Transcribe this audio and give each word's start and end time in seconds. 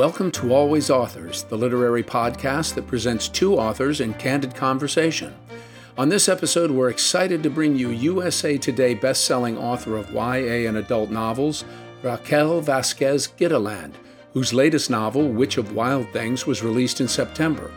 Welcome 0.00 0.30
to 0.30 0.54
Always 0.54 0.88
Authors, 0.88 1.42
the 1.42 1.58
literary 1.58 2.02
podcast 2.02 2.74
that 2.74 2.86
presents 2.86 3.28
two 3.28 3.58
authors 3.58 4.00
in 4.00 4.14
candid 4.14 4.54
conversation. 4.54 5.34
On 5.98 6.08
this 6.08 6.26
episode, 6.26 6.70
we're 6.70 6.88
excited 6.88 7.42
to 7.42 7.50
bring 7.50 7.76
you 7.76 7.90
USA 7.90 8.56
Today 8.56 8.94
best-selling 8.94 9.58
author 9.58 9.98
of 9.98 10.10
YA 10.10 10.66
and 10.66 10.78
adult 10.78 11.10
novels, 11.10 11.66
Raquel 12.02 12.62
Vasquez 12.62 13.26
Gilliland, 13.26 13.98
whose 14.32 14.54
latest 14.54 14.88
novel, 14.88 15.28
Witch 15.28 15.58
of 15.58 15.74
Wild 15.74 16.08
Things, 16.14 16.46
was 16.46 16.62
released 16.62 17.02
in 17.02 17.06
September. 17.06 17.70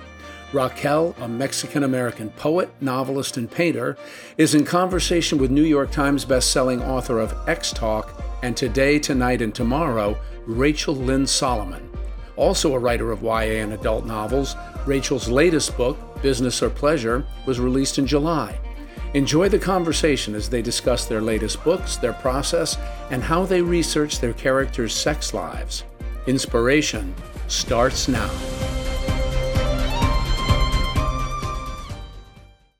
Raquel, 0.53 1.13
a 1.19 1.27
Mexican 1.27 1.83
American 1.83 2.29
poet, 2.29 2.71
novelist, 2.79 3.35
and 3.35 3.51
painter, 3.51 3.97
is 4.37 4.55
in 4.55 4.63
conversation 4.63 5.39
with 5.39 5.51
New 5.51 5.65
York 5.65 5.91
Times 5.91 6.23
best-selling 6.23 6.81
author 6.83 7.19
of 7.19 7.35
Ex 7.49 7.73
Talk 7.73 8.23
and 8.43 8.55
Today, 8.55 8.97
Tonight, 8.97 9.41
and 9.41 9.53
Tomorrow, 9.53 10.17
Rachel 10.45 10.95
Lynn 10.95 11.27
Solomon. 11.27 11.89
Also 12.35 12.73
a 12.73 12.79
writer 12.79 13.11
of 13.11 13.21
YA 13.21 13.61
and 13.61 13.73
adult 13.73 14.05
novels, 14.05 14.55
Rachel's 14.85 15.29
latest 15.29 15.77
book, 15.77 15.97
Business 16.21 16.63
or 16.63 16.69
Pleasure, 16.69 17.25
was 17.45 17.59
released 17.59 17.99
in 17.99 18.07
July. 18.07 18.59
Enjoy 19.13 19.47
the 19.47 19.59
conversation 19.59 20.33
as 20.33 20.49
they 20.49 20.63
discuss 20.63 21.05
their 21.05 21.21
latest 21.21 21.63
books, 21.63 21.97
their 21.97 22.13
process, 22.13 22.77
and 23.11 23.21
how 23.21 23.45
they 23.45 23.61
research 23.61 24.19
their 24.19 24.33
characters' 24.33 24.95
sex 24.95 25.33
lives. 25.33 25.83
Inspiration 26.25 27.13
starts 27.47 28.07
now. 28.07 28.29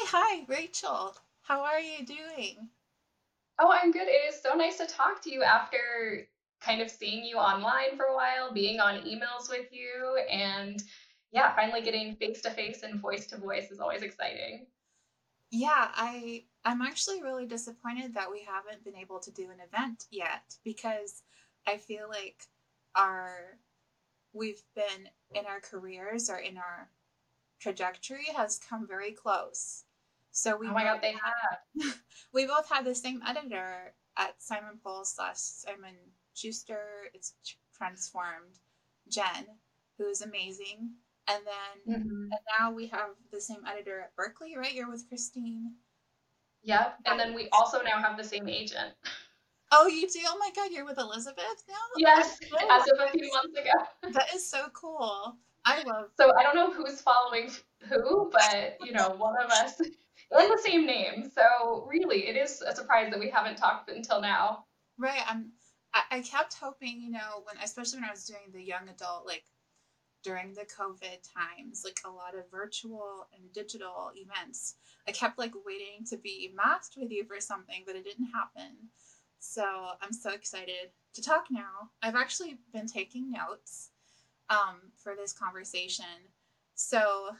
Hi, 0.01 0.43
Rachel. 0.47 1.15
How 1.43 1.61
are 1.61 1.79
you 1.79 2.03
doing? 2.05 2.69
Oh, 3.59 3.71
I'm 3.71 3.91
good. 3.91 4.07
It 4.07 4.33
is 4.33 4.41
so 4.41 4.55
nice 4.55 4.77
to 4.77 4.87
talk 4.87 5.21
to 5.23 5.31
you 5.31 5.43
after 5.43 6.27
kind 6.63 6.81
of 6.81 6.89
seeing 6.89 7.23
you 7.23 7.37
online 7.37 7.97
for 7.97 8.05
a 8.05 8.15
while, 8.15 8.53
being 8.53 8.79
on 8.79 9.01
emails 9.01 9.49
with 9.49 9.67
you, 9.71 10.17
and 10.29 10.83
yeah, 11.31 11.55
finally 11.55 11.81
getting 11.81 12.15
face 12.15 12.41
to 12.41 12.51
face 12.51 12.83
and 12.83 12.99
voice 12.99 13.25
to 13.27 13.37
voice 13.37 13.71
is 13.71 13.79
always 13.79 14.01
exciting. 14.01 14.67
Yeah, 15.51 15.89
I 15.93 16.45
I'm 16.65 16.81
actually 16.81 17.21
really 17.21 17.45
disappointed 17.45 18.13
that 18.13 18.31
we 18.31 18.43
haven't 18.47 18.83
been 18.83 18.95
able 18.95 19.19
to 19.19 19.31
do 19.31 19.49
an 19.51 19.59
event 19.59 20.05
yet 20.11 20.55
because 20.63 21.23
I 21.67 21.77
feel 21.77 22.07
like 22.09 22.47
our 22.95 23.57
we've 24.33 24.63
been 24.75 25.09
in 25.35 25.45
our 25.45 25.59
careers 25.59 26.29
or 26.29 26.37
in 26.37 26.57
our 26.57 26.89
trajectory 27.59 28.25
has 28.35 28.59
come 28.59 28.87
very 28.87 29.11
close. 29.11 29.83
So 30.31 30.57
we 30.57 30.67
oh 30.67 30.73
my 30.73 30.83
god, 30.83 31.01
they 31.01 31.13
have. 31.13 31.95
we 32.33 32.45
both 32.45 32.69
had 32.69 32.85
the 32.85 32.95
same 32.95 33.21
editor 33.27 33.93
at 34.17 34.41
Simon 34.41 34.79
Pulse 34.83 35.15
slash 35.15 35.37
Simon 35.37 35.95
Schuster. 36.33 37.09
It's 37.13 37.33
transformed 37.75 38.59
Jen, 39.09 39.47
who 39.97 40.07
is 40.07 40.21
amazing. 40.21 40.91
And 41.27 41.41
then 41.45 41.97
mm-hmm. 41.97 42.23
and 42.23 42.41
now 42.59 42.71
we 42.71 42.87
have 42.87 43.09
the 43.31 43.39
same 43.39 43.61
editor 43.69 44.01
at 44.01 44.15
Berkley, 44.15 44.57
right? 44.57 44.73
You're 44.73 44.89
with 44.89 45.07
Christine. 45.07 45.73
Yep. 46.63 46.97
And 47.05 47.19
then 47.19 47.33
we 47.33 47.49
also 47.51 47.81
now 47.81 48.01
have 48.01 48.17
the 48.17 48.23
same 48.23 48.47
agent. 48.47 48.93
Oh, 49.71 49.87
you 49.87 50.07
do? 50.07 50.19
Oh 50.27 50.37
my 50.37 50.51
God, 50.55 50.71
you're 50.71 50.85
with 50.85 50.99
Elizabeth 50.99 51.63
now? 51.67 51.75
Yes, 51.97 52.37
oh, 52.53 52.67
as 52.69 52.87
of 52.89 52.99
a 52.99 53.11
few 53.11 53.29
months 53.33 53.57
ago. 53.57 54.11
that 54.13 54.33
is 54.33 54.47
so 54.47 54.67
cool. 54.73 55.35
I 55.65 55.77
love. 55.83 56.09
So 56.17 56.31
I 56.37 56.43
don't 56.43 56.55
know 56.55 56.71
who's 56.71 57.01
following 57.01 57.49
who, 57.89 58.29
but 58.31 58.77
you 58.83 58.91
know, 58.91 59.15
one 59.17 59.33
of 59.43 59.49
us 59.49 59.79
and 60.31 60.51
the 60.51 60.59
same 60.63 60.85
name. 60.85 61.31
So 61.33 61.87
really, 61.89 62.27
it 62.27 62.35
is 62.35 62.61
a 62.61 62.75
surprise 62.75 63.09
that 63.11 63.19
we 63.19 63.29
haven't 63.29 63.57
talked 63.57 63.89
until 63.89 64.21
now. 64.21 64.65
Right. 64.97 65.21
I'm. 65.27 65.51
I, 65.93 66.01
I 66.11 66.21
kept 66.21 66.55
hoping, 66.55 67.01
you 67.01 67.11
know, 67.11 67.43
when 67.45 67.55
especially 67.63 67.99
when 67.99 68.09
I 68.09 68.11
was 68.11 68.25
doing 68.25 68.51
the 68.53 68.61
young 68.63 68.89
adult, 68.89 69.25
like 69.25 69.45
during 70.23 70.53
the 70.53 70.61
COVID 70.61 71.19
times, 71.33 71.83
like 71.83 71.99
a 72.05 72.09
lot 72.09 72.35
of 72.35 72.49
virtual 72.49 73.27
and 73.33 73.51
digital 73.53 74.11
events. 74.15 74.75
I 75.07 75.11
kept 75.11 75.37
like 75.37 75.53
waiting 75.65 76.05
to 76.09 76.17
be 76.17 76.53
masked 76.55 76.95
with 76.97 77.11
you 77.11 77.25
for 77.25 77.39
something, 77.39 77.83
but 77.85 77.95
it 77.95 78.05
didn't 78.05 78.31
happen. 78.33 78.77
So 79.39 79.65
I'm 80.01 80.13
so 80.13 80.31
excited 80.31 80.91
to 81.15 81.21
talk 81.21 81.47
now. 81.51 81.89
I've 82.01 82.15
actually 82.15 82.57
been 82.71 82.87
taking 82.87 83.31
notes 83.31 83.89
um, 84.49 84.79
for 84.95 85.15
this 85.15 85.33
conversation. 85.33 86.05
So 86.75 87.31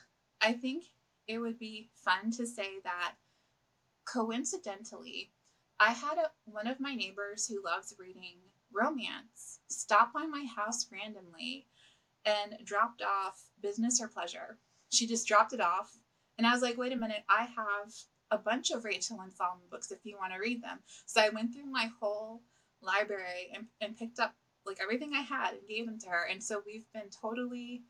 I 0.42 0.52
think 0.52 0.84
it 1.28 1.40
would 1.40 1.58
be 1.58 1.90
fun 1.96 2.31
to 2.31 2.46
say 2.46 2.81
that 2.84 3.13
coincidentally, 4.06 5.31
I 5.80 5.92
had 5.92 6.18
a, 6.18 6.31
one 6.46 6.68
of 6.68 6.81
my 6.81 6.94
neighbors 6.94 7.47
who 7.47 7.63
loves 7.63 7.96
reading 7.97 8.38
romance 8.74 9.60
stopped 9.70 10.14
by 10.14 10.26
my 10.26 10.46
house 10.56 10.88
randomly 10.92 11.68
and 12.26 12.58
dropped 12.64 13.02
off 13.02 13.42
business 13.62 14.02
or 14.02 14.08
pleasure. 14.08 14.58
She 14.90 15.08
just 15.08 15.28
dropped 15.28 15.54
it 15.54 15.62
off. 15.62 15.92
And 16.38 16.48
I 16.48 16.54
was 16.54 16.62
like, 16.62 16.78
wait 16.78 16.94
a 16.94 16.98
minute, 16.98 17.24
I 17.30 17.44
have 17.44 17.94
a 18.32 18.38
bunch 18.38 18.72
of 18.72 18.86
Rachel 18.86 19.20
Lynn 19.20 19.32
Solomon 19.32 19.66
books 19.70 19.92
if 19.92 20.00
you 20.04 20.18
want 20.18 20.34
to 20.34 20.40
read 20.40 20.64
them. 20.64 20.80
So 21.06 21.22
I 21.22 21.30
went 21.30 21.54
through 21.54 21.66
my 21.70 21.90
whole 22.00 22.42
library 22.82 23.52
and, 23.54 23.66
and 23.82 23.98
picked 23.98 24.20
up 24.20 24.34
like 24.66 24.78
everything 24.82 25.12
I 25.14 25.22
had 25.22 25.52
and 25.54 25.68
gave 25.68 25.86
them 25.86 26.00
to 26.00 26.10
her. 26.10 26.26
And 26.30 26.42
so 26.42 26.64
we've 26.66 26.86
been 26.94 27.10
totally 27.22 27.84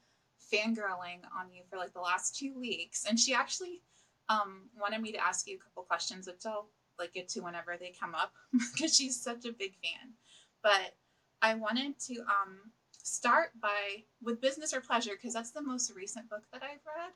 fangirling 0.54 1.22
on 1.38 1.52
you 1.52 1.64
for 1.70 1.78
like 1.78 1.94
the 1.94 2.02
last 2.02 2.36
two 2.38 2.60
weeks. 2.60 3.06
And 3.08 3.20
she 3.20 3.34
actually 3.34 3.82
um, 4.30 4.70
wanted 4.80 5.02
me 5.02 5.12
to 5.12 5.26
ask 5.26 5.48
you 5.48 5.58
a 5.58 5.64
couple 5.64 5.84
questions, 5.84 6.28
which 6.28 6.46
I'll 6.46 6.70
like 7.00 7.14
get 7.14 7.30
to 7.30 7.42
whenever 7.42 7.76
they 7.80 7.94
come 7.98 8.16
up 8.16 8.34
because 8.74 8.96
she's 8.96 9.22
such 9.22 9.46
a 9.46 9.52
big 9.52 9.74
fan. 9.82 10.14
But 10.63 10.96
I 11.41 11.56
wanted 11.56 12.00
to 12.07 12.22
um, 12.22 12.72
start 13.03 13.50
by 13.62 14.03
with 14.22 14.41
business 14.41 14.74
or 14.74 14.81
pleasure 14.81 15.12
because 15.12 15.34
that's 15.34 15.51
the 15.51 15.62
most 15.62 15.94
recent 15.94 16.29
book 16.29 16.44
that 16.51 16.63
I've 16.63 16.85
read, 16.85 17.12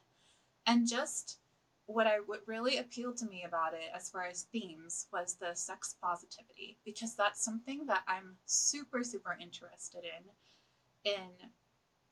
and 0.67 0.87
just 0.87 1.37
what 1.87 2.05
I 2.05 2.17
what 2.25 2.41
really 2.45 2.77
appealed 2.77 3.17
to 3.17 3.25
me 3.25 3.45
about 3.47 3.73
it 3.73 3.89
as 3.95 4.09
far 4.09 4.25
as 4.27 4.43
themes 4.51 5.07
was 5.13 5.35
the 5.35 5.55
sex 5.55 5.95
positivity 6.01 6.77
because 6.85 7.15
that's 7.15 7.43
something 7.43 7.85
that 7.87 8.03
I'm 8.07 8.35
super 8.45 9.03
super 9.03 9.37
interested 9.41 10.03
in 10.03 11.11
in 11.13 11.29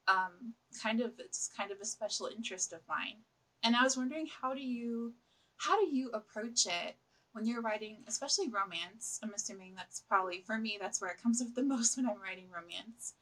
um, 0.07 0.53
kind 0.81 1.01
of 1.01 1.11
it's 1.19 1.49
kind 1.55 1.71
of 1.71 1.79
a 1.81 1.85
special 1.85 2.27
interest 2.27 2.73
of 2.73 2.79
mine. 2.87 3.17
And 3.63 3.75
I 3.75 3.83
was 3.83 3.97
wondering 3.97 4.27
how 4.41 4.53
do 4.53 4.61
you 4.61 5.13
how 5.57 5.79
do 5.79 5.87
you 5.87 6.09
approach 6.11 6.65
it 6.65 6.95
when 7.35 7.45
you're 7.45 7.61
writing 7.61 7.97
especially 8.07 8.49
romance 8.49 9.19
I'm 9.21 9.33
assuming 9.35 9.73
that's 9.75 10.01
probably 10.07 10.41
for 10.41 10.57
me 10.57 10.77
that's 10.79 11.01
where 11.01 11.11
it 11.11 11.21
comes 11.21 11.41
up 11.41 11.49
the 11.55 11.63
most 11.73 11.97
when 11.97 12.07
I'm 12.07 12.21
writing 12.21 12.47
romance 12.53 13.13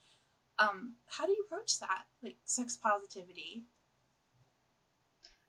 um, 0.60 0.94
how 1.08 1.26
do 1.26 1.32
you 1.32 1.44
approach 1.48 1.80
that 1.80 2.04
like 2.22 2.38
sex 2.46 2.78
positivity 2.78 3.64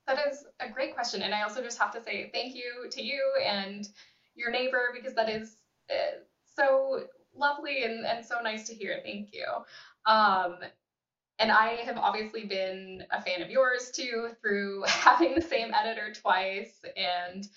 that 0.07 0.19
is 0.31 0.45
a 0.61 0.69
great 0.69 0.95
question. 0.95 1.23
And 1.23 1.35
I 1.35 1.43
also 1.43 1.63
just 1.63 1.79
have 1.79 1.93
to 1.93 2.03
say 2.03 2.31
thank 2.33 2.55
you 2.55 2.89
to 2.91 3.03
you 3.03 3.21
and 3.45 3.89
your 4.35 4.51
neighbor 4.51 4.91
because 4.95 5.15
that 5.15 5.29
is 5.29 5.57
uh, 5.91 6.19
so 6.57 7.05
lovely 7.35 7.85
and, 7.85 8.05
and 8.05 8.25
so 8.25 8.41
nice 8.43 8.67
to 8.69 8.75
hear. 8.75 9.01
Thank 9.03 9.31
you. 9.33 9.47
Um, 10.07 10.57
and 11.39 11.51
I 11.51 11.77
have 11.85 11.97
obviously 11.97 12.45
been 12.45 13.05
a 13.11 13.21
fan 13.21 13.43
of 13.43 13.51
yours 13.51 13.91
too 13.91 14.31
through 14.41 14.83
having 14.87 15.35
the 15.35 15.43
same 15.43 15.73
editor 15.75 16.13
twice 16.13 16.85
and 16.97 17.49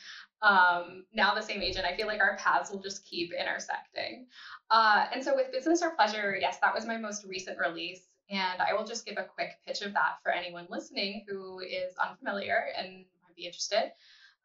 um, 0.41 1.05
now 1.13 1.33
the 1.33 1.41
same 1.41 1.61
agent. 1.61 1.85
I 1.85 1.95
feel 1.95 2.07
like 2.07 2.21
our 2.21 2.37
paths 2.37 2.71
will 2.71 2.81
just 2.81 3.05
keep 3.05 3.31
intersecting. 3.33 4.27
Uh, 4.69 5.05
and 5.13 5.23
so 5.23 5.35
with 5.35 5.51
Business 5.51 5.81
or 5.81 5.91
Pleasure, 5.91 6.37
yes, 6.39 6.57
that 6.61 6.73
was 6.73 6.85
my 6.85 6.97
most 6.97 7.25
recent 7.25 7.57
release. 7.57 8.01
And 8.29 8.61
I 8.61 8.73
will 8.73 8.85
just 8.85 9.05
give 9.05 9.17
a 9.17 9.23
quick 9.23 9.57
pitch 9.65 9.81
of 9.81 9.93
that 9.93 10.17
for 10.21 10.31
anyone 10.31 10.67
listening 10.69 11.25
who 11.27 11.59
is 11.59 11.95
unfamiliar 11.97 12.67
and 12.77 13.05
might 13.23 13.35
be 13.35 13.45
interested. 13.45 13.91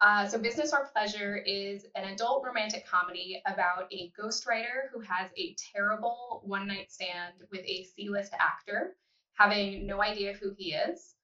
Uh, 0.00 0.26
so, 0.26 0.36
Business 0.36 0.72
or 0.72 0.90
Pleasure 0.92 1.36
is 1.36 1.86
an 1.94 2.12
adult 2.12 2.44
romantic 2.44 2.86
comedy 2.86 3.40
about 3.46 3.86
a 3.92 4.12
ghostwriter 4.20 4.90
who 4.92 5.00
has 5.00 5.30
a 5.36 5.54
terrible 5.72 6.42
one 6.44 6.66
night 6.66 6.90
stand 6.90 7.34
with 7.52 7.60
a 7.64 7.84
C 7.84 8.08
list 8.08 8.32
actor, 8.38 8.96
having 9.34 9.86
no 9.86 10.02
idea 10.02 10.32
who 10.32 10.52
he 10.56 10.72
is, 10.72 11.14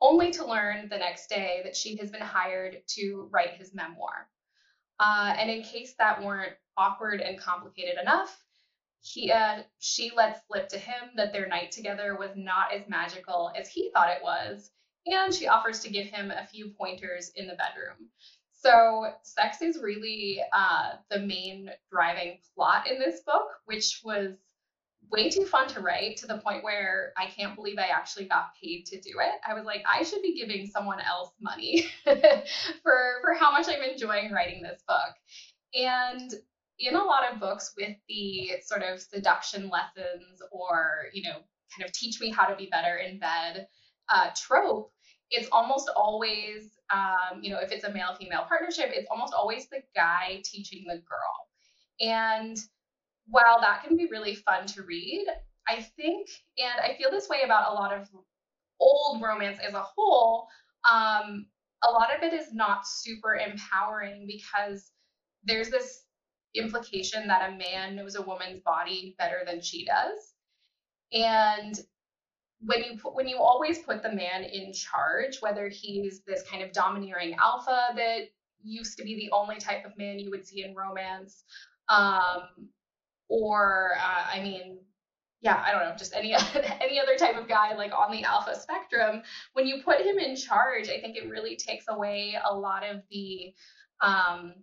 only 0.00 0.30
to 0.32 0.44
learn 0.44 0.88
the 0.88 0.98
next 0.98 1.28
day 1.28 1.60
that 1.64 1.76
she 1.76 1.96
has 1.96 2.10
been 2.10 2.20
hired 2.20 2.78
to 2.86 3.28
write 3.30 3.54
his 3.54 3.74
memoir. 3.74 4.28
Uh, 4.98 5.34
and 5.38 5.50
in 5.50 5.62
case 5.62 5.94
that 5.98 6.22
weren't 6.22 6.54
awkward 6.76 7.20
and 7.20 7.38
complicated 7.38 7.96
enough, 8.00 8.42
he 9.00 9.30
uh, 9.30 9.62
she 9.78 10.10
let 10.16 10.42
slip 10.46 10.68
to 10.68 10.78
him 10.78 11.10
that 11.16 11.32
their 11.32 11.46
night 11.46 11.70
together 11.70 12.16
was 12.16 12.30
not 12.34 12.72
as 12.72 12.88
magical 12.88 13.52
as 13.56 13.68
he 13.68 13.90
thought 13.92 14.10
it 14.10 14.22
was, 14.22 14.70
and 15.06 15.32
she 15.32 15.46
offers 15.46 15.80
to 15.80 15.90
give 15.90 16.06
him 16.06 16.30
a 16.30 16.46
few 16.46 16.70
pointers 16.78 17.30
in 17.36 17.46
the 17.46 17.54
bedroom. 17.54 18.10
So, 18.52 19.12
sex 19.22 19.62
is 19.62 19.80
really 19.80 20.40
uh, 20.52 20.94
the 21.10 21.20
main 21.20 21.70
driving 21.92 22.38
plot 22.54 22.90
in 22.90 22.98
this 22.98 23.20
book, 23.20 23.46
which 23.66 24.00
was 24.02 24.34
way 25.10 25.30
too 25.30 25.44
fun 25.44 25.68
to 25.68 25.80
write 25.80 26.16
to 26.18 26.26
the 26.26 26.38
point 26.38 26.64
where 26.64 27.12
I 27.16 27.26
can't 27.26 27.54
believe 27.54 27.78
I 27.78 27.86
actually 27.86 28.26
got 28.26 28.54
paid 28.60 28.86
to 28.86 29.00
do 29.00 29.10
it. 29.20 29.40
I 29.48 29.54
was 29.54 29.64
like, 29.64 29.82
I 29.88 30.02
should 30.02 30.22
be 30.22 30.38
giving 30.38 30.66
someone 30.66 31.00
else 31.00 31.30
money 31.40 31.86
for 32.04 33.18
for 33.22 33.34
how 33.38 33.52
much 33.52 33.66
I'm 33.68 33.82
enjoying 33.82 34.32
writing 34.32 34.62
this 34.62 34.82
book. 34.86 35.14
And 35.74 36.32
in 36.78 36.94
a 36.94 37.04
lot 37.04 37.32
of 37.32 37.40
books 37.40 37.72
with 37.76 37.96
the 38.08 38.52
sort 38.64 38.82
of 38.82 39.00
seduction 39.00 39.70
lessons 39.70 40.42
or, 40.50 41.06
you 41.12 41.22
know, 41.22 41.38
kind 41.76 41.84
of 41.84 41.92
teach 41.92 42.20
me 42.20 42.30
how 42.30 42.46
to 42.46 42.56
be 42.56 42.66
better 42.66 42.96
in 42.96 43.18
bed 43.18 43.66
uh, 44.08 44.30
trope, 44.36 44.92
it's 45.30 45.48
almost 45.50 45.90
always, 45.96 46.70
um, 46.92 47.42
you 47.42 47.50
know, 47.50 47.58
if 47.60 47.72
it's 47.72 47.84
a 47.84 47.92
male 47.92 48.14
female 48.18 48.44
partnership, 48.46 48.90
it's 48.92 49.08
almost 49.10 49.32
always 49.34 49.68
the 49.68 49.82
guy 49.94 50.40
teaching 50.44 50.84
the 50.86 50.96
girl. 50.96 51.46
And 52.00 52.56
while 53.28 53.60
that 53.60 53.82
can 53.84 53.96
be 53.96 54.08
really 54.10 54.34
fun 54.34 54.66
to 54.66 54.82
read, 54.82 55.26
I 55.68 55.82
think, 55.96 56.28
and 56.58 56.80
I 56.80 56.96
feel 56.96 57.10
this 57.10 57.28
way 57.28 57.42
about 57.44 57.72
a 57.72 57.74
lot 57.74 57.92
of 57.92 58.08
old 58.80 59.22
romance 59.22 59.58
as 59.66 59.74
a 59.74 59.82
whole, 59.82 60.48
um, 60.90 61.46
a 61.82 61.90
lot 61.90 62.14
of 62.14 62.22
it 62.22 62.32
is 62.32 62.52
not 62.52 62.86
super 62.86 63.36
empowering 63.36 64.26
because 64.26 64.90
there's 65.44 65.70
this 65.70 66.04
implication 66.54 67.26
that 67.28 67.50
a 67.50 67.56
man 67.56 67.96
knows 67.96 68.14
a 68.14 68.22
woman's 68.22 68.60
body 68.60 69.14
better 69.18 69.42
than 69.46 69.60
she 69.60 69.84
does. 69.84 70.34
And 71.12 71.78
when 72.60 72.82
you 72.82 72.98
put, 72.98 73.14
when 73.14 73.28
you 73.28 73.38
always 73.38 73.80
put 73.80 74.02
the 74.02 74.12
man 74.12 74.42
in 74.44 74.72
charge, 74.72 75.38
whether 75.40 75.68
he's 75.68 76.22
this 76.26 76.42
kind 76.50 76.62
of 76.62 76.72
domineering 76.72 77.36
alpha 77.40 77.88
that 77.94 78.20
used 78.62 78.96
to 78.98 79.04
be 79.04 79.14
the 79.16 79.30
only 79.36 79.56
type 79.56 79.84
of 79.84 79.96
man 79.98 80.18
you 80.18 80.30
would 80.30 80.46
see 80.46 80.64
in 80.64 80.74
romance, 80.74 81.44
um, 81.88 82.68
or 83.28 83.92
uh, 83.98 84.24
I 84.32 84.40
mean, 84.40 84.78
yeah, 85.40 85.62
I 85.64 85.72
don't 85.72 85.82
know, 85.82 85.94
just 85.96 86.14
any 86.14 86.34
any 86.80 87.00
other 87.00 87.16
type 87.16 87.36
of 87.36 87.48
guy 87.48 87.74
like 87.74 87.92
on 87.92 88.10
the 88.10 88.24
alpha 88.24 88.58
spectrum. 88.58 89.22
When 89.52 89.66
you 89.66 89.82
put 89.84 90.00
him 90.00 90.18
in 90.18 90.36
charge, 90.36 90.88
I 90.88 91.00
think 91.00 91.16
it 91.16 91.28
really 91.28 91.56
takes 91.56 91.86
away 91.88 92.36
a 92.48 92.54
lot 92.54 92.84
of 92.84 93.02
the 93.10 93.52
um, 94.00 94.54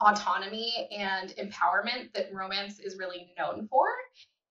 autonomy 0.00 0.88
and 0.96 1.30
empowerment 1.30 2.12
that 2.14 2.32
romance 2.32 2.78
is 2.78 2.96
really 2.98 3.32
known 3.38 3.68
for. 3.68 3.86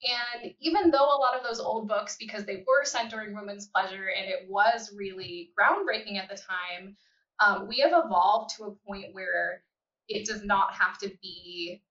And 0.04 0.54
even 0.60 0.92
though 0.92 1.06
a 1.06 1.22
lot 1.22 1.38
of 1.38 1.44
those 1.44 1.60
old 1.60 1.88
books, 1.88 2.18
because 2.20 2.46
they 2.46 2.66
were 2.68 2.84
centering 2.84 3.34
women's 3.34 3.68
pleasure 3.68 4.10
and 4.18 4.30
it 4.30 4.48
was 4.50 4.94
really 4.96 5.52
groundbreaking 5.58 6.18
at 6.18 6.30
the 6.30 6.36
time, 6.36 6.98
um, 7.40 7.68
we 7.68 7.80
have 7.80 7.94
evolved 7.94 8.56
to 8.58 8.66
a 8.66 8.76
point 8.86 9.14
where 9.14 9.64
it 10.10 10.26
does 10.26 10.44
not 10.44 10.74
have 10.74 10.98
to 11.00 11.12
be 11.22 11.82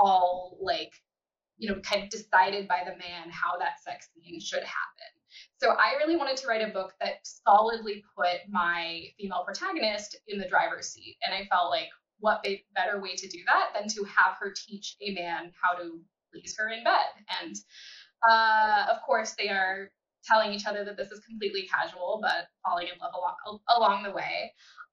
all 0.00 0.56
like, 0.60 0.92
you 1.58 1.68
know, 1.68 1.80
kind 1.82 2.02
of 2.02 2.10
decided 2.10 2.66
by 2.66 2.80
the 2.84 2.96
man 2.96 3.30
how 3.30 3.58
that 3.58 3.80
sex 3.84 4.08
scene 4.14 4.40
should 4.40 4.64
happen. 4.64 5.10
So 5.58 5.70
I 5.70 5.96
really 5.98 6.16
wanted 6.16 6.36
to 6.38 6.46
write 6.48 6.66
a 6.66 6.72
book 6.72 6.94
that 7.00 7.20
solidly 7.22 8.02
put 8.16 8.48
my 8.48 9.04
female 9.18 9.44
protagonist 9.44 10.16
in 10.26 10.38
the 10.38 10.48
driver's 10.48 10.88
seat. 10.88 11.18
And 11.24 11.34
I 11.34 11.46
felt 11.54 11.70
like 11.70 11.88
what 12.18 12.44
better 12.74 13.00
way 13.00 13.14
to 13.14 13.28
do 13.28 13.38
that 13.46 13.70
than 13.74 13.88
to 13.88 14.04
have 14.04 14.36
her 14.40 14.52
teach 14.56 14.96
a 15.00 15.14
man 15.14 15.52
how 15.62 15.78
to 15.78 16.00
please 16.32 16.54
her 16.58 16.70
in 16.70 16.82
bed. 16.82 17.12
And 17.42 17.56
uh, 18.28 18.86
of 18.90 19.02
course, 19.02 19.34
they 19.38 19.48
are 19.48 19.90
telling 20.24 20.52
each 20.52 20.66
other 20.66 20.84
that 20.84 20.96
this 20.96 21.10
is 21.10 21.20
completely 21.20 21.68
casual, 21.68 22.20
but 22.22 22.48
falling 22.64 22.88
in 22.88 22.98
love 23.00 23.12
along, 23.14 23.60
along 23.76 24.02
the 24.02 24.10
way. 24.10 24.52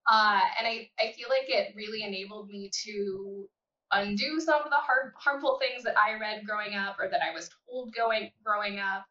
Uh, 0.10 0.40
and 0.58 0.68
I, 0.68 0.90
I 1.00 1.12
feel 1.12 1.28
like 1.30 1.50
it 1.50 1.74
really 1.76 2.04
enabled 2.04 2.48
me 2.48 2.72
to 2.86 3.50
undo 3.92 4.40
some 4.40 4.62
of 4.64 4.70
the 4.70 4.76
hard, 4.76 5.14
harmful 5.16 5.60
things 5.60 5.84
that 5.84 5.96
I 5.98 6.20
read 6.20 6.46
growing 6.46 6.76
up 6.76 6.98
or 7.00 7.10
that 7.10 7.22
I 7.22 7.34
was 7.34 7.50
told 7.70 7.94
going 7.94 8.32
growing 8.44 8.80
up. 8.80 9.06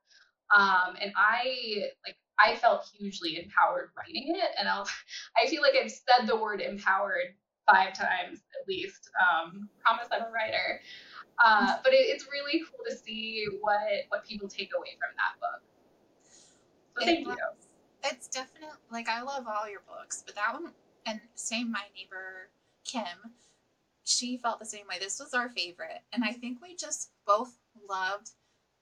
Um, 0.55 0.96
and 1.00 1.12
I 1.17 1.88
like 2.06 2.17
I 2.38 2.56
felt 2.56 2.88
hugely 2.99 3.38
empowered 3.43 3.90
writing 3.96 4.34
it, 4.37 4.50
and 4.58 4.69
I'll 4.69 4.88
I 5.43 5.49
feel 5.49 5.62
like 5.62 5.75
I've 5.82 5.90
said 5.90 6.26
the 6.26 6.37
word 6.37 6.61
empowered 6.61 7.34
five 7.69 7.94
times 7.94 8.43
at 8.61 8.69
least. 8.69 9.11
Um, 9.20 9.69
promise 9.84 10.06
I'm 10.12 10.23
a 10.23 10.31
writer. 10.31 10.81
Uh, 11.44 11.76
but 11.84 11.93
it, 11.93 12.06
it's 12.08 12.26
really 12.32 12.61
cool 12.61 12.84
to 12.88 12.96
see 12.96 13.46
what 13.61 13.81
what 14.08 14.25
people 14.25 14.49
take 14.49 14.70
away 14.76 14.96
from 14.99 15.11
that 15.17 15.40
book. 15.40 15.62
So 16.99 17.05
thank 17.05 17.26
you. 17.26 17.37
It's 18.05 18.28
definitely 18.28 18.69
like 18.90 19.08
I 19.08 19.23
love 19.23 19.46
all 19.49 19.69
your 19.69 19.82
books, 19.87 20.23
but 20.25 20.34
that 20.37 20.52
one 20.52 20.73
and 21.06 21.20
same 21.34 21.70
my 21.70 21.82
neighbor 21.94 22.50
Kim, 22.84 23.32
she 24.06 24.38
felt 24.38 24.58
the 24.58 24.67
same 24.67 24.87
way. 24.88 24.99
This 25.00 25.20
was 25.20 25.35
our 25.35 25.49
favorite, 25.50 26.03
and 26.12 26.25
I 26.25 26.32
think 26.32 26.58
we 26.62 26.76
just 26.76 27.11
both 27.26 27.58
loved 27.88 28.31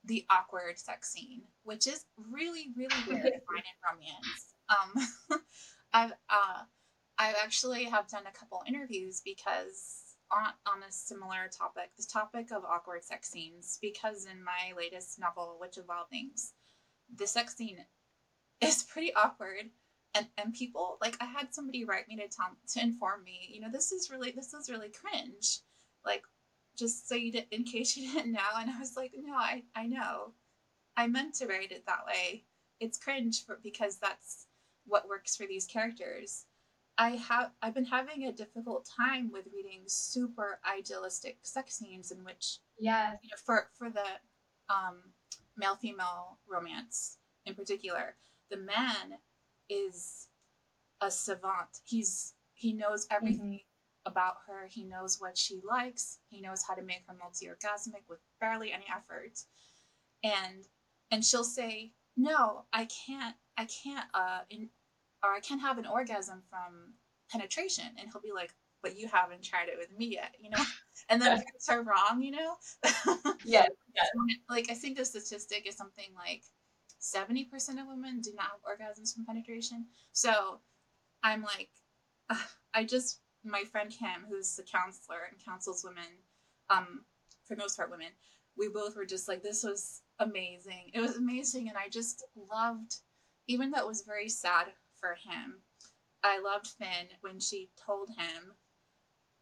the 0.03 0.25
awkward 0.29 0.77
sex 0.77 1.11
scene, 1.11 1.41
which 1.63 1.87
is 1.87 2.05
really 2.31 2.67
really 2.75 2.95
weird 3.07 3.23
to 3.23 3.41
find 3.41 3.63
in 3.65 3.81
romance. 3.91 4.53
Um, 4.69 5.39
I've 5.93 6.11
uh, 6.29 6.63
I 7.17 7.33
actually 7.43 7.85
have 7.85 8.07
done 8.07 8.27
a 8.27 8.37
couple 8.37 8.61
interviews 8.67 9.21
because 9.23 10.05
on, 10.31 10.51
on 10.65 10.83
a 10.87 10.91
similar 10.91 11.49
topic, 11.55 11.91
the 11.97 12.03
topic 12.03 12.51
of 12.51 12.65
awkward 12.65 13.03
sex 13.03 13.29
scenes, 13.29 13.79
because 13.81 14.25
in 14.25 14.43
my 14.43 14.75
latest 14.75 15.19
novel, 15.19 15.57
Witch 15.59 15.77
of 15.77 15.87
Wild 15.87 16.09
Things, 16.09 16.53
the 17.15 17.27
sex 17.27 17.55
scene 17.55 17.77
is 18.61 18.83
pretty 18.83 19.13
awkward. 19.15 19.69
And, 20.15 20.27
and 20.37 20.53
people 20.53 20.97
like 21.01 21.17
I 21.19 21.25
had 21.25 21.53
somebody 21.53 21.83
write 21.83 22.07
me 22.07 22.15
to 22.17 22.27
tell 22.27 22.55
to 22.73 22.81
inform 22.81 23.23
me, 23.23 23.49
you 23.51 23.61
know, 23.61 23.69
this 23.71 23.91
is 23.91 24.09
really 24.09 24.31
this 24.31 24.53
is 24.53 24.69
really 24.69 24.89
cringe. 24.89 25.59
Like 26.05 26.23
just 26.77 27.07
so 27.07 27.15
you 27.15 27.31
did 27.31 27.47
in 27.51 27.63
case 27.63 27.95
you 27.97 28.11
didn't 28.13 28.31
know. 28.31 28.39
And 28.57 28.69
I 28.69 28.79
was 28.79 28.95
like, 28.95 29.11
no, 29.17 29.33
I, 29.33 29.63
I 29.75 29.87
know. 29.87 30.33
I 30.97 31.07
meant 31.07 31.35
to 31.35 31.47
write 31.47 31.71
it 31.71 31.85
that 31.87 32.05
way. 32.05 32.45
It's 32.79 32.97
cringe 32.97 33.45
for 33.45 33.59
because 33.61 33.97
that's 33.97 34.47
what 34.85 35.07
works 35.07 35.35
for 35.35 35.45
these 35.45 35.65
characters. 35.65 36.45
I 36.97 37.11
have 37.11 37.51
I've 37.61 37.73
been 37.73 37.85
having 37.85 38.25
a 38.25 38.31
difficult 38.31 38.89
time 38.97 39.31
with 39.31 39.47
reading 39.53 39.81
super 39.87 40.59
idealistic 40.65 41.39
sex 41.41 41.75
scenes 41.75 42.11
in 42.11 42.23
which 42.23 42.59
yeah 42.79 43.13
you 43.21 43.29
know, 43.29 43.37
for 43.45 43.67
for 43.77 43.89
the 43.89 44.05
um, 44.73 44.99
male 45.57 45.75
female 45.75 46.39
romance 46.47 47.17
in 47.45 47.53
particular 47.53 48.15
the 48.49 48.57
man 48.57 49.17
is 49.69 50.27
a 51.01 51.11
savant 51.11 51.79
he's 51.83 52.33
he 52.53 52.73
knows 52.73 53.07
everything 53.11 53.53
mm-hmm. 53.53 54.11
about 54.11 54.35
her 54.47 54.67
he 54.69 54.83
knows 54.83 55.19
what 55.19 55.37
she 55.37 55.61
likes 55.67 56.19
he 56.29 56.41
knows 56.41 56.63
how 56.67 56.73
to 56.73 56.81
make 56.81 57.03
her 57.07 57.15
multi-orgasmic 57.19 58.03
with 58.09 58.19
barely 58.39 58.71
any 58.71 58.85
effort 58.89 59.39
and 60.23 60.65
and 61.11 61.23
she'll 61.23 61.43
say 61.43 61.91
no 62.15 62.63
i 62.71 62.87
can't 63.05 63.35
i 63.57 63.65
can't 63.65 64.05
uh 64.13 64.39
in, 64.49 64.69
or 65.25 65.33
I 65.33 65.39
can't 65.39 65.61
have 65.61 65.77
an 65.77 65.85
orgasm 65.85 66.41
from 66.49 66.93
penetration. 67.29 67.85
And 67.99 68.09
he'll 68.11 68.21
be 68.21 68.31
like, 68.33 68.53
but 68.81 68.97
you 68.97 69.07
haven't 69.07 69.43
tried 69.43 69.67
it 69.69 69.77
with 69.77 69.91
me 69.97 70.07
yet, 70.07 70.35
you 70.39 70.49
know? 70.49 70.63
And 71.07 71.21
then 71.21 71.37
proves 71.37 71.67
her 71.69 71.83
wrong, 71.83 72.23
you 72.23 72.31
know? 72.31 72.55
yeah. 73.45 73.67
Like, 74.49 74.71
I 74.71 74.73
think 74.73 74.97
the 74.97 75.05
statistic 75.05 75.67
is 75.67 75.77
something 75.77 76.09
like 76.15 76.41
70% 77.05 77.49
of 77.79 77.87
women 77.87 78.19
do 78.21 78.31
not 78.35 78.47
have 78.47 78.63
orgasms 78.63 79.13
from 79.13 79.25
penetration. 79.25 79.85
So 80.11 80.59
I'm 81.23 81.43
like, 81.43 81.69
uh, 82.29 82.35
I 82.73 82.83
just, 82.83 83.19
my 83.43 83.63
friend 83.63 83.91
Kim, 83.91 84.25
who's 84.27 84.59
a 84.59 84.63
counselor 84.63 85.19
and 85.29 85.43
counsels 85.43 85.83
women, 85.83 86.17
um, 86.69 87.05
for 87.45 87.55
most 87.55 87.77
part 87.77 87.91
women, 87.91 88.09
we 88.57 88.69
both 88.69 88.95
were 88.95 89.05
just 89.05 89.27
like, 89.27 89.43
this 89.43 89.63
was 89.63 90.01
amazing. 90.19 90.91
It 90.93 91.01
was 91.01 91.17
amazing. 91.17 91.69
And 91.69 91.77
I 91.77 91.89
just 91.89 92.25
loved, 92.51 92.95
even 93.47 93.69
though 93.69 93.81
it 93.81 93.87
was 93.87 94.01
very 94.01 94.29
sad 94.29 94.67
for 94.99 95.15
him. 95.29 95.61
I 96.23 96.39
loved 96.39 96.67
Finn 96.67 97.07
when 97.21 97.39
she 97.39 97.69
told 97.85 98.09
him, 98.09 98.53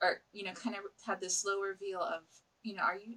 or 0.02 0.18
you 0.34 0.44
know, 0.44 0.52
kind 0.52 0.76
of 0.76 0.82
had 1.06 1.22
this 1.22 1.40
slow 1.40 1.62
reveal 1.62 2.02
of, 2.02 2.24
you 2.64 2.76
know, 2.76 2.84
are 2.84 2.98
you, 2.98 3.16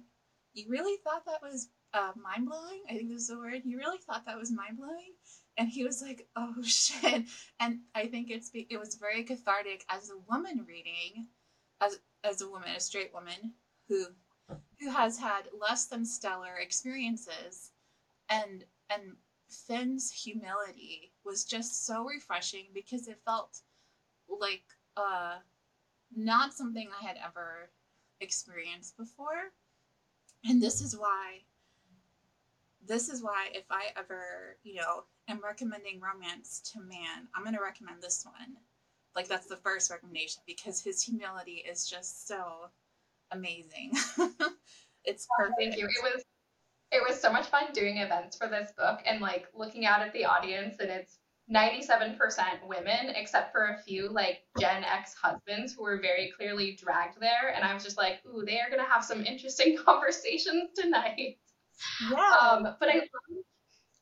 you 0.53 0.67
really 0.69 0.97
thought 1.03 1.25
that 1.25 1.41
was 1.41 1.67
uh, 1.93 2.11
mind 2.21 2.47
blowing? 2.47 2.81
I 2.89 2.93
think 2.93 3.09
this 3.09 3.23
is 3.23 3.27
the 3.27 3.37
word. 3.37 3.61
He 3.63 3.75
really 3.75 3.97
thought 3.97 4.25
that 4.25 4.37
was 4.37 4.51
mind 4.51 4.77
blowing? 4.77 5.13
And 5.57 5.67
he 5.67 5.83
was 5.83 6.01
like, 6.01 6.27
oh 6.35 6.53
shit. 6.63 7.23
And 7.59 7.79
I 7.95 8.07
think 8.07 8.29
it's 8.29 8.51
it 8.53 8.79
was 8.79 8.95
very 8.95 9.23
cathartic 9.23 9.85
as 9.89 10.09
a 10.09 10.31
woman 10.31 10.65
reading, 10.67 11.27
as 11.81 11.99
as 12.23 12.41
a 12.41 12.49
woman, 12.49 12.69
a 12.75 12.79
straight 12.79 13.13
woman 13.13 13.53
who 13.87 14.05
who 14.79 14.89
has 14.89 15.17
had 15.17 15.49
less 15.59 15.85
than 15.87 16.05
stellar 16.05 16.55
experiences, 16.55 17.71
and 18.29 18.63
and 18.89 19.17
Finn's 19.49 20.11
humility 20.11 21.13
was 21.23 21.45
just 21.45 21.85
so 21.85 22.05
refreshing 22.05 22.67
because 22.73 23.07
it 23.07 23.19
felt 23.25 23.61
like 24.39 24.63
uh, 24.95 25.37
not 26.15 26.53
something 26.53 26.89
I 26.89 27.05
had 27.05 27.17
ever 27.23 27.69
experienced 28.19 28.97
before. 28.97 29.51
And 30.45 30.61
this 30.61 30.81
is 30.81 30.95
why 30.95 31.41
this 32.87 33.09
is 33.09 33.21
why 33.21 33.47
if 33.53 33.65
I 33.69 33.87
ever, 33.97 34.57
you 34.63 34.75
know, 34.75 35.03
am 35.27 35.41
recommending 35.43 35.99
romance 35.99 36.61
to 36.73 36.79
man, 36.79 37.27
I'm 37.35 37.43
going 37.43 37.55
to 37.55 37.61
recommend 37.61 38.01
this 38.01 38.25
one. 38.25 38.57
Like 39.15 39.27
that's 39.27 39.47
the 39.47 39.57
first 39.57 39.89
recommendation 39.91 40.41
because 40.45 40.81
his 40.81 41.01
humility 41.01 41.63
is 41.69 41.89
just 41.89 42.27
so 42.27 42.69
amazing. 43.31 43.91
it's 45.03 45.27
perfect. 45.37 45.53
Oh, 45.53 45.53
thank 45.59 45.77
you. 45.77 45.85
It 45.85 46.03
was 46.03 46.23
it 46.91 47.01
was 47.07 47.19
so 47.19 47.31
much 47.31 47.47
fun 47.47 47.63
doing 47.73 47.97
events 47.97 48.37
for 48.37 48.47
this 48.47 48.71
book 48.77 48.99
and 49.05 49.19
like 49.19 49.47
looking 49.53 49.85
out 49.85 50.01
at 50.01 50.13
the 50.13 50.25
audience 50.25 50.77
and 50.79 50.89
it's 50.89 51.17
97% 51.53 52.17
women 52.67 53.13
except 53.15 53.51
for 53.51 53.67
a 53.67 53.81
few 53.83 54.09
like 54.09 54.43
gen 54.59 54.83
x 54.83 55.13
husbands 55.13 55.73
who 55.73 55.83
were 55.83 55.99
very 56.01 56.31
clearly 56.35 56.77
dragged 56.81 57.19
there 57.21 57.53
and 57.55 57.63
i 57.63 57.73
was 57.73 57.83
just 57.83 57.97
like 57.97 58.19
ooh 58.25 58.43
they 58.45 58.59
are 58.59 58.69
going 58.69 58.83
to 58.83 58.89
have 58.89 59.03
some 59.03 59.23
interesting 59.25 59.77
conversations 59.85 60.71
tonight 60.75 61.37
yeah. 62.11 62.37
Um, 62.39 62.75
but 62.79 62.89
i 62.89 63.01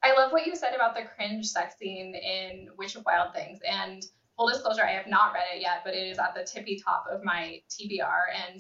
I 0.03 0.13
love 0.13 0.31
what 0.31 0.45
you 0.45 0.55
said 0.55 0.75
about 0.75 0.95
the 0.95 1.01
cringe 1.15 1.47
sex 1.47 1.77
scene 1.79 2.13
in 2.13 2.67
Witch 2.77 2.95
of 2.95 3.03
Wild 3.05 3.33
Things. 3.33 3.59
And 3.67 4.05
full 4.37 4.47
disclosure, 4.47 4.85
I 4.85 4.91
have 4.91 5.07
not 5.07 5.33
read 5.33 5.45
it 5.55 5.61
yet, 5.61 5.81
but 5.83 5.95
it 5.95 6.07
is 6.07 6.19
at 6.19 6.35
the 6.35 6.43
tippy 6.43 6.79
top 6.83 7.05
of 7.11 7.23
my 7.23 7.59
TBR. 7.71 8.25
And 8.47 8.59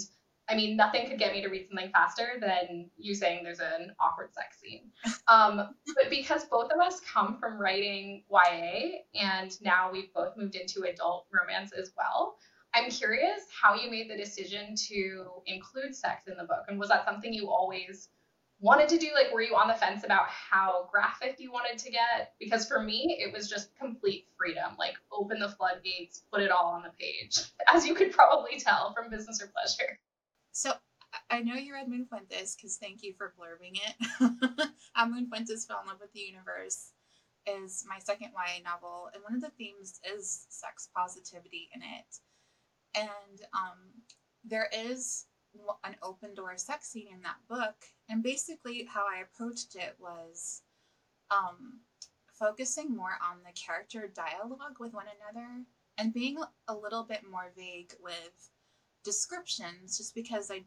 I 0.49 0.55
mean, 0.55 0.75
nothing 0.75 1.07
could 1.07 1.19
get 1.19 1.33
me 1.33 1.41
to 1.41 1.49
read 1.49 1.67
something 1.67 1.91
faster 1.91 2.37
than 2.39 2.89
you 2.97 3.13
saying 3.13 3.43
there's 3.43 3.59
an 3.59 3.93
awkward 3.99 4.33
sex 4.33 4.59
scene. 4.59 4.91
Um, 5.27 5.73
but 5.95 6.11
because 6.11 6.45
both 6.45 6.71
of 6.71 6.79
us 6.79 6.99
come 6.99 7.39
from 7.39 7.57
writing 7.57 8.23
YA 8.29 8.99
and 9.15 9.59
now 9.59 9.89
we've 9.91 10.13
both 10.13 10.37
moved 10.37 10.53
into 10.53 10.83
adult 10.83 11.25
romance 11.33 11.71
as 11.73 11.93
well, 11.97 12.37
I'm 12.75 12.91
curious 12.91 13.41
how 13.59 13.73
you 13.73 13.89
made 13.89 14.07
the 14.07 14.15
decision 14.15 14.75
to 14.89 15.25
include 15.47 15.95
sex 15.95 16.27
in 16.27 16.37
the 16.37 16.43
book. 16.43 16.65
And 16.67 16.79
was 16.79 16.89
that 16.89 17.05
something 17.05 17.33
you 17.33 17.49
always 17.49 18.09
wanted 18.59 18.89
to 18.89 18.97
do? 18.97 19.07
Like, 19.13 19.33
were 19.33 19.41
you 19.41 19.55
on 19.55 19.67
the 19.67 19.73
fence 19.73 20.03
about 20.03 20.27
how 20.27 20.87
graphic 20.91 21.35
you 21.39 21.51
wanted 21.51 21.77
to 21.79 21.91
get? 21.91 22.33
Because 22.39 22.67
for 22.67 22.81
me, 22.81 23.17
it 23.19 23.33
was 23.33 23.49
just 23.49 23.75
complete 23.75 24.27
freedom. 24.37 24.75
Like, 24.79 24.95
open 25.11 25.39
the 25.39 25.49
floodgates, 25.49 26.23
put 26.31 26.41
it 26.41 26.51
all 26.51 26.67
on 26.67 26.83
the 26.83 26.91
page, 26.99 27.39
as 27.73 27.85
you 27.85 27.93
could 27.93 28.11
probably 28.11 28.59
tell 28.59 28.93
from 28.93 29.09
Business 29.09 29.41
or 29.41 29.47
Pleasure. 29.47 29.99
So 30.51 30.73
I 31.29 31.41
know 31.41 31.55
you 31.55 31.73
read 31.73 31.87
Moon 31.87 32.05
Fuentes 32.05 32.55
because 32.55 32.77
thank 32.77 33.03
you 33.03 33.13
for 33.17 33.33
blurbing 33.39 33.77
it. 33.87 34.69
How 34.93 35.07
Moon 35.07 35.27
Fuentes 35.27 35.65
fell 35.65 35.81
in 35.81 35.87
love 35.87 35.99
with 35.99 36.13
the 36.13 36.19
universe 36.19 36.91
is 37.47 37.85
my 37.87 37.99
second 37.99 38.31
YA 38.33 38.63
novel, 38.63 39.09
and 39.13 39.23
one 39.23 39.35
of 39.35 39.41
the 39.41 39.51
themes 39.57 39.99
is 40.15 40.47
sex 40.49 40.89
positivity 40.95 41.69
in 41.75 41.81
it. 41.81 42.19
And 42.95 43.41
um, 43.53 43.77
there 44.43 44.69
is 44.73 45.25
an 45.83 45.95
open 46.01 46.33
door 46.33 46.53
sex 46.57 46.89
scene 46.89 47.07
in 47.11 47.21
that 47.21 47.37
book, 47.47 47.75
and 48.09 48.23
basically 48.23 48.87
how 48.91 49.05
I 49.05 49.21
approached 49.21 49.75
it 49.75 49.95
was 49.99 50.61
um, 51.31 51.79
focusing 52.33 52.95
more 52.95 53.17
on 53.21 53.37
the 53.45 53.53
character 53.53 54.11
dialogue 54.13 54.77
with 54.79 54.93
one 54.93 55.05
another 55.05 55.63
and 55.97 56.13
being 56.13 56.37
a 56.67 56.75
little 56.75 57.03
bit 57.03 57.21
more 57.29 57.51
vague 57.55 57.93
with 58.01 58.49
descriptions 59.03 59.97
just 59.97 60.13
because 60.13 60.51
I, 60.51 60.63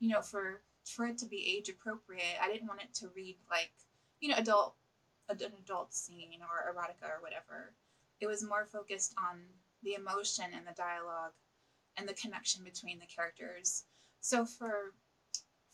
you 0.00 0.08
know, 0.08 0.22
for 0.22 0.62
for 0.84 1.06
it 1.06 1.18
to 1.18 1.26
be 1.26 1.56
age 1.56 1.68
appropriate, 1.68 2.38
I 2.42 2.50
didn't 2.50 2.68
want 2.68 2.82
it 2.82 2.94
to 2.94 3.08
read 3.14 3.36
like, 3.50 3.70
you 4.20 4.28
know, 4.28 4.36
adult 4.36 4.74
an 5.28 5.38
adult 5.62 5.92
scene 5.92 6.40
or 6.40 6.72
erotica 6.72 7.08
or 7.08 7.20
whatever. 7.20 7.74
It 8.20 8.26
was 8.26 8.42
more 8.42 8.66
focused 8.70 9.14
on 9.18 9.40
the 9.82 9.94
emotion 9.94 10.46
and 10.56 10.66
the 10.66 10.72
dialogue 10.72 11.32
and 11.96 12.08
the 12.08 12.14
connection 12.14 12.64
between 12.64 12.98
the 12.98 13.06
characters. 13.06 13.84
So 14.20 14.44
for 14.44 14.94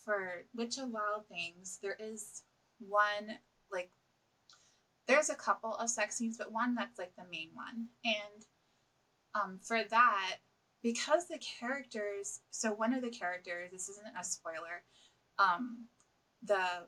for 0.04 0.44
Witch 0.54 0.78
of 0.78 0.90
Wild 0.90 1.26
Things, 1.28 1.78
there 1.82 1.96
is 1.98 2.42
one 2.78 3.38
like 3.72 3.90
there's 5.06 5.30
a 5.30 5.34
couple 5.34 5.74
of 5.76 5.90
sex 5.90 6.16
scenes, 6.16 6.38
but 6.38 6.52
one 6.52 6.74
that's 6.74 6.98
like 6.98 7.14
the 7.16 7.24
main 7.30 7.50
one. 7.54 7.88
And 8.04 8.44
um, 9.34 9.58
for 9.62 9.82
that, 9.82 10.36
because 10.84 11.26
the 11.26 11.38
characters 11.38 12.40
so 12.50 12.70
one 12.70 12.92
of 12.94 13.02
the 13.02 13.10
characters 13.10 13.70
this 13.72 13.88
isn't 13.88 14.06
a 14.20 14.22
spoiler 14.22 14.84
um 15.40 15.86
the 16.44 16.86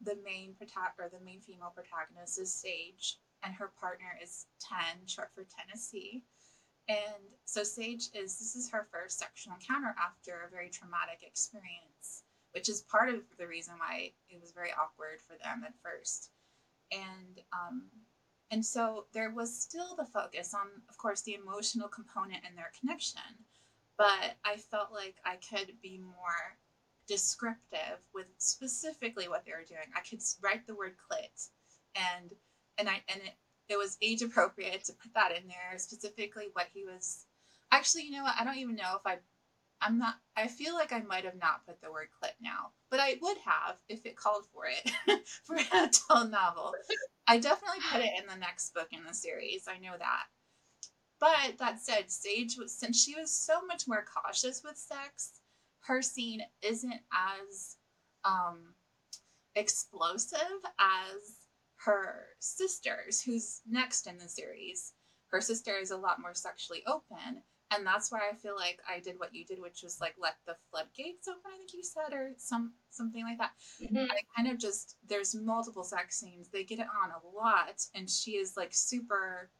the 0.00 0.16
main 0.24 0.54
prota- 0.60 0.98
or 0.98 1.08
the 1.12 1.24
main 1.24 1.40
female 1.40 1.72
protagonist 1.72 2.40
is 2.40 2.52
sage 2.52 3.18
and 3.44 3.54
her 3.54 3.70
partner 3.78 4.18
is 4.20 4.46
Tenn 4.58 5.06
short 5.06 5.30
for 5.34 5.44
tennessee 5.44 6.24
and 6.88 7.24
so 7.44 7.62
sage 7.62 8.08
is 8.14 8.38
this 8.38 8.54
is 8.56 8.70
her 8.70 8.86
first 8.90 9.18
sexual 9.18 9.54
encounter 9.54 9.94
after 9.98 10.42
a 10.46 10.50
very 10.50 10.68
traumatic 10.68 11.20
experience 11.22 12.24
which 12.52 12.68
is 12.68 12.82
part 12.82 13.08
of 13.08 13.20
the 13.38 13.46
reason 13.46 13.74
why 13.78 14.10
it 14.28 14.40
was 14.40 14.52
very 14.52 14.70
awkward 14.72 15.20
for 15.26 15.36
them 15.42 15.64
at 15.64 15.74
first 15.82 16.30
and 16.92 17.40
um 17.52 17.90
and 18.50 18.64
so 18.64 19.06
there 19.12 19.30
was 19.30 19.52
still 19.52 19.96
the 19.96 20.04
focus 20.04 20.54
on, 20.54 20.66
of 20.88 20.96
course, 20.96 21.22
the 21.22 21.34
emotional 21.34 21.88
component 21.88 22.44
and 22.46 22.56
their 22.56 22.70
connection. 22.78 23.20
But 23.96 24.36
I 24.44 24.56
felt 24.56 24.92
like 24.92 25.16
I 25.24 25.36
could 25.36 25.72
be 25.82 25.98
more 25.98 26.58
descriptive 27.08 27.98
with 28.14 28.26
specifically 28.38 29.28
what 29.28 29.44
they 29.44 29.52
were 29.52 29.66
doing. 29.66 29.90
I 29.96 30.00
could 30.08 30.20
write 30.40 30.66
the 30.66 30.74
word 30.76 30.94
clit 31.10 31.48
and 31.96 32.30
and 32.78 32.88
I 32.88 33.02
and 33.08 33.22
it, 33.22 33.34
it 33.68 33.78
was 33.78 33.96
age 34.02 34.22
appropriate 34.22 34.84
to 34.84 34.92
put 34.92 35.14
that 35.14 35.32
in 35.32 35.48
there, 35.48 35.78
specifically 35.78 36.48
what 36.52 36.66
he 36.72 36.84
was 36.84 37.26
actually, 37.72 38.04
you 38.04 38.12
know 38.12 38.22
what, 38.22 38.36
I 38.38 38.44
don't 38.44 38.58
even 38.58 38.76
know 38.76 38.96
if 38.96 39.06
I 39.06 39.18
I'm 39.80 39.98
not 39.98 40.16
I 40.36 40.48
feel 40.48 40.74
like 40.74 40.92
I 40.92 41.00
might 41.00 41.24
have 41.24 41.38
not 41.40 41.66
put 41.66 41.80
the 41.80 41.92
word 41.92 42.08
"clit" 42.22 42.32
now, 42.40 42.70
but 42.90 43.00
I 43.00 43.18
would 43.20 43.36
have 43.44 43.76
if 43.88 44.06
it 44.06 44.16
called 44.16 44.46
for 44.52 44.64
it 44.66 44.90
for 45.44 45.56
an 45.56 45.66
adult 45.72 46.30
novel. 46.30 46.74
I 47.26 47.38
definitely 47.38 47.80
put 47.90 48.00
it 48.00 48.12
in 48.18 48.26
the 48.26 48.38
next 48.38 48.72
book 48.74 48.88
in 48.92 49.04
the 49.06 49.14
series. 49.14 49.66
I 49.68 49.78
know 49.78 49.94
that. 49.98 50.24
But 51.20 51.58
that 51.58 51.80
said, 51.80 52.10
Sage 52.10 52.56
since 52.66 53.02
she 53.02 53.14
was 53.14 53.30
so 53.30 53.64
much 53.66 53.86
more 53.86 54.04
cautious 54.04 54.62
with 54.64 54.76
sex, 54.76 55.40
her 55.80 56.02
scene 56.02 56.42
isn't 56.62 57.00
as 57.12 57.76
um, 58.24 58.74
explosive 59.54 60.38
as 60.78 61.43
her 61.84 62.26
sister's, 62.40 63.22
who's 63.22 63.60
next 63.68 64.06
in 64.06 64.18
the 64.18 64.28
series. 64.28 64.92
Her 65.28 65.40
sister 65.40 65.76
is 65.76 65.90
a 65.90 65.96
lot 65.96 66.20
more 66.20 66.34
sexually 66.34 66.82
open, 66.86 67.42
and 67.70 67.86
that's 67.86 68.12
why 68.12 68.20
I 68.30 68.34
feel 68.34 68.54
like 68.54 68.78
I 68.88 69.00
did 69.00 69.18
what 69.18 69.34
you 69.34 69.44
did, 69.44 69.60
which 69.60 69.82
was 69.82 70.00
like 70.00 70.14
let 70.20 70.36
the 70.46 70.56
floodgates 70.70 71.28
open. 71.28 71.42
I 71.46 71.56
think 71.56 71.74
you 71.74 71.82
said, 71.82 72.14
or 72.14 72.32
some 72.36 72.74
something 72.90 73.24
like 73.24 73.38
that. 73.38 73.52
Mm-hmm. 73.82 74.10
I 74.10 74.20
kind 74.36 74.48
of 74.48 74.58
just 74.58 74.96
there's 75.08 75.34
multiple 75.34 75.84
sex 75.84 76.20
scenes. 76.20 76.48
They 76.48 76.64
get 76.64 76.78
it 76.78 76.86
on 77.02 77.10
a 77.10 77.36
lot, 77.36 77.84
and 77.94 78.08
she 78.08 78.32
is 78.32 78.56
like 78.56 78.72
super, 78.72 79.50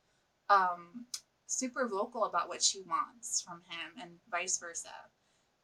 um, 0.49 1.07
super 1.47 1.89
vocal 1.89 2.25
about 2.25 2.49
what 2.49 2.63
she 2.63 2.83
wants 2.83 3.43
from 3.43 3.63
him, 3.69 4.01
and 4.01 4.13
vice 4.31 4.59
versa. 4.59 4.89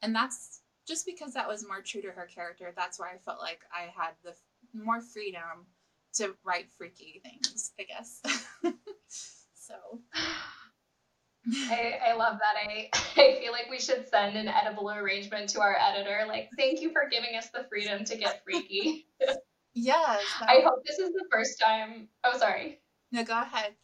And 0.02 0.14
that's 0.14 0.62
just 0.88 1.06
because 1.06 1.34
that 1.34 1.48
was 1.48 1.66
more 1.66 1.82
true 1.82 2.02
to 2.02 2.10
her 2.10 2.26
character. 2.26 2.72
That's 2.74 2.98
why 2.98 3.10
I 3.14 3.18
felt 3.18 3.38
like 3.38 3.60
I 3.72 3.92
had 3.94 4.14
the 4.24 4.34
more 4.74 5.00
freedom 5.00 5.66
to 6.14 6.34
write 6.44 6.66
freaky 6.76 7.20
things. 7.24 7.72
I 7.78 7.84
guess. 7.84 8.20
so. 9.54 9.74
I, 11.52 11.98
I 12.08 12.14
love 12.14 12.38
that. 12.38 12.54
I, 12.56 12.90
I 12.92 13.40
feel 13.40 13.52
like 13.52 13.68
we 13.70 13.80
should 13.80 14.06
send 14.08 14.36
an 14.36 14.48
edible 14.48 14.90
arrangement 14.90 15.48
to 15.50 15.60
our 15.60 15.76
editor. 15.76 16.24
Like, 16.28 16.50
thank 16.56 16.80
you 16.80 16.92
for 16.92 17.08
giving 17.10 17.36
us 17.36 17.48
the 17.50 17.64
freedom 17.68 18.04
to 18.04 18.16
get 18.16 18.42
freaky. 18.44 19.06
yes. 19.74 20.22
I 20.40 20.60
hope 20.64 20.84
this 20.86 20.98
is 20.98 21.12
the 21.12 21.24
first 21.30 21.58
time. 21.60 22.08
Oh, 22.24 22.36
sorry. 22.38 22.80
No, 23.10 23.24
go 23.24 23.40
ahead. 23.40 23.74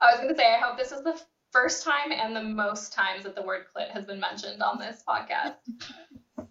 I 0.00 0.12
was 0.12 0.20
going 0.20 0.28
to 0.28 0.36
say, 0.36 0.54
I 0.54 0.58
hope 0.58 0.78
this 0.78 0.92
is 0.92 1.02
the 1.02 1.20
first 1.50 1.84
time 1.84 2.12
and 2.12 2.34
the 2.34 2.42
most 2.42 2.92
times 2.92 3.24
that 3.24 3.34
the 3.34 3.42
word 3.42 3.64
clit 3.74 3.90
has 3.90 4.04
been 4.04 4.20
mentioned 4.20 4.62
on 4.62 4.78
this 4.78 5.02
podcast. 5.06 5.56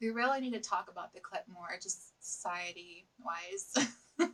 we 0.00 0.10
really 0.10 0.40
need 0.40 0.52
to 0.52 0.60
talk 0.60 0.88
about 0.90 1.12
the 1.12 1.20
clit 1.20 1.42
more, 1.52 1.68
just 1.82 2.11
society 2.22 3.08
wise. 3.24 3.88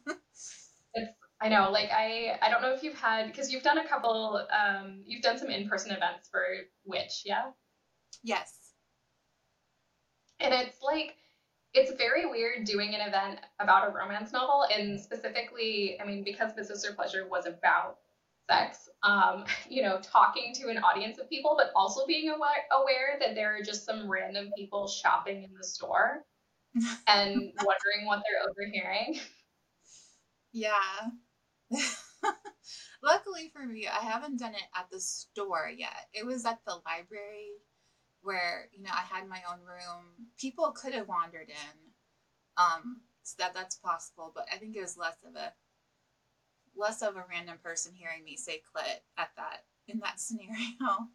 I 1.41 1.49
know, 1.49 1.71
like 1.71 1.91
I 1.93 2.39
I 2.43 2.51
don't 2.51 2.63
know 2.63 2.73
if 2.73 2.83
you've 2.83 2.99
had 2.99 3.27
because 3.27 3.53
you've 3.53 3.63
done 3.63 3.79
a 3.79 3.89
couple 3.89 4.45
um 4.53 5.03
you've 5.07 5.23
done 5.23 5.39
some 5.39 5.51
in-person 5.51 5.93
events 5.93 6.29
for 6.29 6.45
Witch, 6.85 7.23
yeah? 7.25 7.51
Yes. 8.23 8.73
And 10.41 10.53
it's 10.53 10.83
like 10.83 11.15
it's 11.75 11.93
very 11.93 12.27
weird 12.27 12.65
doing 12.65 12.95
an 12.95 13.07
event 13.07 13.41
about 13.61 13.89
a 13.89 13.93
romance 13.93 14.33
novel 14.33 14.65
and 14.73 14.99
specifically, 15.01 15.99
I 16.01 16.07
mean, 16.07 16.25
because 16.25 16.53
Business 16.55 16.81
Sister 16.81 16.95
Pleasure 16.95 17.29
was 17.29 17.47
about 17.47 17.99
sex, 18.51 18.89
um, 19.03 19.45
you 19.69 19.83
know, 19.83 20.01
talking 20.03 20.53
to 20.55 20.69
an 20.69 20.79
audience 20.79 21.19
of 21.19 21.29
people, 21.29 21.55
but 21.57 21.71
also 21.77 22.07
being 22.07 22.31
aware, 22.31 22.65
aware 22.73 23.19
that 23.21 23.35
there 23.35 23.57
are 23.57 23.63
just 23.63 23.85
some 23.85 24.11
random 24.11 24.51
people 24.57 24.89
shopping 24.89 25.45
in 25.45 25.51
the 25.57 25.65
store 25.65 26.25
and 27.07 27.53
wondering 27.65 28.07
what 28.07 28.23
they're 28.25 28.49
overhearing. 28.49 29.21
Yeah. 30.53 30.73
Luckily 33.03 33.51
for 33.53 33.65
me, 33.65 33.87
I 33.87 34.05
haven't 34.05 34.39
done 34.39 34.55
it 34.55 34.69
at 34.75 34.91
the 34.91 35.01
store 35.01 35.71
yet. 35.75 36.09
It 36.13 36.27
was 36.27 36.45
at 36.45 36.59
the 36.67 36.81
library 36.87 37.51
where, 38.23 38.69
you 38.73 38.83
know, 38.83 38.91
I 38.93 39.03
had 39.03 39.29
my 39.29 39.41
own 39.51 39.61
room. 39.61 40.29
People 40.39 40.73
could 40.73 40.95
have 40.95 41.09
wandered 41.09 41.49
in. 41.49 41.79
Um, 42.57 43.03
so 43.23 43.37
that 43.39 43.55
that's 43.55 43.77
possible, 43.77 44.33
but 44.35 44.47
I 44.53 44.57
think 44.57 44.75
it 44.75 44.81
was 44.81 44.97
less 44.97 45.17
of 45.27 45.37
a 45.37 45.53
less 46.77 47.03
of 47.03 47.17
a 47.17 47.25
random 47.29 47.59
person 47.63 47.93
hearing 47.95 48.25
me 48.25 48.37
say 48.37 48.63
clit 48.75 49.01
at 49.17 49.31
that 49.37 49.65
in 49.87 50.01
that 50.01 50.21
scenario. 50.21 51.09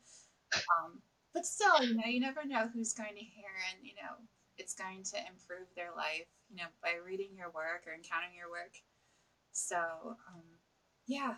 Um, 0.54 1.02
but 1.34 1.46
still, 1.46 1.84
you 1.84 1.96
know, 1.96 2.06
you 2.06 2.20
never 2.20 2.46
know 2.46 2.70
who's 2.74 2.94
going 2.94 3.16
to 3.16 3.24
hear 3.24 3.50
and, 3.72 3.86
you 3.86 3.94
know, 3.96 4.16
it's 4.58 4.74
going 4.74 5.04
to 5.04 5.18
improve 5.18 5.68
their 5.76 5.92
life, 5.96 6.28
you 6.50 6.58
know, 6.58 6.70
by 6.82 6.94
reading 7.06 7.32
your 7.38 7.50
work 7.52 7.84
or 7.88 7.94
encountering 7.94 8.36
your 8.38 8.50
work. 8.50 8.74
So, 9.52 9.78
um, 9.78 10.44
yeah, 11.08 11.36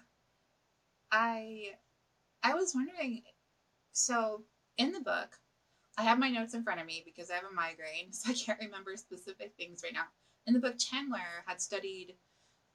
I 1.11 1.71
I 2.43 2.53
was 2.53 2.73
wondering. 2.75 3.23
So 3.93 4.43
in 4.77 4.91
the 4.91 4.99
book, 4.99 5.39
I 5.97 6.03
have 6.03 6.19
my 6.19 6.29
notes 6.29 6.53
in 6.53 6.63
front 6.63 6.81
of 6.81 6.85
me 6.85 7.03
because 7.05 7.31
I 7.31 7.35
have 7.35 7.45
a 7.49 7.53
migraine, 7.53 8.11
so 8.11 8.31
I 8.31 8.33
can't 8.33 8.59
remember 8.59 8.95
specific 8.97 9.53
things 9.57 9.81
right 9.83 9.93
now. 9.93 10.05
in 10.47 10.53
the 10.53 10.59
book, 10.59 10.77
Chandler 10.77 11.43
had 11.47 11.61
studied 11.61 12.15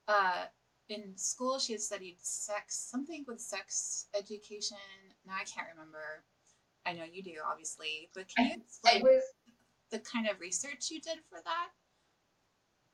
uh, 0.09 0.47
in 0.89 1.17
school. 1.17 1.59
She 1.59 1.73
had 1.73 1.83
studied 1.83 2.17
sex, 2.21 2.77
something 2.91 3.25
with 3.29 3.41
sex 3.41 4.07
education. 4.19 4.79
Now 5.27 5.35
I 5.41 5.45
can't 5.45 5.69
remember. 5.73 6.25
I 6.87 6.95
know 6.95 7.05
you 7.05 7.23
do, 7.23 7.35
obviously, 7.49 8.11
but 8.15 8.27
can 8.35 8.47
you 8.47 8.55
explain 8.63 8.97
It 8.97 9.03
was 9.03 9.23
the 9.91 9.99
kind 9.99 10.29
of 10.29 10.41
research 10.41 10.91
you 10.91 11.01
did 11.01 11.19
for 11.29 11.41
that? 11.45 11.69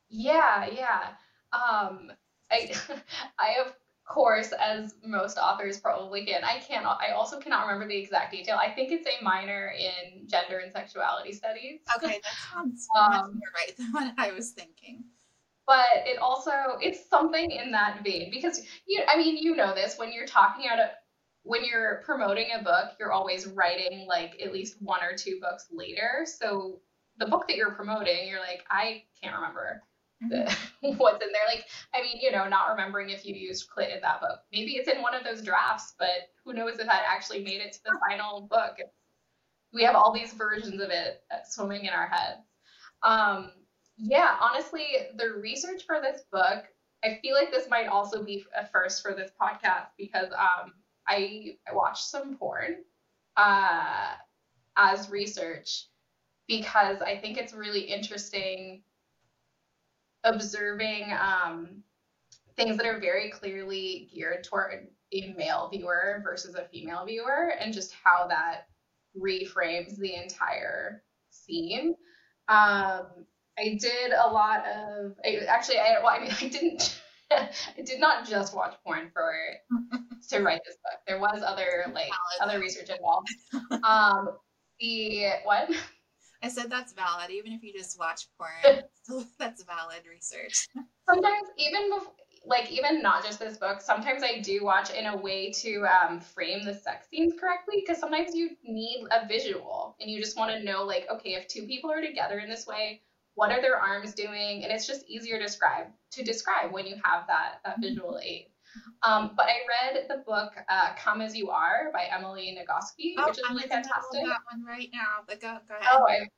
Yeah, 0.08 0.66
yeah. 0.72 1.08
Um, 1.52 2.12
I, 2.50 2.72
I 3.38 3.56
of 3.64 3.74
course, 4.06 4.52
as 4.60 4.94
most 5.04 5.36
authors 5.38 5.80
probably 5.80 6.24
can, 6.24 6.44
I 6.44 6.60
cannot. 6.60 7.00
I 7.00 7.12
also 7.12 7.40
cannot 7.40 7.66
remember 7.66 7.88
the 7.88 7.98
exact 7.98 8.32
detail. 8.32 8.58
I 8.60 8.70
think 8.70 8.92
it's 8.92 9.06
a 9.06 9.22
minor 9.24 9.72
in 9.78 10.28
gender 10.28 10.58
and 10.58 10.72
sexuality 10.72 11.32
studies. 11.32 11.80
Okay, 11.96 12.20
that 12.22 12.34
sounds 12.52 12.92
much 13.10 13.20
Um, 13.24 13.32
more 13.32 13.50
right 13.54 13.76
than 13.76 13.92
what 13.92 14.14
I 14.18 14.32
was 14.32 14.50
thinking. 14.52 15.04
But 15.66 15.86
it 16.06 16.18
also 16.18 16.52
it's 16.80 17.08
something 17.08 17.50
in 17.50 17.72
that 17.72 18.02
vein 18.04 18.30
because 18.30 18.60
you. 18.86 19.02
I 19.08 19.16
mean, 19.16 19.36
you 19.36 19.56
know 19.56 19.74
this 19.74 19.98
when 19.98 20.12
you're 20.12 20.26
talking 20.26 20.68
out 20.68 20.78
a 20.78 20.90
when 21.42 21.64
you're 21.64 22.02
promoting 22.04 22.48
a 22.58 22.62
book, 22.62 22.92
you're 22.98 23.12
always 23.12 23.46
writing 23.46 24.06
like 24.08 24.40
at 24.42 24.52
least 24.52 24.76
one 24.80 25.02
or 25.02 25.16
two 25.16 25.38
books 25.40 25.66
later. 25.72 26.24
So 26.26 26.80
the 27.18 27.26
book 27.26 27.48
that 27.48 27.56
you're 27.56 27.72
promoting, 27.72 28.28
you're 28.28 28.40
like, 28.40 28.64
I 28.70 29.04
can't 29.20 29.34
remember 29.34 29.82
the, 30.20 30.56
what's 30.96 31.24
in 31.24 31.32
there. 31.32 31.46
Like, 31.48 31.66
I 31.94 32.02
mean, 32.02 32.18
you 32.20 32.30
know, 32.32 32.48
not 32.48 32.70
remembering 32.70 33.10
if 33.10 33.24
you 33.24 33.34
used 33.34 33.68
clit 33.70 33.94
in 33.94 34.00
that 34.02 34.20
book. 34.20 34.40
Maybe 34.52 34.72
it's 34.72 34.88
in 34.88 35.02
one 35.02 35.14
of 35.14 35.24
those 35.24 35.42
drafts, 35.42 35.94
but 35.98 36.30
who 36.44 36.52
knows 36.52 36.78
if 36.78 36.86
that 36.86 37.04
actually 37.08 37.42
made 37.42 37.60
it 37.60 37.72
to 37.74 37.78
the 37.84 37.98
final 38.08 38.42
book. 38.42 38.76
We 39.72 39.82
have 39.82 39.94
all 39.94 40.12
these 40.12 40.32
versions 40.32 40.80
of 40.80 40.90
it 40.90 41.22
swimming 41.44 41.84
in 41.84 41.92
our 41.92 42.06
heads. 42.06 42.40
Um, 43.02 43.50
yeah, 43.98 44.36
honestly, 44.40 44.86
the 45.16 45.30
research 45.30 45.84
for 45.86 46.00
this 46.00 46.22
book, 46.32 46.64
I 47.04 47.18
feel 47.22 47.34
like 47.34 47.50
this 47.50 47.68
might 47.68 47.88
also 47.88 48.22
be 48.22 48.44
a 48.58 48.66
first 48.66 49.02
for 49.02 49.12
this 49.14 49.30
podcast 49.40 49.88
because 49.98 50.32
um, 50.32 50.72
I, 51.08 51.56
I 51.68 51.74
watched 51.74 52.04
some 52.04 52.36
porn 52.36 52.76
uh, 53.36 54.14
as 54.76 55.10
research 55.10 55.86
because 56.48 57.02
I 57.02 57.16
think 57.16 57.38
it's 57.38 57.52
really 57.52 57.80
interesting 57.80 58.82
observing 60.24 61.12
um, 61.12 61.82
things 62.56 62.76
that 62.76 62.86
are 62.86 63.00
very 63.00 63.30
clearly 63.30 64.08
geared 64.12 64.44
toward 64.44 64.88
a 65.12 65.34
male 65.36 65.68
viewer 65.70 66.20
versus 66.24 66.54
a 66.54 66.64
female 66.64 67.04
viewer 67.06 67.52
and 67.60 67.72
just 67.72 67.94
how 68.02 68.26
that 68.28 68.66
reframes 69.20 69.96
the 69.96 70.14
entire 70.14 71.02
scene. 71.30 71.94
Um, 72.48 73.06
I 73.58 73.78
did 73.80 74.12
a 74.12 74.28
lot 74.28 74.64
of 74.66 75.14
I, 75.24 75.38
actually 75.48 75.78
I 75.78 75.96
well 76.02 76.12
I 76.12 76.20
mean 76.20 76.32
I 76.40 76.48
didn't 76.48 77.00
I 77.30 77.82
did 77.84 78.00
not 78.00 78.28
just 78.28 78.54
watch 78.54 78.74
porn 78.84 79.10
for 79.12 79.32
to 80.28 80.40
write 80.42 80.60
this 80.64 80.76
book. 80.76 81.00
There 81.06 81.18
was 81.18 81.42
other 81.44 81.90
like 81.92 82.10
other 82.40 82.60
research 82.60 82.90
involved. 82.90 83.28
Um, 83.82 84.30
the 84.80 85.30
what? 85.44 85.70
I 86.42 86.48
said 86.48 86.70
that's 86.70 86.92
valid, 86.92 87.30
even 87.30 87.52
if 87.52 87.62
you 87.62 87.72
just 87.72 87.98
watch 87.98 88.26
porn. 88.38 88.82
that's 89.38 89.62
valid 89.64 90.02
research. 90.08 90.66
sometimes 91.08 91.48
even 91.58 91.90
bef- 91.90 92.12
like 92.44 92.70
even 92.70 93.02
not 93.02 93.24
just 93.24 93.38
this 93.38 93.56
book 93.56 93.80
sometimes 93.80 94.22
i 94.22 94.40
do 94.40 94.64
watch 94.64 94.90
in 94.90 95.06
a 95.06 95.16
way 95.16 95.50
to 95.50 95.84
um, 95.84 96.20
frame 96.20 96.64
the 96.64 96.74
sex 96.74 97.06
scenes 97.10 97.34
correctly 97.38 97.82
because 97.84 97.98
sometimes 98.00 98.34
you 98.34 98.50
need 98.64 99.06
a 99.10 99.26
visual 99.26 99.96
and 100.00 100.10
you 100.10 100.20
just 100.20 100.36
want 100.36 100.50
to 100.50 100.62
know 100.64 100.84
like 100.84 101.06
okay 101.12 101.34
if 101.34 101.48
two 101.48 101.66
people 101.66 101.90
are 101.90 102.00
together 102.00 102.38
in 102.38 102.48
this 102.48 102.66
way 102.66 103.00
what 103.34 103.50
are 103.50 103.60
their 103.60 103.76
arms 103.76 104.14
doing 104.14 104.62
and 104.62 104.72
it's 104.72 104.86
just 104.86 105.08
easier 105.08 105.38
to 105.38 105.44
describe 105.44 105.86
to 106.10 106.22
describe 106.22 106.72
when 106.72 106.86
you 106.86 106.96
have 107.04 107.26
that 107.26 107.56
that 107.64 107.80
visual 107.80 108.18
aid 108.22 108.46
um, 109.02 109.32
but 109.36 109.46
i 109.46 109.56
read 109.68 110.06
the 110.08 110.18
book 110.26 110.52
uh, 110.68 110.94
come 110.96 111.20
as 111.20 111.36
you 111.36 111.50
are 111.50 111.90
by 111.92 112.04
emily 112.10 112.56
nagoski 112.58 113.14
Oh, 113.18 113.28
which 113.28 113.38
is 113.38 113.44
I'm 113.48 113.56
really 113.56 113.64
in 113.64 113.70
the 113.70 113.76
middle 113.76 113.84
of 113.84 113.84
fantastic 113.84 114.26
that 114.26 114.40
one 114.50 114.64
right 114.64 114.90
now. 114.92 115.22
But 115.26 115.40
go, 115.40 115.58
go 115.68 115.74
ahead. 115.74 115.88
Oh, 115.92 116.06
I, 116.08 116.28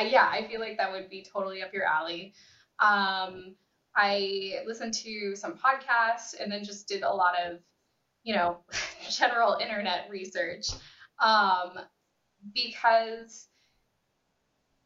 I, 0.00 0.06
yeah, 0.06 0.28
I 0.30 0.46
feel 0.48 0.60
like 0.60 0.76
that 0.78 0.90
would 0.90 1.08
be 1.08 1.24
totally 1.24 1.62
up 1.62 1.72
your 1.72 1.84
alley. 1.84 2.34
Um, 2.80 3.54
I 3.96 4.60
listened 4.66 4.94
to 4.94 5.36
some 5.36 5.54
podcasts 5.54 6.34
and 6.40 6.50
then 6.50 6.64
just 6.64 6.88
did 6.88 7.02
a 7.02 7.10
lot 7.10 7.34
of, 7.38 7.60
you 8.24 8.34
know, 8.34 8.58
general 9.10 9.58
internet 9.60 10.08
research 10.10 10.70
um, 11.22 11.78
because 12.52 13.48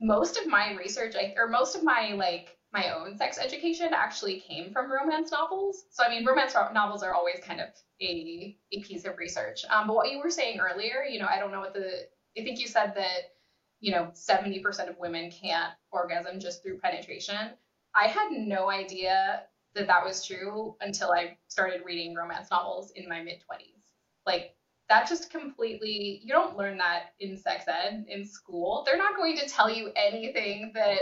most 0.01 0.37
of 0.37 0.47
my 0.47 0.75
research, 0.75 1.15
I, 1.17 1.35
or 1.37 1.49
most 1.49 1.75
of 1.75 1.83
my 1.83 2.13
like 2.13 2.58
my 2.73 2.95
own 2.95 3.17
sex 3.17 3.39
education 3.39 3.91
actually 3.95 4.41
came 4.41 4.73
from 4.73 4.93
romance 4.93 5.31
novels. 5.31 5.85
So 5.91 6.05
I 6.05 6.11
mean, 6.11 6.27
romance 6.27 6.55
ro- 6.55 6.73
novels 6.73 7.03
are 7.03 7.15
always 7.15 7.41
kind 7.43 7.61
of 7.61 7.69
a 8.01 8.57
a 8.73 8.81
piece 8.83 9.05
of 9.05 9.17
research. 9.17 9.65
Um, 9.71 9.87
but 9.87 9.97
what 9.97 10.11
you 10.11 10.21
were 10.23 10.31
saying 10.31 10.61
earlier, 10.61 11.05
you 11.09 11.19
know, 11.19 11.29
I 11.31 11.39
don't 11.39 11.51
know 11.53 11.61
what 11.61 11.75
the 11.75 12.07
I 12.39 12.45
think 12.45 12.61
you 12.61 12.69
said 12.69 12.95
that 12.97 13.35
you 13.81 13.93
know 13.93 14.11
70% 14.15 14.89
of 14.89 14.99
women 14.99 15.31
can't 15.31 15.73
orgasm 15.91 16.41
just 16.41 16.63
through 16.63 16.79
penetration. 16.79 17.53
I 17.95 18.09
had 18.09 18.33
no 18.33 18.71
idea 18.71 19.43
that 19.75 19.87
that 19.87 20.05
was 20.05 20.25
true 20.27 20.77
until 20.81 21.11
I 21.13 21.37
started 21.49 21.83
reading 21.85 22.15
romance 22.15 22.49
novels 22.51 22.93
in 22.97 23.09
my 23.09 23.23
mid 23.23 23.39
20s. 23.51 23.83
Like 24.27 24.55
that 24.91 25.09
just 25.09 25.31
completely 25.31 26.21
you 26.23 26.33
don't 26.33 26.57
learn 26.57 26.77
that 26.79 27.15
in 27.21 27.39
sex 27.39 27.65
ed 27.67 28.05
in 28.09 28.27
school. 28.27 28.83
They're 28.85 28.99
not 28.99 29.17
going 29.17 29.39
to 29.39 29.49
tell 29.49 29.71
you 29.71 29.91
anything 29.97 30.73
that 30.75 30.99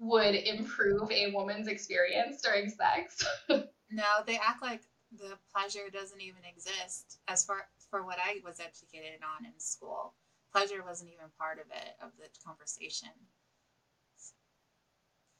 would 0.00 0.34
improve 0.34 1.10
a 1.12 1.30
woman's 1.32 1.68
experience 1.68 2.42
during 2.42 2.70
sex. 2.70 3.24
No, 3.90 4.22
they 4.26 4.38
act 4.38 4.62
like 4.62 4.82
the 5.18 5.36
pleasure 5.52 5.90
doesn't 5.92 6.20
even 6.20 6.44
exist 6.44 7.18
as 7.28 7.44
far 7.44 7.66
for 7.90 8.04
what 8.04 8.18
I 8.24 8.40
was 8.44 8.60
educated 8.60 9.20
on 9.22 9.44
in 9.44 9.58
school. 9.58 10.14
Pleasure 10.52 10.82
wasn't 10.84 11.10
even 11.10 11.26
part 11.38 11.58
of 11.58 11.66
it 11.72 11.96
of 12.02 12.10
the 12.18 12.28
conversation. 12.44 13.08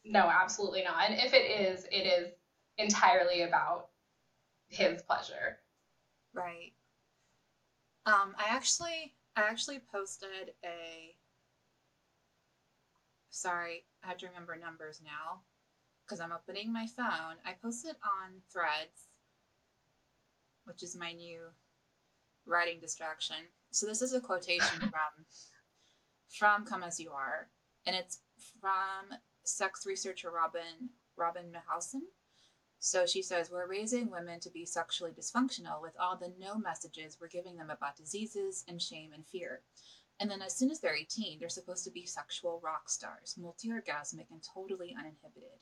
no, 0.04 0.28
absolutely 0.28 0.82
not. 0.82 1.08
And 1.08 1.20
if 1.20 1.34
it 1.34 1.44
is, 1.44 1.84
it 1.92 2.06
is 2.06 2.32
entirely 2.78 3.42
about 3.42 3.88
his 4.68 5.02
pleasure. 5.02 5.58
Right. 6.34 6.72
Um, 8.06 8.34
I 8.38 8.46
actually 8.48 9.14
I 9.36 9.42
actually 9.42 9.80
posted 9.92 10.54
a 10.64 11.14
sorry, 13.30 13.84
I 14.04 14.08
have 14.08 14.18
to 14.18 14.26
remember 14.26 14.56
numbers 14.56 15.00
now 15.04 15.40
because 16.04 16.20
I'm 16.20 16.32
opening 16.32 16.72
my 16.72 16.86
phone. 16.86 17.36
I 17.44 17.54
posted 17.62 17.94
on 18.02 18.42
Threads, 18.52 19.08
which 20.64 20.82
is 20.82 20.96
my 20.96 21.12
new 21.12 21.40
writing 22.46 22.78
distraction. 22.80 23.36
So 23.70 23.86
this 23.86 24.02
is 24.02 24.12
a 24.12 24.20
quotation 24.20 24.80
from 24.80 25.24
from 26.28 26.64
Come 26.64 26.82
As 26.84 27.00
You 27.00 27.10
Are, 27.10 27.48
and 27.86 27.96
it's 27.96 28.20
from 28.60 29.18
sex 29.44 29.84
researcher 29.86 30.30
Robin 30.30 30.90
Robin 31.16 31.46
Milhausen. 31.52 32.02
So 32.82 33.04
she 33.04 33.20
says, 33.20 33.50
We're 33.50 33.68
raising 33.68 34.10
women 34.10 34.40
to 34.40 34.50
be 34.50 34.64
sexually 34.64 35.12
dysfunctional 35.12 35.82
with 35.82 35.92
all 36.00 36.16
the 36.16 36.32
no 36.38 36.56
messages 36.58 37.18
we're 37.20 37.28
giving 37.28 37.56
them 37.56 37.68
about 37.70 37.96
diseases 37.96 38.64
and 38.66 38.80
shame 38.80 39.12
and 39.12 39.26
fear. 39.26 39.60
And 40.20 40.30
then 40.30 40.42
as 40.42 40.54
soon 40.54 40.70
as 40.70 40.80
they're 40.80 40.94
18, 40.94 41.38
they're 41.38 41.48
supposed 41.48 41.84
to 41.84 41.90
be 41.90 42.04
sexual 42.04 42.60
rock 42.62 42.90
stars, 42.90 43.34
multi 43.38 43.70
orgasmic 43.70 44.26
and 44.30 44.42
totally 44.54 44.94
uninhibited. 44.98 45.58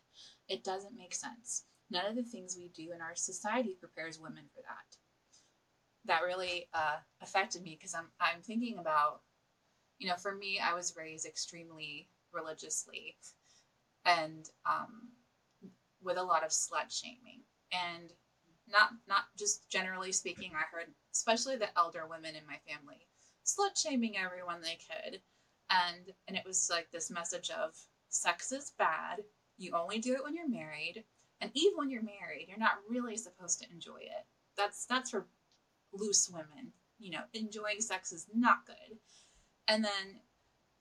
It 0.49 0.65
doesn't 0.65 0.97
make 0.97 1.15
sense. 1.15 1.65
None 1.91 2.07
of 2.07 2.17
the 2.17 2.25
things 2.25 2.57
we 2.59 2.69
do 2.69 2.93
in 2.93 3.01
our 3.01 3.15
society 3.15 3.77
prepares 3.79 4.19
women 4.19 4.45
for 4.55 4.63
that. 4.63 4.97
That 6.07 6.27
really 6.27 6.69
uh, 6.75 6.97
affected 7.23 7.63
me 7.63 7.77
because 7.79 7.95
I'm, 7.95 8.09
I'm 8.21 8.43
thinking 8.43 8.79
about, 8.79 9.21
you 9.99 10.09
know, 10.09 10.17
for 10.17 10.35
me, 10.35 10.59
I 10.59 10.75
was 10.75 10.95
raised 10.97 11.27
extremely 11.27 12.09
religiously 12.33 13.17
and 14.05 14.49
um, 14.67 15.09
with 16.03 16.19
a 16.19 16.23
lot 16.23 16.45
of 16.45 16.51
slut 16.51 16.91
shaming 16.91 17.43
and 17.73 18.13
not 18.71 18.91
not 19.09 19.25
just 19.39 19.69
generally 19.71 20.13
speaking 20.13 20.51
i 20.55 20.63
heard 20.73 20.87
especially 21.13 21.57
the 21.57 21.69
elder 21.77 22.05
women 22.09 22.35
in 22.35 22.47
my 22.47 22.59
family 22.69 23.08
slut 23.49 23.81
shaming 23.81 24.17
everyone 24.17 24.61
they 24.61 24.79
could. 24.91 25.21
And 25.71 26.13
and 26.27 26.37
it 26.37 26.45
was 26.47 26.69
like 26.71 26.91
this 26.91 27.11
message 27.11 27.51
of 27.51 27.77
sex 28.09 28.53
is 28.53 28.73
bad. 28.79 29.23
You 29.57 29.73
only 29.75 29.99
do 29.99 30.15
it 30.15 30.23
when 30.23 30.35
you're 30.35 30.49
married. 30.49 31.05
And 31.41 31.51
even 31.55 31.77
when 31.77 31.91
you're 31.91 32.03
married 32.03 32.47
you're 32.49 32.59
not 32.59 32.79
really 32.89 33.17
supposed 33.17 33.61
to 33.61 33.71
enjoy 33.73 34.01
it. 34.01 34.27
That's 34.57 34.87
that's 34.87 35.11
for 35.11 35.27
loose 35.93 36.29
women. 36.29 36.73
You 36.99 37.13
know 37.13 37.23
enjoying 37.35 37.81
sex 37.81 38.13
is 38.13 38.27
not 38.35 38.67
good. 38.67 38.99
And 39.67 39.85
then 39.85 40.21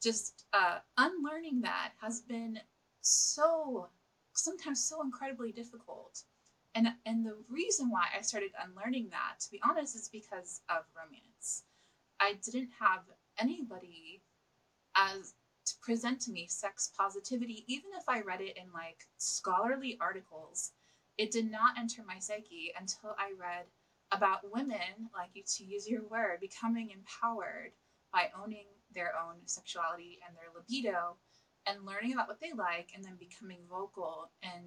just 0.01 0.45
uh, 0.53 0.77
unlearning 0.97 1.62
that 1.62 1.93
has 2.01 2.21
been 2.21 2.60
so 3.01 3.89
sometimes 4.34 4.84
so 4.84 5.01
incredibly 5.01 5.51
difficult. 5.51 6.23
And 6.75 6.89
and 7.06 7.25
the 7.25 7.38
reason 7.49 7.89
why 7.89 8.06
I 8.17 8.21
started 8.21 8.51
unlearning 8.63 9.10
that, 9.10 9.39
to 9.41 9.51
be 9.51 9.62
honest, 9.67 9.95
is 9.95 10.10
because 10.10 10.62
of 10.69 10.84
romance. 10.95 11.63
I 12.19 12.34
didn't 12.43 12.69
have 12.80 13.01
anybody 13.39 14.21
as 14.95 15.34
to 15.65 15.73
present 15.82 16.21
to 16.21 16.32
me 16.32 16.47
sex 16.47 16.91
positivity, 16.97 17.63
even 17.67 17.91
if 17.97 18.08
I 18.08 18.21
read 18.21 18.41
it 18.41 18.58
in 18.58 18.71
like 18.73 19.06
scholarly 19.17 19.97
articles, 19.99 20.71
it 21.17 21.32
did 21.32 21.51
not 21.51 21.77
enter 21.77 22.03
my 22.08 22.19
psyche 22.19 22.71
until 22.80 23.15
I 23.17 23.34
read 23.39 23.65
about 24.12 24.51
women, 24.51 25.10
like 25.13 25.30
you 25.34 25.43
to 25.58 25.65
use 25.65 25.88
your 25.88 26.03
word, 26.03 26.39
becoming 26.39 26.91
empowered 26.91 27.71
by 28.13 28.30
owning 28.41 28.65
their 28.93 29.13
own 29.21 29.36
sexuality 29.45 30.19
and 30.25 30.36
their 30.36 30.49
libido 30.56 31.17
and 31.65 31.86
learning 31.86 32.13
about 32.13 32.27
what 32.27 32.39
they 32.39 32.53
like 32.53 32.91
and 32.95 33.03
then 33.03 33.17
becoming 33.19 33.60
vocal 33.69 34.32
and 34.41 34.63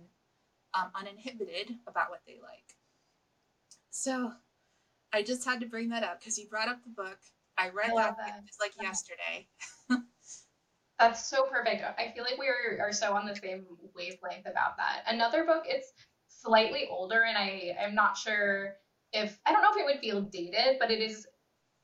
um, 0.75 0.91
uninhibited 0.95 1.75
about 1.87 2.11
what 2.11 2.21
they 2.27 2.39
like. 2.43 2.77
So 3.91 4.33
I 5.13 5.23
just 5.23 5.45
had 5.45 5.61
to 5.61 5.67
bring 5.67 5.89
that 5.89 6.05
up 6.05 6.21
because 6.21 6.39
you 6.39 6.47
brought 6.47 6.69
up 6.69 6.83
the 6.85 6.91
book. 6.91 7.19
I 7.61 7.69
read 7.69 7.91
that, 7.97 8.17
that. 8.17 8.47
just 8.47 8.61
like 8.61 8.73
yesterday. 8.81 9.47
That's 10.99 11.29
so 11.29 11.45
perfect. 11.45 11.83
I 11.99 12.13
feel 12.15 12.25
like 12.25 12.39
we 12.39 12.47
are, 12.47 12.79
are 12.81 12.93
so 12.93 13.15
on 13.15 13.27
the 13.27 13.35
same 13.35 13.65
wavelength 13.95 14.47
about 14.47 14.77
that. 14.77 15.03
Another 15.07 15.45
book, 15.45 15.65
it's 15.67 15.93
slightly 16.29 16.89
older, 16.91 17.25
and 17.25 17.37
I 17.39 17.77
am 17.79 17.95
not 17.95 18.17
sure 18.17 18.75
if 19.13 19.39
I 19.47 19.53
don't 19.53 19.63
know 19.63 19.71
if 19.73 19.79
it 19.79 19.85
would 19.85 20.01
feel 20.01 20.23
dated, 20.23 20.79
but 20.79 20.91
it 20.91 21.01
is. 21.01 21.27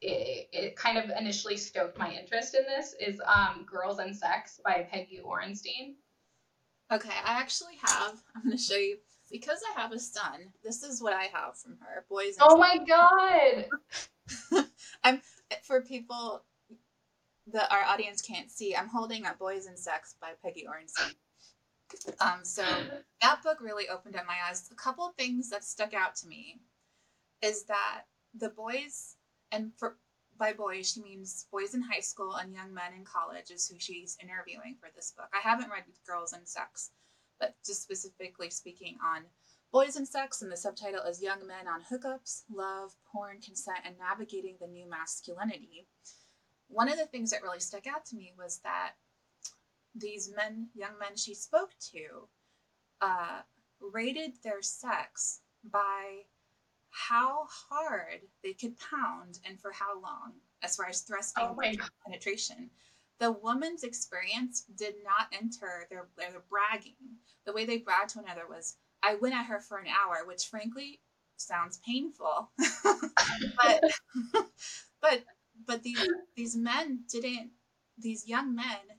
It, 0.02 0.48
it 0.52 0.76
kind 0.76 0.98
of 0.98 1.08
initially 1.18 1.56
stoked 1.56 1.98
my 1.98 2.12
interest 2.12 2.54
in 2.54 2.64
this 2.64 2.94
is 3.00 3.18
um, 3.26 3.64
Girls 3.64 3.98
and 3.98 4.14
Sex 4.14 4.60
by 4.62 4.86
Peggy 4.90 5.20
Orenstein. 5.24 5.94
Okay, 6.92 7.14
I 7.24 7.32
actually 7.32 7.78
have. 7.82 8.22
I'm 8.36 8.42
going 8.42 8.56
to 8.56 8.62
show 8.62 8.76
you 8.76 8.98
because 9.30 9.60
I 9.74 9.80
have 9.80 9.92
a 9.92 9.98
son. 9.98 10.52
This 10.62 10.82
is 10.82 11.02
what 11.02 11.14
I 11.14 11.24
have 11.32 11.56
from 11.56 11.78
her. 11.80 12.04
Boys. 12.10 12.36
And 12.38 12.46
oh 12.50 12.58
my 12.58 12.78
god! 12.86 14.66
I'm 15.06 15.22
for 15.62 15.80
people 15.82 16.42
that 17.52 17.70
our 17.70 17.84
audience 17.84 18.20
can't 18.20 18.50
see. 18.50 18.74
I'm 18.74 18.88
holding 18.88 19.24
up 19.24 19.38
Boys 19.38 19.66
and 19.66 19.78
Sex 19.78 20.16
by 20.20 20.30
Peggy 20.42 20.66
Orenstein. 20.68 21.14
Um, 22.20 22.40
so 22.42 22.64
that 23.22 23.42
book 23.44 23.60
really 23.60 23.88
opened 23.88 24.16
up 24.16 24.26
my 24.26 24.34
eyes. 24.48 24.68
A 24.72 24.74
couple 24.74 25.14
things 25.16 25.48
that 25.50 25.62
stuck 25.62 25.94
out 25.94 26.16
to 26.16 26.26
me 26.26 26.58
is 27.40 27.62
that 27.66 28.02
the 28.34 28.48
boys, 28.48 29.14
and 29.52 29.70
for 29.78 29.96
by 30.38 30.52
boys 30.52 30.90
she 30.90 31.00
means 31.00 31.46
boys 31.52 31.74
in 31.74 31.80
high 31.80 32.00
school 32.00 32.34
and 32.34 32.52
young 32.52 32.74
men 32.74 32.92
in 32.94 33.04
college 33.04 33.50
is 33.50 33.68
who 33.68 33.76
she's 33.78 34.18
interviewing 34.20 34.76
for 34.80 34.88
this 34.96 35.14
book. 35.16 35.28
I 35.32 35.48
haven't 35.48 35.70
read 35.70 35.84
Girls 36.04 36.32
and 36.32 36.46
Sex, 36.48 36.90
but 37.38 37.54
just 37.64 37.84
specifically 37.84 38.50
speaking 38.50 38.96
on 39.02 39.22
boys 39.72 39.96
and 39.96 40.06
sex, 40.06 40.42
and 40.42 40.50
the 40.50 40.56
subtitle 40.56 41.02
is 41.02 41.22
Young 41.22 41.46
Men 41.46 41.66
on 41.68 41.82
Hookups, 41.82 42.42
Love, 42.52 42.92
Porn, 43.12 43.40
Consent, 43.40 43.78
and 43.84 43.96
Navigating 43.98 44.56
the 44.60 44.66
New 44.66 44.88
Masculinity. 44.88 45.86
One 46.68 46.88
of 46.88 46.98
the 46.98 47.06
things 47.06 47.30
that 47.30 47.42
really 47.42 47.60
stuck 47.60 47.86
out 47.86 48.04
to 48.06 48.16
me 48.16 48.32
was 48.36 48.60
that 48.64 48.92
these 49.94 50.32
men, 50.34 50.68
young 50.74 50.98
men 50.98 51.16
she 51.16 51.34
spoke 51.34 51.70
to, 51.92 52.28
uh, 53.00 53.40
rated 53.80 54.32
their 54.42 54.62
sex 54.62 55.40
by 55.64 56.22
how 56.90 57.46
hard 57.68 58.20
they 58.42 58.52
could 58.52 58.74
pound 58.78 59.38
and 59.46 59.60
for 59.60 59.72
how 59.72 60.00
long, 60.00 60.32
as 60.62 60.76
far 60.76 60.88
as 60.88 61.02
thrusting 61.02 61.44
oh 61.44 61.58
penetration. 62.06 62.70
The 63.18 63.32
woman's 63.32 63.82
experience 63.82 64.64
did 64.76 64.94
not 65.04 65.28
enter 65.32 65.86
their, 65.90 66.08
their 66.16 66.42
bragging. 66.50 66.96
The 67.44 67.52
way 67.52 67.64
they 67.64 67.78
bragged 67.78 68.10
to 68.10 68.18
one 68.18 68.26
another 68.26 68.46
was, 68.48 68.76
I 69.06 69.14
went 69.16 69.34
at 69.34 69.46
her 69.46 69.60
for 69.60 69.78
an 69.78 69.86
hour, 69.86 70.26
which 70.26 70.46
frankly 70.46 71.00
sounds 71.36 71.80
painful. 71.86 72.50
but 72.84 73.84
but 75.00 75.24
but 75.64 75.82
these 75.82 76.08
these 76.34 76.56
men 76.56 77.00
didn't 77.08 77.50
these 77.98 78.26
young 78.26 78.54
men 78.54 78.98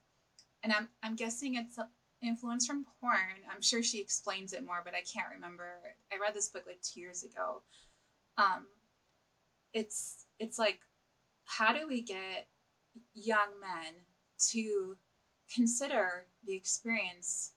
and 0.64 0.72
I'm 0.72 0.88
I'm 1.04 1.16
guessing 1.16 1.56
it's 1.56 1.78
influence 2.22 2.66
from 2.66 2.86
porn. 3.00 3.44
I'm 3.54 3.62
sure 3.62 3.84
she 3.84 4.00
explains 4.00 4.54
it 4.54 4.66
more, 4.66 4.82
but 4.84 4.94
I 4.94 5.02
can't 5.02 5.34
remember. 5.34 5.66
I 6.12 6.18
read 6.18 6.34
this 6.34 6.50
book 6.50 6.64
like 6.66 6.82
two 6.82 7.00
years 7.00 7.24
ago. 7.24 7.62
Um, 8.38 8.68
it's 9.74 10.26
it's 10.40 10.58
like 10.58 10.80
how 11.46 11.74
do 11.74 11.88
we 11.88 12.02
get 12.02 12.48
young 13.14 13.60
men 13.60 13.94
to 14.52 14.98
consider 15.54 16.26
the 16.46 16.56
experience 16.56 17.54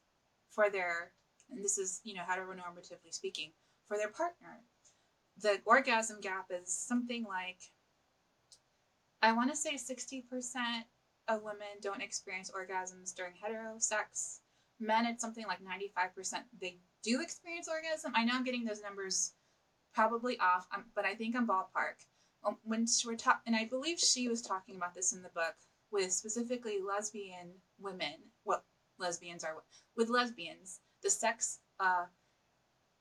for 0.50 0.70
their 0.70 1.12
and 1.50 1.64
this 1.64 1.78
is 1.78 2.00
you 2.04 2.14
know 2.14 2.22
heteronormatively 2.22 3.12
speaking 3.12 3.52
for 3.88 3.96
their 3.96 4.08
partner. 4.08 4.60
The 5.42 5.60
orgasm 5.64 6.20
gap 6.20 6.46
is 6.50 6.76
something 6.76 7.24
like 7.24 7.58
i 9.22 9.32
want 9.32 9.50
to 9.50 9.56
say 9.56 9.74
60% 9.74 10.22
of 11.28 11.42
women 11.42 11.68
don't 11.82 12.02
experience 12.02 12.50
orgasms 12.50 13.14
during 13.14 13.32
heterosex 13.32 14.38
men 14.78 15.06
it's 15.06 15.22
something 15.22 15.46
like 15.46 15.58
95% 15.60 16.42
they 16.60 16.78
do 17.02 17.20
experience 17.20 17.68
orgasm. 17.68 18.12
I 18.14 18.24
know 18.24 18.34
i'm 18.34 18.44
getting 18.44 18.64
those 18.64 18.82
numbers 18.82 19.32
probably 19.94 20.38
off 20.38 20.66
um, 20.74 20.84
but 20.94 21.04
i 21.04 21.14
think 21.14 21.36
i'm 21.36 21.46
ballpark. 21.46 22.04
Um, 22.44 22.56
when 22.62 22.86
we're 23.06 23.16
talking 23.16 23.42
and 23.46 23.56
i 23.56 23.64
believe 23.64 23.98
she 23.98 24.28
was 24.28 24.42
talking 24.42 24.76
about 24.76 24.94
this 24.94 25.12
in 25.12 25.22
the 25.22 25.30
book 25.30 25.54
with 25.90 26.12
specifically 26.12 26.78
lesbian 26.86 27.52
women, 27.78 28.14
what 28.44 28.64
lesbians 28.98 29.44
are 29.44 29.56
with 29.96 30.08
lesbians, 30.08 30.80
the 31.02 31.10
sex, 31.10 31.58
uh, 31.78 32.04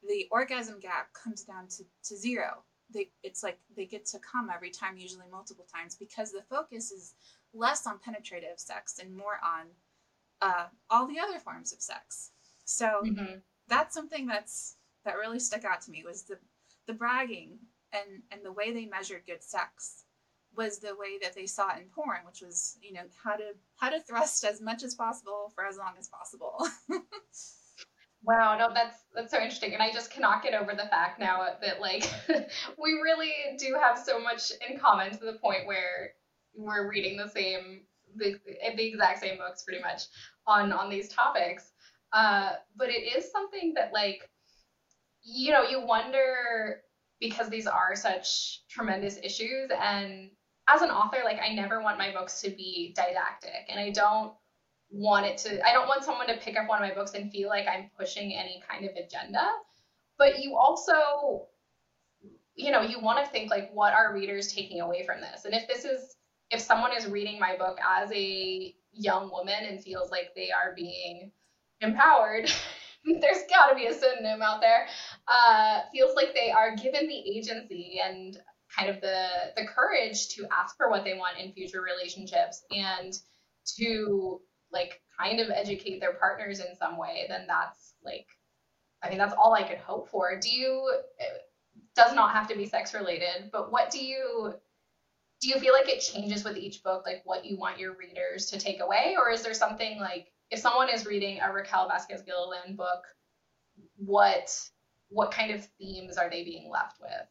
the 0.07 0.27
orgasm 0.31 0.79
gap 0.79 1.13
comes 1.13 1.43
down 1.43 1.67
to, 1.67 1.83
to 2.05 2.15
zero. 2.15 2.63
They, 2.91 3.09
it's 3.23 3.43
like 3.43 3.59
they 3.75 3.85
get 3.85 4.05
to 4.07 4.19
come 4.19 4.49
every 4.53 4.71
time, 4.71 4.97
usually 4.97 5.27
multiple 5.31 5.67
times, 5.73 5.95
because 5.95 6.31
the 6.31 6.41
focus 6.49 6.91
is 6.91 7.13
less 7.53 7.85
on 7.85 7.99
penetrative 7.99 8.57
sex 8.57 8.99
and 8.99 9.15
more 9.15 9.39
on 9.43 9.67
uh, 10.41 10.67
all 10.89 11.07
the 11.07 11.19
other 11.19 11.39
forms 11.39 11.73
of 11.73 11.81
sex. 11.81 12.31
So 12.65 13.01
mm-hmm. 13.03 13.35
that's 13.67 13.93
something 13.93 14.25
that's 14.25 14.77
that 15.05 15.17
really 15.17 15.39
stuck 15.39 15.65
out 15.65 15.81
to 15.81 15.91
me 15.91 16.03
was 16.05 16.23
the 16.23 16.37
the 16.87 16.93
bragging 16.93 17.59
and 17.93 18.21
and 18.31 18.41
the 18.43 18.51
way 18.51 18.71
they 18.71 18.85
measured 18.85 19.23
good 19.25 19.43
sex 19.43 20.03
was 20.55 20.79
the 20.79 20.95
way 20.95 21.17
that 21.21 21.35
they 21.35 21.45
saw 21.45 21.75
it 21.75 21.81
in 21.81 21.87
porn, 21.89 22.19
which 22.25 22.41
was, 22.41 22.77
you 22.81 22.93
know, 22.93 23.03
how 23.23 23.35
to 23.35 23.53
how 23.77 23.89
to 23.89 23.99
thrust 24.01 24.43
as 24.43 24.61
much 24.61 24.83
as 24.83 24.95
possible 24.95 25.51
for 25.53 25.65
as 25.65 25.77
long 25.77 25.93
as 25.97 26.07
possible. 26.07 26.67
wow, 28.23 28.57
no, 28.57 28.73
that's 28.73 28.97
that's 29.13 29.31
so 29.31 29.37
interesting. 29.37 29.73
And 29.73 29.81
I 29.81 29.91
just 29.91 30.11
cannot 30.11 30.43
get 30.43 30.53
over 30.53 30.73
the 30.73 30.87
fact 30.89 31.19
now 31.19 31.45
that 31.61 31.81
like 31.81 32.09
we 32.81 32.93
really 33.03 33.33
do 33.57 33.77
have 33.81 33.97
so 33.97 34.19
much 34.19 34.51
in 34.67 34.79
common 34.79 35.11
to 35.11 35.25
the 35.25 35.33
point 35.33 35.65
where 35.65 36.11
we're 36.55 36.89
reading 36.89 37.17
the 37.17 37.29
same 37.29 37.81
the, 38.15 38.35
the 38.75 38.87
exact 38.87 39.19
same 39.19 39.37
books 39.37 39.63
pretty 39.63 39.81
much 39.81 40.03
on 40.47 40.71
on 40.71 40.89
these 40.89 41.09
topics. 41.09 41.71
Uh, 42.11 42.53
but 42.75 42.89
it 42.89 43.17
is 43.17 43.31
something 43.31 43.73
that 43.75 43.93
like 43.93 44.29
you 45.23 45.51
know 45.51 45.63
you 45.63 45.85
wonder 45.85 46.81
because 47.19 47.49
these 47.49 47.67
are 47.67 47.95
such 47.95 48.61
tremendous 48.69 49.17
issues 49.21 49.69
and 49.81 50.29
as 50.69 50.81
an 50.81 50.91
author, 50.91 51.19
like 51.23 51.39
I 51.39 51.53
never 51.53 51.81
want 51.81 51.97
my 51.97 52.11
books 52.11 52.41
to 52.41 52.49
be 52.49 52.93
didactic 52.95 53.65
and 53.69 53.79
I 53.79 53.89
don't 53.89 54.33
want 54.91 55.25
it 55.25 55.37
to 55.37 55.67
I 55.67 55.73
don't 55.73 55.87
want 55.87 56.03
someone 56.03 56.27
to 56.27 56.37
pick 56.37 56.57
up 56.57 56.67
one 56.67 56.81
of 56.81 56.87
my 56.87 56.95
books 56.95 57.13
and 57.13 57.31
feel 57.31 57.49
like 57.49 57.65
I'm 57.67 57.89
pushing 57.97 58.33
any 58.33 58.61
kind 58.67 58.85
of 58.85 58.91
agenda. 58.95 59.47
But 60.17 60.39
you 60.39 60.55
also 60.55 61.47
you 62.55 62.71
know, 62.71 62.81
you 62.81 62.99
want 62.99 63.23
to 63.23 63.31
think 63.31 63.49
like 63.49 63.71
what 63.71 63.93
are 63.93 64.13
readers 64.13 64.51
taking 64.51 64.81
away 64.81 65.05
from 65.05 65.21
this? 65.21 65.45
And 65.45 65.53
if 65.53 65.67
this 65.67 65.85
is 65.85 66.17
if 66.51 66.59
someone 66.59 66.91
is 66.95 67.07
reading 67.07 67.39
my 67.39 67.55
book 67.57 67.77
as 67.87 68.11
a 68.11 68.75
young 68.91 69.31
woman 69.31 69.65
and 69.67 69.81
feels 69.81 70.11
like 70.11 70.31
they 70.35 70.49
are 70.51 70.73
being 70.75 71.31
empowered, 71.81 72.51
there's 73.05 73.43
got 73.49 73.69
to 73.69 73.75
be 73.75 73.85
a 73.85 73.93
synonym 73.93 74.41
out 74.41 74.59
there, 74.59 74.87
uh, 75.27 75.81
feels 75.93 76.15
like 76.15 76.33
they 76.33 76.51
are 76.51 76.75
given 76.75 77.07
the 77.07 77.37
agency 77.37 78.01
and 78.03 78.37
kind 78.77 78.89
of 78.89 79.01
the 79.01 79.27
the 79.55 79.65
courage 79.65 80.29
to 80.29 80.45
ask 80.51 80.75
for 80.77 80.89
what 80.89 81.03
they 81.03 81.13
want 81.13 81.37
in 81.39 81.53
future 81.53 81.81
relationships 81.81 82.63
and 82.71 83.13
to 83.77 84.41
like 84.71 85.01
kind 85.19 85.39
of 85.39 85.49
educate 85.49 85.99
their 85.99 86.13
partners 86.13 86.59
in 86.59 86.75
some 86.77 86.97
way 86.97 87.25
then 87.27 87.45
that's 87.47 87.93
like 88.03 88.27
i 89.03 89.09
mean 89.09 89.17
that's 89.17 89.33
all 89.33 89.53
i 89.53 89.63
could 89.63 89.77
hope 89.77 90.09
for. 90.09 90.39
Do 90.39 90.49
you 90.49 90.99
it 91.17 91.41
does 91.95 92.13
not 92.13 92.31
have 92.31 92.47
to 92.47 92.55
be 92.55 92.65
sex 92.65 92.93
related 92.93 93.49
but 93.51 93.71
what 93.71 93.89
do 93.89 94.03
you 94.03 94.53
do 95.41 95.47
you 95.47 95.59
feel 95.59 95.73
like 95.73 95.87
it 95.87 95.99
changes 95.99 96.43
with 96.43 96.57
each 96.57 96.83
book 96.83 97.03
like 97.05 97.21
what 97.23 97.45
you 97.45 97.57
want 97.57 97.79
your 97.79 97.95
readers 97.95 98.47
to 98.47 98.59
take 98.59 98.81
away? 98.81 99.15
Or 99.17 99.31
is 99.31 99.41
there 99.41 99.53
something 99.53 99.99
like 99.99 100.31
if 100.51 100.59
someone 100.59 100.89
is 100.89 101.05
reading 101.05 101.39
a 101.39 101.51
raquel 101.51 101.87
vasquez 101.87 102.21
gilliland 102.21 102.75
book 102.77 103.03
what 103.95 104.53
what 105.09 105.31
kind 105.31 105.51
of 105.51 105.65
themes 105.79 106.17
are 106.17 106.29
they 106.29 106.43
being 106.43 106.69
left 106.69 106.99
with? 107.01 107.27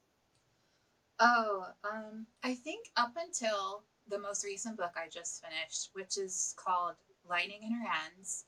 Oh, 1.21 1.67
um, 1.85 2.27
I 2.43 2.55
think 2.55 2.87
up 2.97 3.13
until 3.17 3.85
the 4.09 4.19
most 4.19 4.45
recent 4.45 4.77
book 4.77 4.93
I 4.97 5.09
just 5.09 5.43
finished, 5.45 5.91
which 5.93 6.17
is 6.17 6.55
called 6.57 6.95
Lightning 7.29 7.63
in 7.63 7.73
Her 7.73 7.87
Hands, 7.89 8.45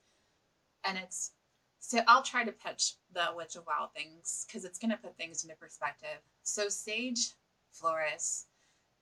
and 0.85 0.99
it's 0.99 1.33
so 1.81 2.01
I'll 2.07 2.23
try 2.23 2.45
to 2.45 2.53
pitch 2.53 2.95
the 3.13 3.29
Witch 3.35 3.57
of 3.57 3.65
Wild 3.67 3.91
Things 3.95 4.45
because 4.47 4.65
it's 4.65 4.79
going 4.79 4.91
to 4.91 4.97
put 4.97 5.17
things 5.17 5.43
into 5.43 5.57
perspective. 5.57 6.21
So 6.43 6.69
Sage 6.69 7.33
Flores 7.73 8.47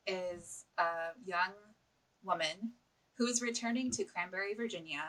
is 0.07 0.65
a 0.79 1.13
young 1.25 1.53
woman 2.23 2.73
who's 3.17 3.43
returning 3.43 3.91
to 3.93 4.05
Cranberry, 4.05 4.55
Virginia. 4.55 5.03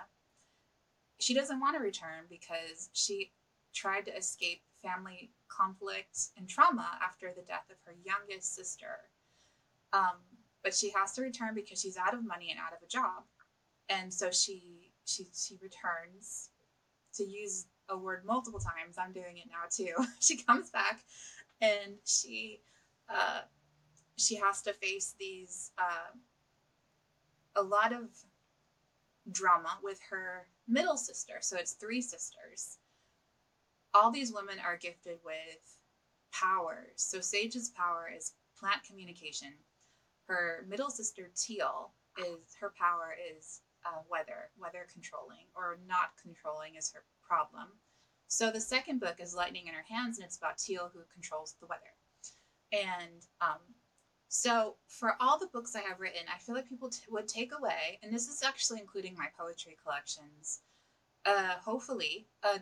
She 1.20 1.34
doesn't 1.34 1.60
want 1.60 1.78
to 1.78 1.84
return 1.84 2.26
because 2.30 2.90
she 2.94 3.32
tried 3.74 4.06
to 4.08 4.18
escape 4.18 4.62
family 4.82 5.32
conflict 5.48 6.30
and 6.38 6.48
trauma 6.48 6.98
after 7.04 7.32
the 7.36 7.44
death 7.44 7.66
of 7.70 7.78
her 7.86 7.96
youngest 8.04 8.56
sister. 8.56 8.98
Um, 9.94 10.18
but 10.64 10.74
she 10.74 10.92
has 10.96 11.14
to 11.14 11.22
return 11.22 11.54
because 11.54 11.82
she's 11.82 11.98
out 11.98 12.14
of 12.14 12.26
money 12.26 12.50
and 12.50 12.60
out 12.60 12.74
of 12.74 12.80
a 12.84 12.90
job. 12.90 13.24
And 13.90 14.14
so 14.14 14.32
she 14.32 14.92
she 15.06 15.28
she 15.34 15.58
returns 15.62 16.50
to 17.16 17.24
use 17.24 17.66
a 17.90 17.98
word 17.98 18.24
multiple 18.26 18.60
times. 18.60 18.98
I'm 18.98 19.12
doing 19.12 19.38
it 19.38 19.50
now 19.50 19.68
too. 19.70 20.06
she 20.20 20.38
comes 20.38 20.70
back 20.70 21.00
and 21.62 21.96
she 22.06 22.62
uh, 23.10 23.42
she 24.18 24.36
has 24.36 24.62
to 24.64 24.74
face 24.74 25.16
these 25.20 25.72
uh, 25.78 26.14
a 27.56 27.64
lot 27.64 27.92
of 27.94 28.08
drama 29.32 29.78
with 29.84 30.00
her 30.10 30.48
middle 30.68 30.98
sister. 30.98 31.36
So 31.42 31.58
it's 31.58 31.74
three 31.74 32.02
sisters. 32.02 32.78
All 33.94 34.12
these 34.12 34.32
women 34.32 34.58
are 34.64 34.78
gifted 34.78 35.18
with 35.26 35.78
powers. 36.32 36.94
So 36.98 37.22
Sage's 37.22 37.70
power 37.70 38.10
is 38.16 38.34
plant 38.60 38.84
communication. 38.84 39.54
Her 40.28 40.66
middle 40.70 40.90
sister 40.92 41.32
Teal 41.36 41.92
is 42.20 42.56
her 42.60 42.72
power 42.78 43.16
is 43.36 43.62
uh, 43.86 44.02
weather, 44.10 44.50
weather 44.58 44.86
controlling 44.92 45.48
or 45.56 45.80
not 45.88 46.12
controlling 46.22 46.76
is 46.76 46.92
her 46.94 47.04
problem. 47.26 47.68
So 48.28 48.52
the 48.52 48.62
second 48.62 49.00
book 49.00 49.16
is 49.20 49.34
Lightning 49.34 49.68
in 49.68 49.74
Her 49.74 49.86
Hands, 49.90 50.18
and 50.18 50.26
it's 50.26 50.38
about 50.38 50.58
Teal 50.58 50.92
who 50.94 51.00
controls 51.14 51.56
the 51.60 51.68
weather. 51.68 51.96
And 52.72 53.26
um, 53.42 53.60
so 54.28 54.76
for 54.88 55.16
all 55.20 55.40
the 55.40 55.48
books 55.48 55.76
I 55.76 55.82
have 55.82 56.00
written, 56.00 56.22
I 56.34 56.38
feel 56.38 56.54
like 56.54 56.70
people 56.70 56.90
t- 56.90 57.00
would 57.10 57.28
take 57.28 57.52
away, 57.58 58.00
and 58.04 58.14
this 58.14 58.28
is 58.28 58.44
actually 58.44 58.80
including 58.80 59.16
my 59.18 59.28
poetry 59.38 59.76
collections, 59.82 60.62
uh, 61.26 61.56
hopefully 61.64 62.28
a 62.44 62.60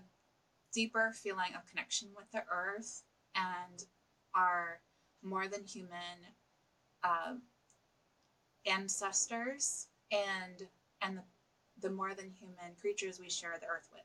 deeper 0.73 1.11
feeling 1.13 1.53
of 1.55 1.67
connection 1.69 2.09
with 2.15 2.31
the 2.31 2.43
earth 2.51 3.03
and 3.35 3.83
our 4.33 4.79
more 5.21 5.47
than 5.47 5.63
human 5.65 6.17
uh, 7.03 7.33
ancestors 8.65 9.87
and 10.11 10.67
and 11.01 11.17
the, 11.17 11.23
the 11.81 11.93
more 11.93 12.13
than 12.13 12.31
human 12.31 12.75
creatures 12.79 13.19
we 13.19 13.29
share 13.29 13.57
the 13.59 13.67
earth 13.67 13.89
with. 13.91 14.03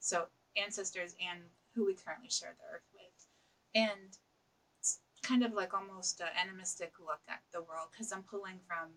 So 0.00 0.26
ancestors 0.56 1.14
and 1.20 1.40
who 1.74 1.86
we 1.86 1.94
currently 1.94 2.30
share 2.30 2.54
the 2.58 2.74
earth 2.74 2.88
with. 2.94 3.26
And 3.74 4.16
it's 4.78 4.98
kind 5.22 5.44
of 5.44 5.52
like 5.52 5.74
almost 5.74 6.20
an 6.20 6.28
animistic 6.40 6.92
look 6.98 7.20
at 7.28 7.40
the 7.52 7.60
world 7.60 7.88
because 7.92 8.12
I'm 8.12 8.22
pulling 8.22 8.58
from 8.66 8.90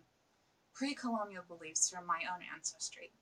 pre-colonial 0.74 1.44
beliefs 1.46 1.88
from 1.88 2.06
my 2.06 2.20
own 2.32 2.40
ancestry. 2.54 3.12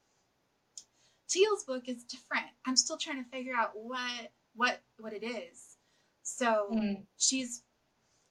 Teal's 1.29 1.65
book 1.65 1.89
is 1.89 2.05
different. 2.05 2.47
I'm 2.67 2.77
still 2.77 2.97
trying 2.97 3.23
to 3.23 3.31
figure 3.31 3.55
out 3.55 3.71
what 3.75 4.33
what 4.55 4.81
what 4.99 5.13
it 5.13 5.25
is. 5.25 5.77
So 6.23 6.69
mm. 6.73 7.03
she's 7.17 7.63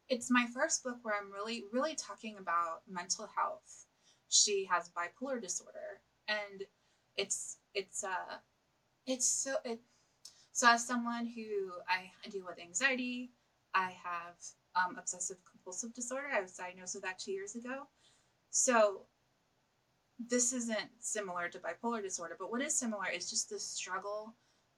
it's 0.08 0.30
my 0.30 0.46
first 0.54 0.84
book 0.84 0.98
where 1.02 1.16
I'm 1.16 1.32
really 1.32 1.66
really 1.72 1.96
talking 1.96 2.38
about 2.40 2.82
mental 2.88 3.28
health 3.36 3.86
she 4.32 4.68
has 4.72 4.90
bipolar 4.90 5.42
disorder. 5.42 6.02
And 6.28 6.64
it's 7.18 7.58
it's 7.74 8.04
uh 8.04 8.38
it's 9.06 9.28
so 9.28 9.56
it 9.66 9.80
so 10.54 10.70
as 10.70 10.86
someone 10.86 11.26
who 11.26 11.72
I, 11.88 12.12
deal 12.30 12.46
with 12.46 12.60
anxiety 12.60 13.32
i 13.74 13.94
have 14.04 14.36
um, 14.76 14.96
obsessive 14.98 15.38
compulsive 15.50 15.94
disorder. 15.94 16.28
I 16.34 16.42
was 16.42 16.54
diagnosed 16.54 16.96
with 16.96 17.04
that 17.04 17.20
two 17.20 17.32
years 17.32 17.56
ago. 17.56 17.88
So 18.50 19.02
this 20.20 20.54
isn't 20.54 20.90
similar 21.00 21.50
to 21.50 21.60
bipolar 21.60 22.02
disorder 22.02 22.36
but 22.38 22.52
what 22.52 22.62
is 22.62 22.78
similar 22.78 23.10
is 23.10 23.28
just 23.28 23.50
the 23.50 23.60
struggle 23.60 24.36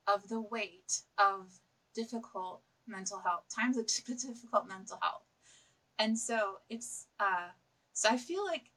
of 0.08 0.28
the 0.30 0.40
weight 0.40 1.02
of 1.18 1.60
difficult 1.94 2.62
mental 2.88 3.20
health 3.20 3.44
times 3.54 3.78
of 3.78 3.86
difficult 4.08 4.68
mental 4.68 4.98
health. 5.02 5.24
And 6.00 6.18
so 6.18 6.60
it's 6.70 7.08
uh 7.20 7.50
so 7.94 8.10
i 8.10 8.18
feel 8.18 8.44
like 8.46 8.72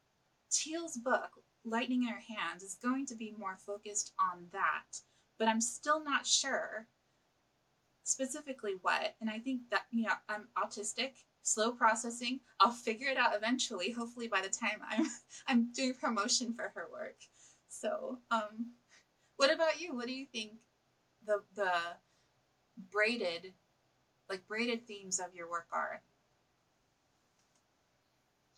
Teal's 0.50 0.96
book, 0.96 1.30
Lightning 1.64 2.02
in 2.02 2.08
Her 2.08 2.22
Hands, 2.36 2.62
is 2.62 2.76
going 2.82 3.06
to 3.06 3.16
be 3.16 3.34
more 3.38 3.56
focused 3.56 4.12
on 4.20 4.46
that, 4.52 5.00
but 5.38 5.48
I'm 5.48 5.60
still 5.60 6.02
not 6.02 6.26
sure 6.26 6.86
specifically 8.04 8.74
what. 8.82 9.14
And 9.20 9.28
I 9.28 9.38
think 9.38 9.62
that, 9.70 9.82
you 9.90 10.04
know, 10.04 10.12
I'm 10.28 10.48
autistic, 10.56 11.12
slow 11.42 11.72
processing. 11.72 12.40
I'll 12.60 12.70
figure 12.70 13.08
it 13.08 13.16
out 13.16 13.34
eventually, 13.36 13.90
hopefully 13.90 14.28
by 14.28 14.40
the 14.40 14.48
time 14.48 14.80
I'm 14.88 15.06
I'm 15.48 15.72
doing 15.72 15.94
promotion 15.94 16.54
for 16.54 16.72
her 16.74 16.86
work. 16.92 17.16
So, 17.68 18.18
um 18.30 18.72
what 19.36 19.52
about 19.52 19.80
you? 19.80 19.94
What 19.94 20.06
do 20.06 20.12
you 20.12 20.26
think 20.26 20.52
the 21.26 21.42
the 21.54 21.72
braided 22.90 23.52
like 24.30 24.46
braided 24.46 24.86
themes 24.86 25.20
of 25.20 25.34
your 25.34 25.50
work 25.50 25.66
are? 25.72 26.02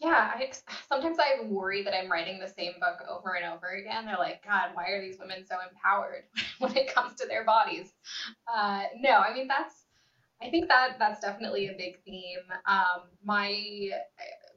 Yeah, 0.01 0.33
I 0.35 0.51
sometimes 0.89 1.19
I 1.19 1.45
worry 1.45 1.83
that 1.83 1.95
I'm 1.95 2.11
writing 2.11 2.39
the 2.39 2.49
same 2.49 2.73
book 2.81 3.03
over 3.09 3.35
and 3.35 3.45
over 3.45 3.69
again. 3.69 4.05
They're 4.07 4.17
like, 4.17 4.45
God, 4.45 4.71
why 4.75 4.89
are 4.91 5.01
these 5.01 5.19
women 5.19 5.45
so 5.45 5.57
empowered 5.69 6.25
when 6.59 6.77
it 6.77 6.93
comes 6.93 7.15
to 7.17 7.27
their 7.27 7.45
bodies? 7.45 7.93
Uh, 8.53 8.85
no, 8.97 9.19
I 9.19 9.33
mean 9.35 9.49
that's. 9.49 9.75
I 10.41 10.51
think 10.51 10.69
that 10.69 10.99
that's 11.01 11.21
definitely 11.21 11.67
a 11.67 11.73
big 11.77 11.99
theme. 12.05 12.39
Um, 12.67 13.09
my 13.25 13.91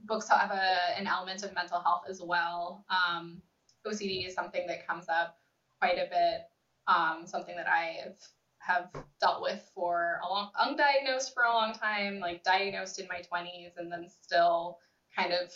books 0.05 0.29
have 0.29 0.51
a, 0.51 0.77
an 0.97 1.07
element 1.07 1.43
of 1.43 1.53
mental 1.55 1.79
health 1.79 2.03
as 2.07 2.21
well. 2.21 2.83
Um, 2.89 3.41
OCD 3.87 4.25
is 4.27 4.33
something 4.35 4.67
that 4.67 4.85
comes 4.85 5.05
up 5.09 5.35
quite 5.79 5.97
a 5.97 6.05
bit. 6.09 6.41
Um, 6.87 7.25
something 7.25 7.55
that 7.55 7.67
I 7.67 7.97
have 8.03 8.13
have 8.59 8.89
dealt 9.19 9.41
with 9.41 9.71
for 9.73 10.19
a 10.23 10.27
long, 10.29 10.49
undiagnosed 10.59 11.33
for 11.33 11.43
a 11.43 11.51
long 11.51 11.73
time, 11.73 12.19
like 12.19 12.43
diagnosed 12.43 12.99
in 12.99 13.07
my 13.07 13.21
20s, 13.31 13.71
and 13.77 13.91
then 13.91 14.07
still 14.07 14.77
kind 15.15 15.33
of 15.33 15.51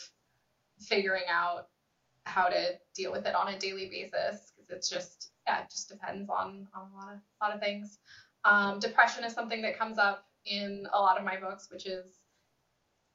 figuring 0.79 1.23
out 1.29 1.67
how 2.25 2.47
to 2.47 2.73
deal 2.93 3.11
with 3.11 3.25
it 3.25 3.35
on 3.35 3.53
a 3.53 3.59
daily 3.59 3.87
basis 3.87 4.51
because 4.55 4.69
it's 4.69 4.89
just 4.89 5.31
yeah 5.47 5.61
it 5.61 5.69
just 5.69 5.89
depends 5.89 6.29
on, 6.29 6.67
on 6.73 6.89
a 6.91 6.95
lot 6.95 7.13
of 7.13 7.19
a 7.19 7.45
lot 7.45 7.53
of 7.53 7.61
things. 7.61 7.99
Um, 8.43 8.79
depression 8.79 9.23
is 9.23 9.33
something 9.33 9.61
that 9.63 9.77
comes 9.77 9.97
up 9.97 10.25
in 10.45 10.87
a 10.93 10.99
lot 10.99 11.17
of 11.17 11.23
my 11.23 11.39
books 11.39 11.67
which 11.71 11.85
is 11.85 12.19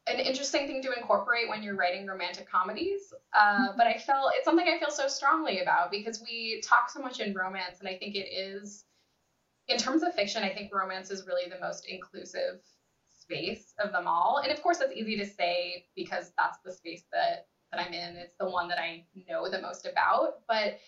an 0.07 0.19
interesting 0.19 0.67
thing 0.67 0.83
to 0.83 0.93
incorporate 0.97 1.49
when 1.49 1.63
you're 1.63 1.77
writing 1.77 2.07
romantic 2.07 2.51
comedies. 2.51 3.13
Uh, 3.33 3.69
but 3.77 3.87
i 3.87 3.97
feel 3.97 4.31
it's 4.35 4.45
something 4.45 4.67
i 4.67 4.79
feel 4.79 4.91
so 4.91 5.07
strongly 5.07 5.61
about 5.61 5.91
because 5.91 6.23
we 6.23 6.61
talk 6.65 6.91
so 6.91 7.01
much 7.01 7.21
in 7.21 7.35
romance 7.35 7.79
and 7.81 7.89
i 7.89 7.97
think 7.97 8.15
it 8.15 8.29
is 8.33 8.85
in 9.69 9.77
terms 9.77 10.03
of 10.03 10.15
fiction 10.15 10.43
i 10.43 10.49
think 10.49 10.73
romance 10.75 11.11
is 11.11 11.27
really 11.27 11.49
the 11.49 11.61
most 11.61 11.87
inclusive 11.87 12.61
space 13.31 13.75
of 13.83 13.93
them 13.93 14.07
all. 14.07 14.41
And 14.43 14.53
of 14.53 14.63
course, 14.63 14.79
that's 14.79 14.93
easy 14.93 15.17
to 15.19 15.27
say 15.27 15.87
because 15.95 16.33
that's 16.37 16.59
the 16.65 16.73
space 16.73 17.05
that, 17.13 17.47
that 17.71 17.81
I'm 17.81 17.93
in. 17.93 18.17
It's 18.17 18.35
the 18.39 18.49
one 18.49 18.69
that 18.69 18.79
I 18.79 19.05
know 19.29 19.49
the 19.49 19.61
most 19.61 19.87
about. 19.87 20.41
But 20.49 20.79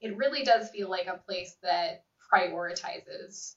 it 0.00 0.16
really 0.16 0.44
does 0.44 0.70
feel 0.70 0.90
like 0.90 1.06
a 1.06 1.20
place 1.26 1.56
that 1.62 2.04
prioritizes 2.32 3.54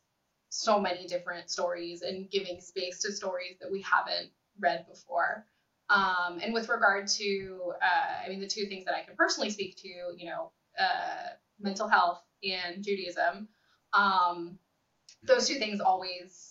so 0.50 0.80
many 0.80 1.08
different 1.08 1.50
stories 1.50 2.02
and 2.02 2.30
giving 2.30 2.60
space 2.60 3.02
to 3.02 3.12
stories 3.12 3.58
that 3.62 3.72
we 3.72 3.82
haven't 3.82 4.32
read 4.60 4.86
before. 4.88 5.46
Um, 5.89 6.39
and 6.41 6.54
with 6.54 6.70
regard 6.70 7.08
to, 7.10 7.74
uh, 7.82 8.26
I 8.26 8.30
mean, 8.30 8.39
the 8.39 8.48
two 8.48 8.65
things 8.65 8.86
that 8.86 8.96
I 8.96 9.04
can 9.04 9.15
personally 9.15 9.50
speak 9.50 9.76
to, 9.78 9.88
you 9.88 10.26
know, 10.26 10.52
uh, 10.80 11.34
mental 11.60 11.88
health 11.88 12.22
and 12.44 12.84
Judaism, 12.84 13.50
um, 13.94 14.58
those 15.24 15.48
two 15.48 15.60
things 15.60 15.82
always 15.82 16.50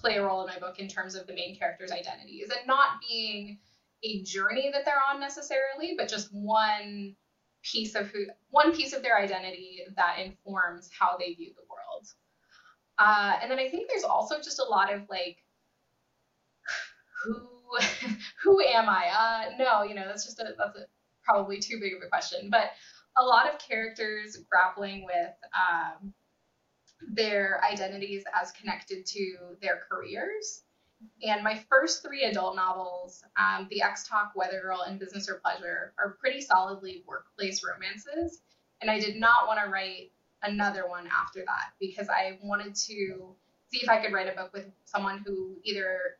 play 0.00 0.16
a 0.16 0.24
role 0.24 0.40
in 0.42 0.46
my 0.46 0.58
book 0.58 0.78
in 0.78 0.88
terms 0.88 1.14
of 1.14 1.26
the 1.26 1.34
main 1.34 1.56
character's 1.56 1.92
identities 1.92 2.48
and 2.50 2.66
not 2.66 3.00
being 3.08 3.58
a 4.04 4.22
journey 4.22 4.70
that 4.72 4.84
they're 4.84 5.02
on 5.12 5.20
necessarily, 5.20 5.94
but 5.96 6.08
just 6.08 6.28
one 6.32 7.14
piece 7.62 7.94
of 7.94 8.06
who 8.08 8.26
one 8.50 8.74
piece 8.74 8.92
of 8.92 9.02
their 9.02 9.18
identity 9.18 9.80
that 9.96 10.18
informs 10.18 10.88
how 10.96 11.16
they 11.18 11.34
view 11.34 11.52
the 11.56 11.62
world. 11.68 12.06
Uh, 12.98 13.38
and 13.42 13.50
then 13.50 13.58
I 13.58 13.68
think 13.68 13.88
there's 13.88 14.04
also 14.04 14.36
just 14.36 14.58
a 14.58 14.64
lot 14.64 14.92
of 14.92 15.02
like 15.08 15.38
who 17.24 17.48
who 18.42 18.60
am 18.62 18.88
I? 18.88 19.08
Uh, 19.08 19.56
no, 19.58 19.82
you 19.82 19.94
know 19.94 20.06
that's 20.06 20.24
just 20.24 20.38
a 20.40 20.54
that's 20.58 20.76
a, 20.76 20.86
probably 21.24 21.58
too 21.58 21.78
big 21.80 21.94
of 21.94 22.02
a 22.04 22.08
question, 22.08 22.48
but 22.50 22.70
a 23.20 23.24
lot 23.24 23.52
of 23.52 23.58
characters 23.58 24.38
grappling 24.50 25.04
with 25.04 25.34
um, 25.54 26.14
their 27.00 27.62
identities 27.64 28.24
as 28.40 28.52
connected 28.52 29.06
to 29.06 29.36
their 29.60 29.82
careers. 29.88 30.62
And 31.22 31.44
my 31.44 31.62
first 31.70 32.02
three 32.02 32.24
adult 32.24 32.56
novels, 32.56 33.22
um, 33.36 33.68
The 33.70 33.82
Ex 33.82 34.08
Talk, 34.08 34.32
Weather 34.34 34.60
Girl, 34.60 34.82
and 34.82 34.98
Business 34.98 35.28
or 35.28 35.36
Pleasure, 35.36 35.92
are 35.98 36.16
pretty 36.20 36.40
solidly 36.40 37.04
workplace 37.06 37.62
romances. 37.64 38.42
And 38.80 38.90
I 38.90 38.98
did 38.98 39.16
not 39.16 39.46
want 39.46 39.60
to 39.64 39.70
write 39.70 40.10
another 40.42 40.88
one 40.88 41.08
after 41.08 41.40
that 41.40 41.72
because 41.80 42.08
I 42.08 42.38
wanted 42.42 42.74
to 42.74 43.34
see 43.70 43.80
if 43.82 43.88
I 43.88 44.02
could 44.02 44.12
write 44.12 44.28
a 44.32 44.36
book 44.36 44.52
with 44.52 44.66
someone 44.84 45.22
who 45.26 45.56
either 45.64 46.16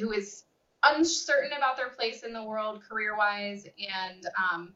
who 0.00 0.12
is 0.12 0.44
uncertain 0.84 1.52
about 1.56 1.76
their 1.76 1.90
place 1.90 2.22
in 2.22 2.32
the 2.32 2.42
world 2.42 2.82
career 2.82 3.16
wise 3.16 3.66
and 3.66 4.26
um, 4.36 4.74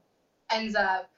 ends 0.50 0.74
up 0.74 1.10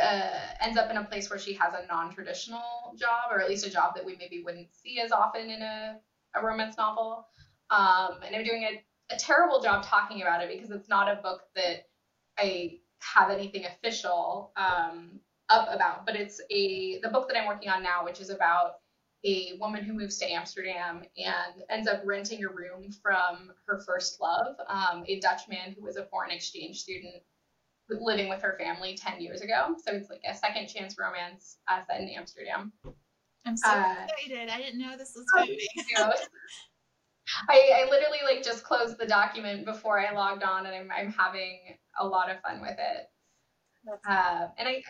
uh, 0.00 0.38
ends 0.60 0.78
up 0.78 0.90
in 0.90 0.96
a 0.96 1.04
place 1.04 1.30
where 1.30 1.38
she 1.38 1.52
has 1.54 1.74
a 1.74 1.86
non-traditional 1.86 2.94
job, 2.98 3.30
or 3.30 3.40
at 3.40 3.48
least 3.48 3.66
a 3.66 3.70
job 3.70 3.94
that 3.94 4.04
we 4.04 4.16
maybe 4.16 4.42
wouldn't 4.42 4.68
see 4.74 5.00
as 5.00 5.12
often 5.12 5.50
in 5.50 5.62
a, 5.62 5.98
a 6.34 6.44
romance 6.44 6.76
novel. 6.76 7.26
Um, 7.70 8.20
and 8.26 8.34
I'm 8.34 8.44
doing 8.44 8.64
a, 8.64 9.14
a 9.14 9.16
terrible 9.16 9.60
job 9.60 9.84
talking 9.84 10.22
about 10.22 10.42
it 10.42 10.50
because 10.52 10.70
it's 10.70 10.88
not 10.88 11.08
a 11.08 11.20
book 11.22 11.42
that 11.54 11.88
I 12.38 12.78
have 13.00 13.30
anything 13.30 13.64
official 13.66 14.52
um, 14.56 15.20
up 15.48 15.68
about, 15.72 16.06
but 16.06 16.16
it's 16.16 16.40
a 16.50 17.00
the 17.00 17.08
book 17.08 17.28
that 17.28 17.36
I'm 17.36 17.46
working 17.46 17.68
on 17.68 17.82
now, 17.82 18.04
which 18.04 18.20
is 18.20 18.30
about 18.30 18.74
a 19.24 19.58
woman 19.60 19.84
who 19.84 19.92
moves 19.92 20.16
to 20.18 20.30
Amsterdam 20.30 21.02
and 21.16 21.62
ends 21.68 21.86
up 21.86 22.00
renting 22.04 22.44
a 22.44 22.48
room 22.48 22.90
from 23.02 23.52
her 23.66 23.82
first 23.86 24.20
love, 24.20 24.56
um, 24.66 25.04
a 25.06 25.20
Dutch 25.20 25.42
man 25.48 25.74
who 25.76 25.84
was 25.84 25.96
a 25.96 26.06
foreign 26.06 26.30
exchange 26.30 26.80
student 26.80 27.22
living 28.00 28.28
with 28.28 28.42
her 28.42 28.56
family 28.58 28.96
10 28.96 29.20
years 29.20 29.40
ago. 29.40 29.74
So 29.84 29.92
it's 29.92 30.10
like 30.10 30.22
a 30.28 30.34
second 30.34 30.68
chance 30.68 30.96
romance 30.98 31.58
uh, 31.68 31.80
set 31.88 32.00
in 32.00 32.08
Amsterdam. 32.08 32.72
I'm 33.46 33.56
so 33.56 33.70
uh, 33.70 33.94
excited. 34.18 34.48
I 34.48 34.58
didn't 34.58 34.80
know 34.80 34.96
this 34.96 35.14
was 35.16 35.24
coming. 35.34 35.58
I, 37.48 37.84
I 37.84 37.90
literally 37.90 38.18
like 38.24 38.42
just 38.42 38.64
closed 38.64 38.98
the 38.98 39.06
document 39.06 39.64
before 39.64 40.00
I 40.00 40.12
logged 40.12 40.42
on 40.42 40.66
and 40.66 40.74
I'm, 40.74 40.90
I'm 40.90 41.12
having 41.12 41.58
a 41.98 42.06
lot 42.06 42.30
of 42.30 42.40
fun 42.40 42.60
with 42.60 42.76
it. 42.78 43.06
Uh, 44.08 44.48
and 44.58 44.68
I, 44.68 44.82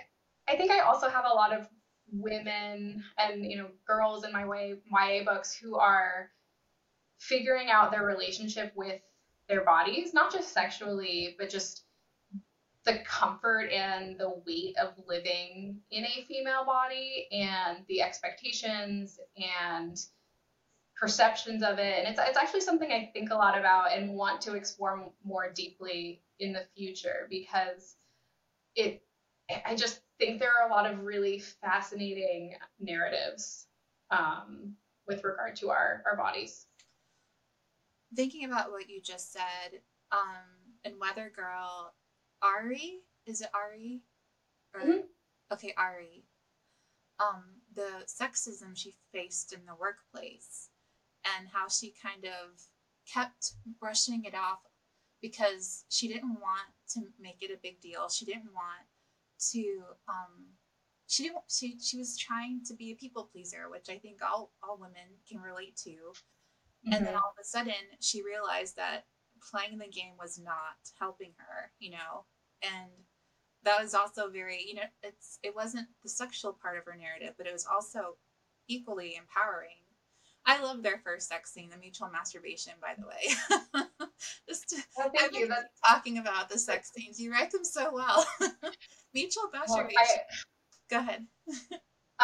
I 0.49 0.57
think 0.57 0.71
I 0.71 0.81
also 0.81 1.09
have 1.09 1.25
a 1.31 1.35
lot 1.35 1.53
of 1.53 1.69
women 2.13 3.05
and, 3.19 3.45
you 3.45 3.57
know, 3.57 3.69
girls 3.87 4.25
in 4.25 4.33
my 4.33 4.47
way, 4.47 4.75
YA 4.91 5.25
books 5.25 5.55
who 5.55 5.77
are 5.77 6.31
figuring 7.19 7.71
out 7.71 7.91
their 7.93 8.05
relationship 8.05 8.73
with 8.75 9.01
their 9.49 9.65
bodies, 9.65 10.15
not 10.15 10.33
just 10.33 10.53
sexually, 10.53 11.37
but 11.39 11.51
just 11.51 11.85
the 12.85 12.99
comfort 13.05 13.71
and 13.73 14.19
the 14.19 14.33
weight 14.47 14.77
of 14.79 14.95
living 15.07 15.79
in 15.91 16.05
a 16.05 16.25
female 16.27 16.65
body 16.65 17.29
and 17.31 17.85
the 17.89 18.01
expectations 18.01 19.19
and 19.37 20.01
perceptions 20.97 21.63
of 21.63 21.79
it 21.79 21.99
and 21.99 22.09
it's 22.09 22.21
it's 22.29 22.37
actually 22.37 22.61
something 22.61 22.93
I 22.93 23.11
think 23.13 23.31
a 23.31 23.35
lot 23.35 23.59
about 23.59 23.93
and 23.93 24.15
want 24.15 24.41
to 24.43 24.55
explore 24.55 25.11
more 25.25 25.51
deeply 25.51 26.21
in 26.39 26.53
the 26.53 26.65
future 26.77 27.27
because 27.31 27.97
it 28.75 29.03
I 29.65 29.75
just 29.75 30.01
think 30.19 30.39
there 30.39 30.53
are 30.61 30.69
a 30.69 30.73
lot 30.73 30.91
of 30.91 31.05
really 31.05 31.39
fascinating 31.39 32.55
narratives 32.79 33.67
um, 34.11 34.75
with 35.07 35.25
regard 35.25 35.57
to 35.57 35.71
our 35.71 36.03
our 36.07 36.17
bodies. 36.17 36.67
Thinking 38.15 38.45
about 38.45 38.71
what 38.71 38.89
you 38.89 39.01
just 39.01 39.33
said, 39.33 39.81
um, 40.13 40.45
in 40.85 40.99
Weather 40.99 41.33
Girl, 41.35 41.95
Ari, 42.43 43.01
is 43.27 43.41
it 43.41 43.51
Ari? 43.55 44.03
Or, 44.75 44.81
mm-hmm. 44.81 45.01
Okay, 45.53 45.75
Ari. 45.77 46.25
Um, 47.19 47.45
the 47.75 48.07
sexism 48.07 48.77
she 48.77 48.95
faced 49.13 49.53
in 49.53 49.61
the 49.67 49.75
workplace 49.79 50.71
and 51.37 51.49
how 51.53 51.69
she 51.69 51.93
kind 52.03 52.25
of 52.25 52.61
kept 53.13 53.53
brushing 53.79 54.25
it 54.25 54.35
off 54.35 54.61
because 55.21 55.85
she 55.89 56.09
didn't 56.09 56.35
want 56.35 56.69
to 56.89 57.01
make 57.21 57.39
it 57.43 57.51
a 57.53 57.61
big 57.63 57.81
deal. 57.81 58.09
She 58.09 58.25
didn't 58.25 58.53
want 58.55 58.87
to 59.53 59.83
um 60.09 60.47
she 61.07 61.25
didn't 61.25 61.43
she 61.49 61.79
she 61.81 61.99
was 61.99 62.17
trying 62.17 62.61
to 62.67 62.75
be 62.75 62.93
a 62.93 62.97
people 62.97 63.29
pleaser, 63.33 63.69
which 63.71 63.89
I 63.91 63.99
think 63.99 64.21
all 64.23 64.53
all 64.63 64.79
women 64.79 65.19
can 65.29 65.41
relate 65.41 65.77
to. 65.85 65.91
Mm-hmm. 65.91 66.93
And 66.93 67.07
then 67.07 67.15
mm-hmm. 67.15 67.23
all 67.23 67.35
of 67.37 67.41
a 67.41 67.45
sudden 67.45 67.75
she 68.01 68.23
realized 68.23 68.77
that 68.77 69.05
playing 69.51 69.79
the 69.79 69.89
game 69.89 70.15
was 70.19 70.39
not 70.39 70.79
helping 70.99 71.33
her, 71.39 71.71
you 71.79 71.91
know. 71.91 72.25
And 72.63 72.91
that 73.65 73.81
was 73.81 73.95
also 73.95 74.31
very, 74.31 74.65
you 74.67 74.75
know, 74.75 74.89
it's 75.03 75.39
it 75.43 75.55
wasn't 75.55 75.89
the 76.03 76.09
sexual 76.09 76.53
part 76.53 76.79
of 76.79 76.85
her 76.85 76.97
narrative, 76.97 77.35
but 77.37 77.47
it 77.47 77.53
was 77.53 77.67
also 77.67 78.17
equally 78.69 79.17
empowering 79.17 79.81
I 80.47 80.61
love 80.63 80.83
their 80.83 80.99
first 81.05 81.29
sex 81.29 81.53
scene, 81.53 81.71
the 81.71 81.77
mutual 81.77 82.09
masturbation, 82.11 82.73
by 82.81 82.95
the 82.99 83.07
way. 83.07 83.87
Just 84.49 84.75
oh, 84.99 85.11
thank 85.17 85.37
you. 85.37 85.49
That's... 85.49 85.69
talking 85.87 86.19
about 86.19 86.49
the 86.49 86.59
sex 86.59 86.91
scenes. 86.93 87.21
You 87.21 87.31
write 87.33 87.51
them 87.51 87.65
so 87.65 87.93
well. 87.93 88.27
mutual 89.15 89.45
masturbation. 89.53 89.97
Well, 89.97 90.19
I... 90.21 90.91
Go 90.91 90.99
ahead. 90.99 91.27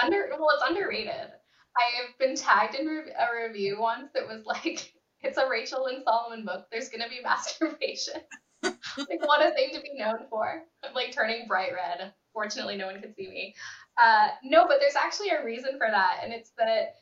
Under 0.03 0.29
well, 0.39 0.49
it's 0.55 0.69
underrated. 0.69 1.31
I 1.77 2.03
have 2.03 2.19
been 2.19 2.37
tagged 2.37 2.75
in 2.75 2.87
re- 2.87 3.13
a 3.13 3.47
review 3.47 3.79
once 3.79 4.09
that 4.15 4.27
was 4.27 4.45
like, 4.45 4.93
"It's 5.27 5.39
a 5.39 5.49
Rachel 5.49 5.85
Lynn 5.85 6.03
Solomon 6.05 6.45
book. 6.45 6.67
There's 6.71 6.89
gonna 6.89 7.09
be 7.09 7.21
masturbation." 7.23 8.21
like 8.63 9.21
what 9.27 9.47
a 9.47 9.55
thing 9.55 9.71
to 9.75 9.81
be 9.81 9.95
known 9.95 10.27
for. 10.31 10.63
I'm 10.83 10.95
like 10.95 11.13
turning 11.13 11.47
bright 11.47 11.73
red. 11.73 12.13
Fortunately, 12.33 12.77
no 12.77 12.87
one 12.87 13.01
could 13.01 13.15
see 13.15 13.29
me. 13.29 13.55
Uh, 14.01 14.29
no, 14.43 14.67
but 14.67 14.79
there's 14.81 14.97
actually 14.97 15.31
a 15.31 15.45
reason 15.45 15.73
for 15.79 15.87
that, 15.91 16.21
and 16.23 16.33
it's 16.33 16.53
that 16.59 16.97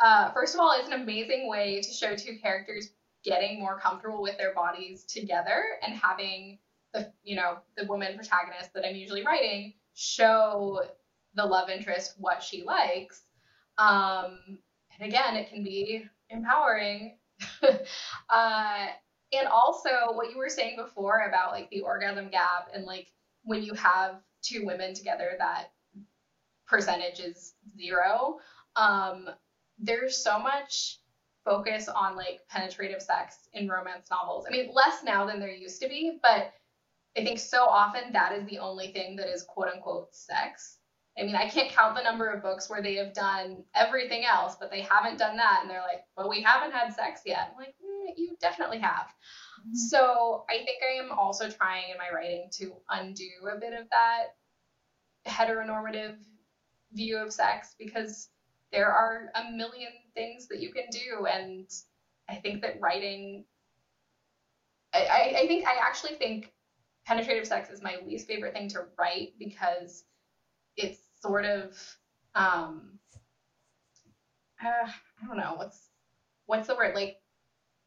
uh, 0.00 0.32
first 0.32 0.54
of 0.54 0.60
all, 0.60 0.72
it's 0.78 0.88
an 0.88 1.00
amazing 1.00 1.48
way 1.48 1.80
to 1.80 1.92
show 1.92 2.16
two 2.16 2.38
characters 2.42 2.90
getting 3.22 3.60
more 3.60 3.78
comfortable 3.78 4.22
with 4.22 4.36
their 4.38 4.54
bodies 4.54 5.04
together 5.04 5.62
and 5.82 5.94
having 5.94 6.58
the 6.92 7.12
you 7.22 7.36
know 7.36 7.58
the 7.76 7.86
woman 7.86 8.16
protagonist 8.16 8.72
that 8.74 8.84
I'm 8.86 8.96
usually 8.96 9.24
writing 9.24 9.74
show 9.94 10.82
the 11.34 11.44
love 11.44 11.68
interest 11.68 12.14
what 12.18 12.42
she 12.42 12.62
likes. 12.62 13.22
Um, 13.78 14.58
and 14.98 15.08
again, 15.08 15.36
it 15.36 15.48
can 15.48 15.62
be 15.62 16.04
empowering. 16.30 17.16
uh, 18.30 18.86
and 19.32 19.46
also 19.48 20.12
what 20.12 20.30
you 20.30 20.38
were 20.38 20.48
saying 20.48 20.76
before 20.76 21.26
about 21.28 21.52
like 21.52 21.68
the 21.70 21.80
orgasm 21.80 22.28
gap 22.28 22.68
and 22.74 22.84
like 22.84 23.12
when 23.44 23.62
you 23.62 23.74
have 23.74 24.16
two 24.42 24.64
women 24.64 24.94
together 24.94 25.32
that 25.38 25.70
percentage 26.66 27.20
is 27.20 27.54
zero 27.76 28.38
um, 28.76 29.28
there's 29.78 30.16
so 30.16 30.38
much 30.38 31.00
focus 31.44 31.88
on 31.88 32.16
like 32.16 32.40
penetrative 32.50 33.02
sex 33.02 33.48
in 33.54 33.68
romance 33.68 34.08
novels. 34.10 34.46
I 34.46 34.52
mean, 34.52 34.70
less 34.72 35.02
now 35.02 35.26
than 35.26 35.40
there 35.40 35.50
used 35.50 35.80
to 35.82 35.88
be, 35.88 36.18
but 36.22 36.52
I 37.16 37.24
think 37.24 37.38
so 37.38 37.64
often 37.64 38.12
that 38.12 38.32
is 38.32 38.44
the 38.46 38.58
only 38.58 38.92
thing 38.92 39.16
that 39.16 39.28
is 39.28 39.42
quote 39.42 39.68
unquote 39.68 40.14
sex. 40.14 40.78
I 41.20 41.24
mean, 41.24 41.36
I 41.36 41.48
can't 41.48 41.70
count 41.70 41.94
the 41.94 42.02
number 42.02 42.30
of 42.30 42.42
books 42.42 42.70
where 42.70 42.80
they 42.80 42.94
have 42.94 43.12
done 43.12 43.62
everything 43.74 44.24
else, 44.24 44.56
but 44.58 44.70
they 44.70 44.80
haven't 44.80 45.18
done 45.18 45.36
that. 45.36 45.60
And 45.60 45.70
they're 45.70 45.82
like, 45.82 46.04
but 46.16 46.28
we 46.30 46.40
haven't 46.40 46.72
had 46.72 46.94
sex 46.94 47.20
yet. 47.26 47.50
I'm 47.52 47.58
like, 47.58 47.74
mm, 47.84 48.12
you 48.16 48.36
definitely 48.40 48.78
have. 48.78 49.06
Mm-hmm. 49.60 49.74
So 49.74 50.44
I 50.48 50.64
think 50.64 50.78
I 50.82 51.04
am 51.04 51.12
also 51.12 51.50
trying 51.50 51.90
in 51.90 51.98
my 51.98 52.14
writing 52.14 52.48
to 52.52 52.72
undo 52.88 53.28
a 53.54 53.58
bit 53.58 53.74
of 53.74 53.86
that 53.90 54.28
heteronormative 55.26 56.16
view 56.92 57.18
of 57.18 57.32
sex 57.32 57.74
because 57.78 58.30
there 58.72 58.90
are 58.90 59.30
a 59.34 59.52
million 59.52 59.92
things 60.14 60.48
that 60.48 60.60
you 60.60 60.72
can 60.72 60.84
do. 60.90 61.26
And 61.26 61.68
I 62.30 62.36
think 62.36 62.62
that 62.62 62.80
writing, 62.80 63.44
I, 64.94 65.36
I 65.42 65.46
think, 65.46 65.66
I 65.66 65.86
actually 65.86 66.14
think 66.14 66.52
penetrative 67.04 67.46
sex 67.46 67.68
is 67.68 67.82
my 67.82 67.96
least 68.06 68.26
favorite 68.26 68.54
thing 68.54 68.68
to 68.70 68.86
write 68.98 69.34
because 69.38 70.04
it's 70.76 71.09
sort 71.20 71.44
of, 71.44 71.76
um, 72.34 72.98
uh, 74.64 74.88
I 74.88 75.26
don't 75.26 75.36
know, 75.36 75.54
what's, 75.56 75.88
what's 76.46 76.66
the 76.66 76.74
word? 76.74 76.94
Like, 76.94 77.16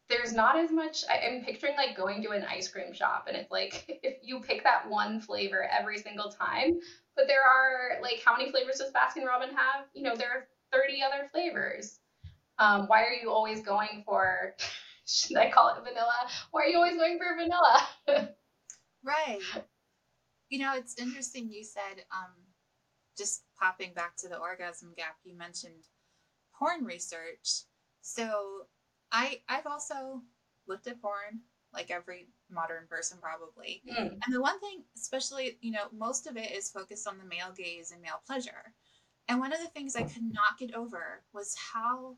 there's 0.10 0.34
not 0.34 0.58
as 0.58 0.69
much 0.69 1.04
I, 1.10 1.17
am 1.26 1.46
picturing 1.46 1.76
like 1.78 1.96
going 1.96 2.22
to 2.24 2.32
an 2.32 2.43
ice 2.43 2.67
cream 2.67 2.93
shop 2.93 3.26
and 3.28 3.38
it's 3.38 3.50
like 3.50 3.86
if 4.04 4.17
you 4.22 4.41
pick 4.41 4.63
that 4.63 4.88
one 4.88 5.19
flavor 5.19 5.67
every 5.72 5.98
single 5.98 6.30
time 6.30 6.78
but 7.15 7.26
there 7.26 7.41
are 7.41 8.02
like 8.02 8.22
how 8.24 8.36
many 8.36 8.52
flavors 8.52 8.78
does 8.78 8.91
baskin 8.91 9.26
robin 9.26 9.50
have 9.50 9.86
you 9.93 10.04
know 10.04 10.13
there 10.15 10.30
are 10.30 10.48
30 10.74 11.04
other 11.04 11.30
flavors. 11.32 12.00
Um, 12.60 12.88
why 12.88 13.04
are 13.04 13.13
you 13.13 13.32
always 13.32 13.62
going 13.62 14.04
for, 14.06 14.56
should 15.08 15.38
I 15.38 15.50
call 15.50 15.69
it 15.69 15.81
vanilla? 15.84 16.13
Why 16.52 16.63
are 16.63 16.67
you 16.67 16.77
always 16.77 16.98
going 16.98 17.17
for 17.17 17.36
vanilla? 17.38 18.29
right. 19.04 19.40
You 20.50 20.60
know, 20.60 20.73
it's 20.75 21.00
interesting 21.00 21.50
you 21.50 21.63
said, 21.63 22.04
um, 22.12 22.31
just 23.17 23.43
popping 23.59 23.93
back 23.93 24.15
to 24.17 24.27
the 24.27 24.37
orgasm 24.37 24.93
gap, 24.95 25.17
you 25.23 25.37
mentioned 25.37 25.87
porn 26.57 26.83
research. 26.85 27.63
So 28.01 28.67
I 29.11 29.41
I've 29.47 29.67
also 29.67 30.21
looked 30.67 30.87
at 30.87 31.01
porn 31.01 31.41
like 31.73 31.91
every 31.91 32.27
modern 32.49 32.85
person 32.87 33.17
probably. 33.21 33.81
Mm. 33.89 34.17
And 34.25 34.33
the 34.33 34.41
one 34.41 34.59
thing, 34.59 34.83
especially, 34.95 35.57
you 35.61 35.71
know, 35.71 35.85
most 35.91 36.27
of 36.27 36.37
it 36.37 36.51
is 36.51 36.69
focused 36.69 37.07
on 37.07 37.17
the 37.17 37.25
male 37.25 37.51
gaze 37.55 37.91
and 37.91 38.01
male 38.01 38.21
pleasure. 38.25 38.73
And 39.27 39.39
one 39.39 39.53
of 39.53 39.59
the 39.59 39.67
things 39.67 39.95
I 39.95 40.03
could 40.03 40.23
not 40.23 40.59
get 40.59 40.75
over 40.75 41.23
was 41.33 41.55
how 41.73 42.17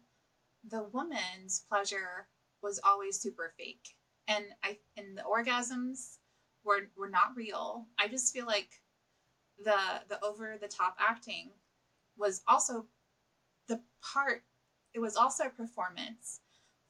the 0.69 0.83
woman's 0.91 1.63
pleasure 1.69 2.27
was 2.61 2.79
always 2.83 3.19
super 3.19 3.53
fake. 3.57 3.95
And 4.27 4.45
I 4.63 4.77
and 4.97 5.17
the 5.17 5.21
orgasms 5.21 6.17
were 6.63 6.89
were 6.97 7.09
not 7.09 7.35
real. 7.35 7.85
I 7.99 8.07
just 8.07 8.33
feel 8.33 8.47
like 8.47 8.69
the 9.63 10.01
the 10.09 10.23
over 10.23 10.57
the 10.59 10.67
top 10.67 10.95
acting 10.99 11.49
was 12.17 12.41
also 12.47 12.85
the 13.67 13.81
part 14.01 14.43
it 14.93 14.99
was 14.99 15.15
also 15.15 15.45
a 15.45 15.49
performance 15.49 16.41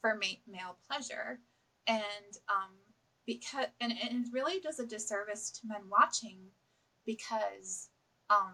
for 0.01 0.15
ma- 0.15 0.41
male 0.47 0.77
pleasure 0.87 1.39
and 1.87 2.37
um 2.49 2.71
because 3.25 3.67
and, 3.81 3.91
and 3.91 4.25
it 4.25 4.31
really 4.31 4.59
does 4.59 4.79
a 4.79 4.85
disservice 4.85 5.51
to 5.51 5.67
men 5.67 5.81
watching 5.89 6.37
because 7.05 7.89
um 8.29 8.53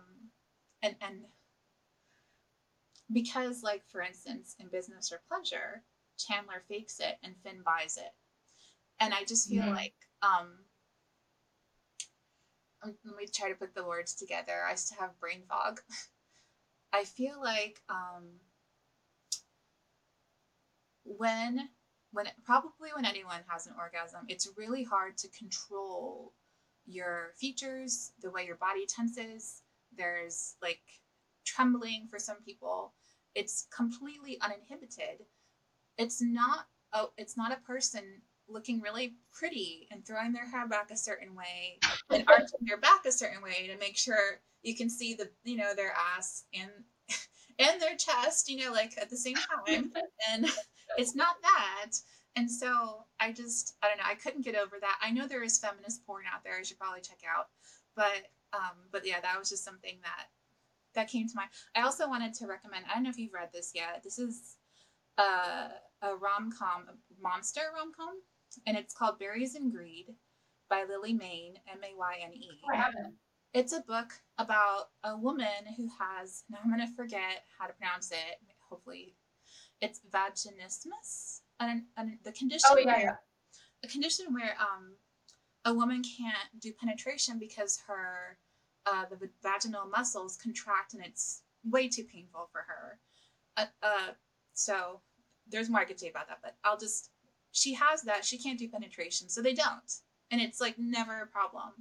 and 0.82 0.96
and 1.02 1.26
because 3.12 3.64
like 3.64 3.84
for 3.88 4.02
instance 4.02 4.56
in 4.60 4.68
business 4.68 5.12
or 5.12 5.22
pleasure 5.28 5.84
chandler 6.18 6.64
fakes 6.68 7.00
it 7.00 7.18
and 7.24 7.36
finn 7.44 7.62
buys 7.66 7.98
it 7.98 8.14
and 9.00 9.14
i 9.14 9.24
just 9.24 9.50
feel 9.50 9.66
Mhm. 9.66 9.72
like 9.72 9.96
um 10.22 10.66
let 12.84 13.16
me 13.18 13.26
try 13.34 13.50
to 13.50 13.56
put 13.56 13.74
the 13.76 13.86
words 13.86 14.14
together 14.14 14.64
i 14.70 14.76
still 14.76 15.00
have 15.00 15.20
brain 15.20 15.44
fog. 15.48 15.82
I 16.94 17.06
feel 17.06 17.40
like 17.42 17.82
um 17.90 18.24
when 21.06 21.70
when 22.12 22.28
probably 22.44 22.90
when 22.94 23.06
anyone 23.06 23.40
has 23.48 23.66
an 23.66 23.74
orgasm 23.80 24.26
it's 24.28 24.50
really 24.58 24.84
hard 24.84 25.18
to 25.20 25.30
control 25.30 26.34
your 26.86 27.32
features 27.40 28.12
the 28.22 28.32
way 28.32 28.46
your 28.46 28.56
body 28.56 28.86
tenses. 28.86 29.62
There's 29.96 30.56
like 30.62 30.82
trembling 31.46 32.08
for 32.10 32.20
some 32.20 32.38
people. 32.46 32.94
It's 33.36 33.68
completely 33.76 34.40
uninhibited. 34.42 35.26
It's 35.98 36.22
not 36.22 36.68
oh 36.94 37.12
it's 37.18 37.38
not 37.38 37.52
a 37.52 37.68
person 37.68 38.22
looking 38.52 38.82
really 38.82 39.16
pretty 39.32 39.88
and 39.92 40.06
throwing 40.06 40.34
their 40.34 40.46
hair 40.46 40.68
back 40.68 40.92
a 40.92 40.98
certain 40.98 41.36
way 41.36 41.80
and 42.10 42.24
arching 42.28 42.60
their 42.62 42.78
back 42.78 43.06
a 43.06 43.12
certain 43.12 43.42
way 43.42 43.68
to 43.68 43.78
make 43.80 43.98
sure 43.98 44.42
you 44.64 44.76
can 44.76 44.90
see 44.90 45.14
the 45.14 45.30
you 45.44 45.58
know 45.58 45.74
their 45.76 45.94
ass 46.16 46.44
and 46.54 46.70
and 47.60 47.82
their 47.82 47.96
chest 47.96 48.50
you 48.50 48.64
know 48.64 48.72
like 48.72 48.98
at 49.00 49.10
the 49.10 49.18
same 49.18 49.36
time. 49.36 49.92
And 50.32 50.48
it's 50.98 51.16
not 51.16 51.36
that. 51.42 51.92
And 52.36 52.50
so 52.50 53.06
i 53.20 53.32
just 53.32 53.76
i 53.82 53.88
don't 53.88 53.98
know 53.98 54.04
i 54.08 54.16
couldn't 54.16 54.46
get 54.46 54.56
over 54.56 54.78
that. 54.80 55.00
I 55.02 55.12
know 55.12 55.28
there 55.28 55.44
is 55.44 55.58
feminist 55.58 56.06
porn 56.06 56.24
out 56.34 56.44
there 56.44 56.58
i 56.60 56.64
should 56.64 56.80
probably 56.80 57.02
check 57.02 57.20
out. 57.28 57.48
But 57.96 58.30
um 58.54 58.78
but 58.92 59.06
yeah 59.06 59.20
that 59.22 59.38
was 59.40 59.50
just 59.50 59.64
something 59.64 59.98
that 60.04 60.28
that 60.94 61.10
came 61.10 61.28
to 61.28 61.36
mind. 61.36 61.50
I 61.76 61.84
also 61.84 62.08
wanted 62.08 62.34
to 62.36 62.48
recommend 62.48 62.86
i 62.90 62.94
don't 62.94 63.04
know 63.04 63.10
if 63.10 63.18
you've 63.18 63.34
read 63.34 63.50
this 63.54 63.72
yet 63.74 64.02
this 64.04 64.20
is 64.20 64.58
uh, 65.18 65.68
a 66.02 66.16
rom-com 66.16 66.86
a 66.90 67.22
monster 67.22 67.62
rom-com 67.76 68.16
and 68.66 68.78
it's 68.78 68.94
called 68.94 69.20
berries 69.20 69.56
and 69.56 69.72
greed 69.72 70.16
by 70.70 70.84
lily 70.88 71.14
mayne 71.14 71.54
Oh, 72.74 72.76
haven't. 72.78 73.14
it's 73.54 73.74
a 73.74 73.82
book 73.82 74.12
about 74.38 74.90
a 75.04 75.18
woman 75.18 75.66
who 75.78 75.88
has 76.00 76.44
now 76.50 76.60
i'm 76.64 76.70
going 76.74 76.86
to 76.86 76.96
forget 76.96 77.44
how 77.58 77.68
to 77.68 77.74
pronounce 77.74 78.12
it 78.12 78.40
hopefully 78.70 79.16
it's 79.82 80.00
vaginismus 80.10 81.42
and, 81.60 81.84
and 81.98 82.18
the 82.24 82.32
condition 82.32 82.70
Oh 82.72 82.78
yeah, 82.78 82.86
where, 82.86 83.00
yeah. 83.02 83.16
a 83.84 83.88
condition 83.88 84.34
where 84.34 84.56
um 84.60 84.96
a 85.66 85.74
woman 85.74 86.02
can't 86.04 86.60
do 86.60 86.72
penetration 86.74 87.38
because 87.40 87.80
her 87.88 88.38
uh, 88.88 89.06
the 89.12 89.30
vaginal 89.44 89.86
muscles 89.88 90.36
contract 90.38 90.94
and 90.96 91.06
it's 91.06 91.44
way 91.64 91.88
too 91.88 92.04
painful 92.04 92.50
for 92.52 92.62
her 92.68 93.00
uh, 93.58 93.66
uh, 93.84 94.12
so 94.54 95.02
there's 95.48 95.70
more 95.70 95.82
i 95.82 95.86
could 95.86 96.00
say 96.00 96.10
about 96.10 96.28
that 96.28 96.40
but 96.42 96.56
i'll 96.64 96.78
just 96.80 97.10
she 97.52 97.74
has 97.74 98.02
that 98.04 98.26
she 98.26 98.38
can't 98.38 98.60
do 98.60 98.68
penetration 98.68 99.30
so 99.30 99.42
they 99.42 99.54
don't. 99.54 99.94
And 100.32 100.42
it's 100.42 100.62
like 100.62 100.78
never 100.78 101.22
a 101.22 101.28
problem. 101.28 101.72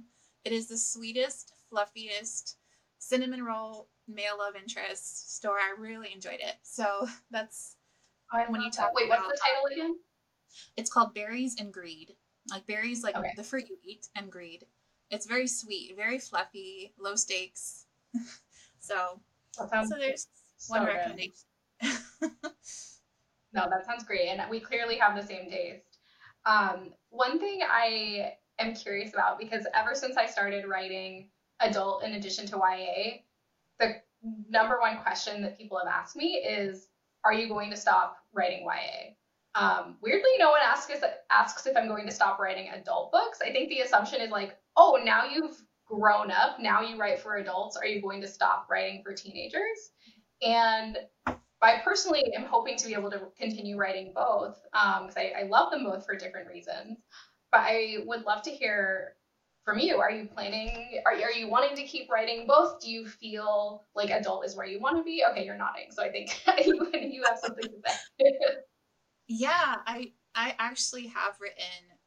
It 0.43 0.51
is 0.51 0.67
the 0.67 0.77
sweetest 0.77 1.53
fluffiest 1.69 2.57
cinnamon 2.99 3.43
roll 3.43 3.87
male 4.07 4.37
love 4.37 4.55
interest 4.55 5.35
story 5.37 5.61
i 5.61 5.79
really 5.79 6.11
enjoyed 6.13 6.39
it. 6.41 6.55
So 6.63 7.07
that's 7.31 7.75
I 8.31 8.45
when 8.47 8.61
you 8.61 8.65
love 8.65 8.75
that. 8.75 8.81
talk 8.81 8.93
Wait, 8.95 9.09
what's 9.09 9.27
the 9.27 9.39
title 9.43 9.65
again? 9.71 9.95
it's 10.77 10.89
called 10.91 11.13
berries 11.13 11.55
and 11.59 11.73
greed. 11.73 12.13
Like 12.49 12.65
berries 12.65 13.03
like 13.03 13.15
Okay. 13.15 13.33
the 13.35 13.43
fruit 13.43 13.69
you 13.69 13.77
eat 13.83 14.07
and 14.15 14.31
greed. 14.31 14.65
It's 15.09 15.25
very 15.25 15.47
sweet 15.47 15.95
very 15.95 16.19
fluffy 16.19 16.93
low 16.99 17.15
stakes. 17.15 17.85
So 18.83 19.21
so 19.53 19.95
there's 19.99 20.27
so 20.57 20.73
one 20.73 20.85
good. 20.85 20.95
recommendation 20.95 21.33
No, 23.53 23.67
that 23.69 23.85
sounds 23.85 24.03
great. 24.03 24.27
And 24.27 24.41
we 24.49 24.59
clearly 24.59 24.95
have 24.97 25.15
the 25.15 25.25
same 25.25 25.49
taste. 25.49 25.99
Um, 26.45 26.93
one 27.09 27.39
thing 27.39 27.61
I 27.69 28.33
am 28.59 28.73
curious 28.73 29.13
about, 29.13 29.39
because 29.39 29.65
ever 29.73 29.93
since 29.93 30.17
I 30.17 30.25
started 30.25 30.65
writing 30.67 31.29
adult 31.59 32.03
in 32.03 32.13
addition 32.13 32.45
to 32.47 32.57
YA, 32.57 33.17
the 33.79 33.95
number 34.49 34.79
one 34.79 34.97
question 34.97 35.41
that 35.41 35.57
people 35.57 35.77
have 35.77 35.87
asked 35.87 36.15
me 36.15 36.35
is, 36.35 36.87
are 37.23 37.33
you 37.33 37.47
going 37.47 37.69
to 37.69 37.77
stop 37.77 38.17
writing 38.33 38.65
YA? 38.65 39.13
Um, 39.53 39.97
weirdly, 40.01 40.29
no 40.39 40.51
one 40.51 40.61
asks, 40.63 40.93
asks 41.29 41.67
if 41.67 41.75
I'm 41.75 41.87
going 41.87 42.05
to 42.05 42.11
stop 42.11 42.39
writing 42.39 42.69
adult 42.69 43.11
books. 43.11 43.39
I 43.45 43.51
think 43.51 43.69
the 43.69 43.81
assumption 43.81 44.21
is 44.21 44.31
like, 44.31 44.57
oh, 44.77 44.99
now 45.03 45.25
you've 45.25 45.61
grown 45.85 46.31
up, 46.31 46.59
now 46.59 46.81
you 46.81 46.97
write 46.97 47.19
for 47.19 47.35
adults. 47.35 47.75
Are 47.75 47.85
you 47.85 48.01
going 48.01 48.21
to 48.21 48.27
stop 48.27 48.67
writing 48.69 49.01
for 49.03 49.13
teenagers? 49.13 49.91
And 50.41 50.97
I 51.61 51.79
personally 51.83 52.33
am 52.35 52.45
hoping 52.45 52.77
to 52.77 52.87
be 52.87 52.93
able 52.93 53.11
to 53.11 53.21
continue 53.39 53.77
writing 53.77 54.13
both 54.15 54.59
because 54.71 55.15
I, 55.17 55.33
I 55.39 55.43
love 55.43 55.71
them 55.71 55.83
both 55.83 56.05
for 56.05 56.15
different 56.15 56.47
reasons. 56.47 56.97
But 57.51 57.61
I 57.61 57.97
would 58.05 58.23
love 58.23 58.41
to 58.43 58.49
hear 58.49 59.15
from 59.65 59.77
you. 59.77 59.97
Are 59.97 60.09
you 60.09 60.25
planning? 60.25 61.01
Are, 61.05 61.13
are 61.13 61.31
you 61.31 61.47
wanting 61.49 61.75
to 61.75 61.83
keep 61.83 62.09
writing 62.09 62.47
both? 62.47 62.81
Do 62.81 62.89
you 62.89 63.07
feel 63.07 63.83
like 63.93 64.09
adult 64.09 64.45
is 64.45 64.55
where 64.55 64.65
you 64.65 64.79
want 64.79 64.97
to 64.97 65.03
be? 65.03 65.23
Okay, 65.31 65.45
you're 65.45 65.57
nodding, 65.57 65.91
so 65.91 66.01
I 66.01 66.09
think 66.11 66.41
you, 66.65 66.89
you 66.93 67.23
have 67.23 67.37
something 67.37 67.63
to 67.63 67.91
say. 68.19 68.31
yeah 69.27 69.77
i 69.87 70.11
i 70.35 70.55
actually 70.59 71.07
have 71.07 71.37
written 71.39 71.97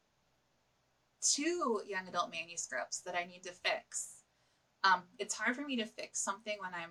two 1.22 1.80
young 1.86 2.06
adult 2.06 2.30
manuscripts 2.30 3.00
that 3.00 3.16
i 3.16 3.24
need 3.24 3.42
to 3.42 3.52
fix 3.52 4.16
um 4.82 5.02
it's 5.18 5.34
hard 5.34 5.56
for 5.56 5.62
me 5.62 5.76
to 5.76 5.86
fix 5.86 6.22
something 6.22 6.56
when 6.60 6.74
i'm 6.74 6.90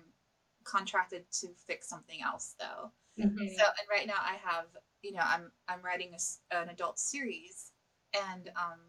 contracted 0.64 1.24
to 1.30 1.48
fix 1.66 1.88
something 1.88 2.20
else 2.22 2.54
though 2.58 2.92
Mhm. 3.18 3.56
So, 3.56 3.64
and 3.64 3.88
right 3.90 4.06
now 4.06 4.18
I 4.20 4.34
have, 4.42 4.66
you 5.02 5.12
know, 5.12 5.22
I'm 5.22 5.52
I'm 5.68 5.82
writing 5.82 6.14
a 6.14 6.54
an 6.56 6.68
adult 6.68 6.98
series, 6.98 7.72
and 8.12 8.50
um, 8.56 8.80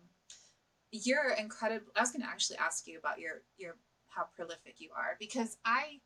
you're 0.91 1.31
incredible. 1.31 1.91
I 1.95 2.01
was 2.01 2.11
going 2.11 2.23
to 2.23 2.29
actually 2.29 2.57
ask 2.57 2.87
you 2.87 2.97
about 2.97 3.19
your 3.19 3.43
your 3.57 3.77
how 4.07 4.25
prolific 4.35 4.79
you 4.79 4.91
are 4.95 5.17
because 5.19 5.57
I, 5.65 5.99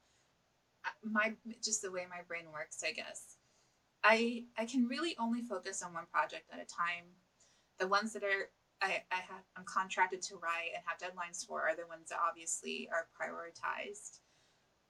my 1.04 1.34
just 1.64 1.82
the 1.82 1.92
way 1.92 2.06
my 2.10 2.22
brain 2.28 2.52
works, 2.52 2.84
I 2.86 2.92
guess. 2.92 3.38
I 4.04 4.46
I 4.58 4.66
can 4.66 4.88
really 4.88 5.16
only 5.20 5.42
focus 5.42 5.82
on 5.84 5.94
one 5.94 6.06
project 6.12 6.50
at 6.54 6.60
a 6.60 6.66
time. 6.66 7.06
The 7.80 7.88
ones 7.88 8.14
that 8.14 8.24
are 8.24 8.52
I, 8.82 9.04
I 9.12 9.16
have 9.18 9.44
I'm 9.58 9.66
contracted 9.66 10.22
to 10.24 10.38
write 10.38 10.72
and 10.76 10.84
have 10.88 11.00
deadlines 11.00 11.46
for 11.46 11.64
are 11.68 11.76
the 11.76 11.88
ones 11.88 12.10
that 12.10 12.20
obviously 12.28 12.90
are 12.92 13.08
prioritized. 13.20 14.20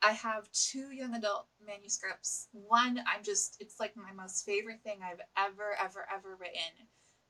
I 0.01 0.11
have 0.11 0.51
two 0.51 0.91
young 0.91 1.13
adult 1.13 1.47
manuscripts. 1.65 2.47
One, 2.51 2.99
I'm 2.99 3.23
just, 3.23 3.57
it's 3.59 3.79
like 3.79 3.95
my 3.95 4.11
most 4.15 4.45
favorite 4.45 4.81
thing 4.83 4.99
I've 5.03 5.21
ever, 5.37 5.75
ever, 5.81 6.05
ever 6.13 6.37
written. 6.39 6.87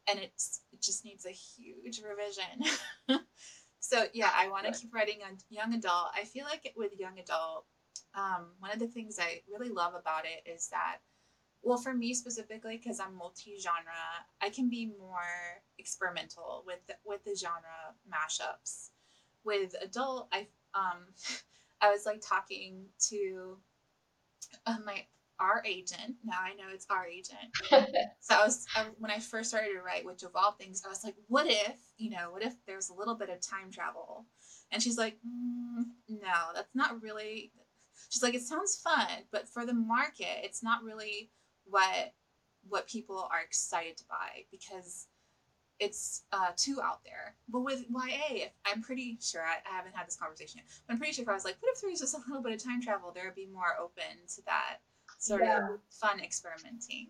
And 0.07 0.19
it's, 0.19 0.61
it 0.71 0.81
just 0.81 1.03
needs 1.05 1.25
a 1.25 1.31
huge 1.31 2.01
revision. 2.01 3.23
so, 3.79 4.05
yeah, 4.13 4.31
I 4.35 4.49
want 4.49 4.65
to 4.65 4.79
keep 4.79 4.93
writing 4.93 5.19
on 5.27 5.37
young 5.49 5.73
adult. 5.73 6.11
I 6.15 6.25
feel 6.25 6.45
like 6.45 6.73
with 6.75 6.99
young 6.99 7.19
adult, 7.19 7.65
um, 8.15 8.47
one 8.59 8.71
of 8.71 8.79
the 8.79 8.87
things 8.87 9.17
I 9.19 9.41
really 9.51 9.69
love 9.69 9.93
about 9.95 10.25
it 10.25 10.49
is 10.49 10.69
that, 10.69 10.97
well, 11.61 11.77
for 11.77 11.93
me 11.93 12.13
specifically, 12.13 12.77
because 12.77 12.99
I'm 12.99 13.15
multi-genre, 13.15 13.91
I 14.41 14.49
can 14.49 14.69
be 14.69 14.91
more 14.97 15.61
experimental 15.77 16.63
with 16.65 16.79
with 17.05 17.23
the 17.25 17.35
genre 17.35 17.93
mashups. 18.09 18.89
With 19.43 19.75
adult, 19.81 20.29
I 20.31 20.47
um, 20.73 21.03
I 21.81 21.91
was 21.91 22.05
like 22.05 22.21
talking 22.21 22.85
to 23.09 23.57
uh, 24.65 24.77
my 24.85 25.05
our 25.39 25.63
agent. 25.65 26.15
Now 26.25 26.39
I 26.41 26.53
know 26.53 26.65
it's 26.73 26.87
our 26.89 27.05
agent. 27.05 27.39
So 28.21 28.35
I 28.35 28.45
was 28.45 28.65
I, 28.75 28.85
when 28.99 29.09
I 29.09 29.19
first 29.19 29.49
started 29.49 29.73
to 29.73 29.81
write, 29.81 30.05
which 30.05 30.23
of 30.23 30.31
all 30.35 30.51
things, 30.51 30.83
I 30.85 30.89
was 30.89 31.03
like, 31.03 31.15
what 31.27 31.47
if 31.47 31.77
you 31.97 32.09
know, 32.11 32.31
what 32.31 32.43
if 32.43 32.53
there's 32.67 32.89
a 32.89 32.93
little 32.93 33.15
bit 33.15 33.29
of 33.29 33.41
time 33.41 33.71
travel? 33.71 34.25
And 34.71 34.83
she's 34.83 34.97
like, 34.97 35.15
mm, 35.15 35.85
no, 36.09 36.53
that's 36.53 36.75
not 36.75 37.01
really. 37.01 37.51
She's 38.09 38.21
like, 38.23 38.35
it 38.35 38.43
sounds 38.43 38.79
fun, 38.83 39.07
but 39.31 39.47
for 39.49 39.65
the 39.65 39.73
market, 39.73 40.43
it's 40.43 40.61
not 40.61 40.83
really 40.83 41.31
what 41.65 42.13
what 42.67 42.87
people 42.87 43.27
are 43.31 43.41
excited 43.41 43.97
to 43.97 44.03
buy 44.09 44.43
because 44.51 45.07
it's 45.79 46.23
uh, 46.31 46.51
too 46.57 46.79
out 46.83 47.03
there. 47.03 47.35
But 47.47 47.61
with 47.61 47.85
YA, 47.89 48.19
if, 48.31 48.51
I'm 48.65 48.81
pretty 48.81 49.17
sure 49.21 49.41
I, 49.41 49.57
I 49.69 49.75
haven't 49.75 49.95
had 49.95 50.07
this 50.07 50.15
conversation 50.15 50.57
yet. 50.59 50.65
But 50.85 50.93
I'm 50.93 50.99
pretty 50.99 51.13
sure 51.13 51.23
if 51.23 51.29
I 51.29 51.33
was 51.33 51.45
like, 51.45 51.55
what 51.61 51.71
if 51.73 51.81
there 51.81 51.89
was 51.89 51.99
just 51.99 52.15
a 52.15 52.19
little 52.27 52.43
bit 52.43 52.53
of 52.53 52.63
time 52.63 52.81
travel, 52.81 53.11
there 53.13 53.25
would 53.25 53.35
be 53.35 53.47
more 53.47 53.75
open 53.79 54.03
to 54.35 54.41
that 54.45 54.77
sort 55.17 55.41
Yeah. 55.41 55.73
of 55.73 55.79
fun 55.89 56.19
experimenting. 56.19 57.07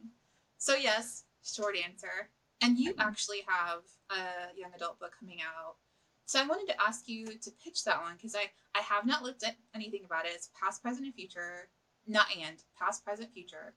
So 0.57 0.75
yes, 0.75 1.23
short 1.43 1.75
answer. 1.77 2.29
And 2.61 2.77
you 2.77 2.93
actually 2.99 3.39
have 3.47 3.81
a 4.11 4.57
young 4.57 4.71
adult 4.75 4.99
book 4.99 5.13
coming 5.19 5.39
out. 5.41 5.75
So 6.25 6.39
I 6.39 6.45
wanted 6.45 6.67
to 6.67 6.81
ask 6.81 7.07
you 7.07 7.25
to 7.25 7.51
pitch 7.63 7.83
that 7.85 8.01
one 8.01 8.13
because 8.15 8.35
I 8.35 8.51
I 8.75 8.81
have 8.81 9.05
not 9.05 9.23
looked 9.23 9.43
at 9.43 9.55
anything 9.73 10.01
about 10.05 10.25
it. 10.25 10.31
It's 10.35 10.49
past, 10.61 10.83
present, 10.83 11.05
and 11.05 11.15
future, 11.15 11.69
not 12.05 12.27
and 12.37 12.57
past, 12.77 13.03
present, 13.03 13.31
future, 13.33 13.73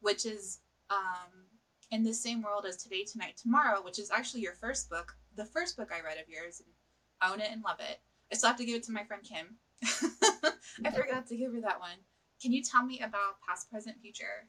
which 0.00 0.24
is 0.24 0.60
um, 0.88 1.44
in 1.92 2.02
the 2.02 2.14
same 2.14 2.42
world 2.42 2.64
as 2.66 2.78
Today, 2.78 3.04
Tonight, 3.04 3.36
Tomorrow, 3.36 3.82
which 3.84 3.98
is 3.98 4.10
actually 4.10 4.40
your 4.40 4.54
first 4.54 4.88
book, 4.88 5.14
the 5.36 5.44
first 5.44 5.76
book 5.76 5.90
I 5.92 6.04
read 6.04 6.18
of 6.18 6.28
yours, 6.28 6.60
and 6.60 7.30
own 7.30 7.40
it 7.40 7.52
and 7.52 7.62
love 7.62 7.78
it. 7.80 8.00
I 8.32 8.34
still 8.34 8.48
have 8.48 8.58
to 8.58 8.64
give 8.64 8.76
it 8.76 8.82
to 8.84 8.92
my 8.92 9.04
friend 9.04 9.22
Kim. 9.22 9.58
I 10.84 10.90
forgot 10.90 11.26
to 11.26 11.36
give 11.36 11.52
her 11.52 11.60
that 11.60 11.78
one. 11.78 11.98
Can 12.40 12.50
you 12.50 12.62
tell 12.62 12.84
me 12.84 13.00
about 13.00 13.36
past, 13.46 13.70
present, 13.70 14.00
future? 14.00 14.48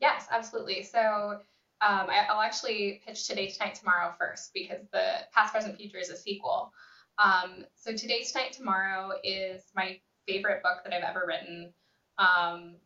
Yes, 0.00 0.26
absolutely. 0.30 0.84
So 0.84 1.40
um, 1.80 2.06
I, 2.08 2.26
will 2.32 2.40
actually 2.40 3.02
pitch 3.04 3.26
Today 3.26 3.48
Tonight 3.48 3.74
Tomorrow 3.74 4.14
first 4.18 4.52
because 4.54 4.86
the 4.92 5.26
Past 5.34 5.52
Present 5.52 5.76
Future 5.76 5.98
is 5.98 6.10
a 6.10 6.16
sequel. 6.16 6.72
Um, 7.18 7.64
so 7.74 7.92
Today 7.92 8.22
Tonight 8.22 8.52
Tomorrow 8.52 9.14
is 9.24 9.62
my 9.74 9.98
favorite 10.28 10.62
book 10.62 10.84
that 10.84 10.92
I've 10.92 11.02
ever 11.02 11.24
written, 11.26 11.72
um, 12.18 12.76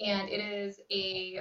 and 0.00 0.28
it 0.28 0.40
is 0.40 0.78
a 0.92 1.40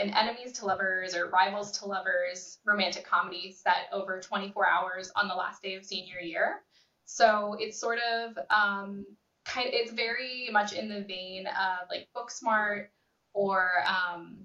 an 0.00 0.10
enemies 0.10 0.52
to 0.52 0.66
lovers 0.66 1.14
or 1.14 1.28
rivals 1.28 1.70
to 1.78 1.86
lovers 1.86 2.58
romantic 2.64 3.06
comedy 3.06 3.52
set 3.52 3.88
over 3.92 4.20
24 4.20 4.66
hours 4.68 5.12
on 5.16 5.28
the 5.28 5.34
last 5.34 5.62
day 5.62 5.74
of 5.74 5.84
senior 5.84 6.20
year. 6.20 6.62
So 7.04 7.56
it's 7.58 7.78
sort 7.78 7.98
of 8.12 8.38
um, 8.50 9.04
kind 9.44 9.68
of 9.68 9.74
it's 9.74 9.92
very 9.92 10.48
much 10.52 10.72
in 10.72 10.88
the 10.88 11.02
vein 11.02 11.46
of 11.46 11.88
like 11.90 12.08
Booksmart 12.16 12.86
or 13.32 13.70
um, 13.86 14.38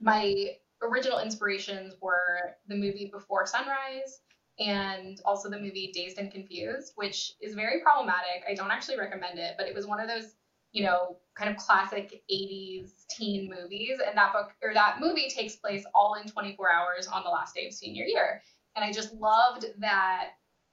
my 0.00 0.56
original 0.82 1.20
inspirations 1.20 1.94
were 2.00 2.56
the 2.68 2.74
movie 2.74 3.10
Before 3.12 3.46
Sunrise 3.46 4.20
and 4.58 5.20
also 5.24 5.48
the 5.48 5.58
movie 5.58 5.90
Dazed 5.94 6.18
and 6.18 6.30
Confused, 6.30 6.92
which 6.96 7.34
is 7.40 7.54
very 7.54 7.80
problematic. 7.80 8.44
I 8.48 8.54
don't 8.54 8.70
actually 8.70 8.98
recommend 8.98 9.38
it, 9.38 9.54
but 9.56 9.66
it 9.66 9.74
was 9.74 9.86
one 9.86 10.00
of 10.00 10.08
those, 10.08 10.34
you 10.72 10.82
know, 10.82 11.16
kind 11.36 11.50
of 11.50 11.56
classic 11.56 12.22
80s 12.30 13.06
teen 13.10 13.50
movies. 13.50 13.98
And 14.06 14.16
that 14.16 14.32
book 14.32 14.50
or 14.62 14.74
that 14.74 15.00
movie 15.00 15.28
takes 15.28 15.56
place 15.56 15.84
all 15.94 16.14
in 16.14 16.28
24 16.28 16.72
hours 16.72 17.06
on 17.06 17.22
the 17.24 17.30
last 17.30 17.54
day 17.54 17.66
of 17.66 17.72
senior 17.72 18.04
year. 18.04 18.42
And 18.74 18.84
I 18.84 18.92
just 18.92 19.14
loved 19.14 19.66
that 19.78 20.30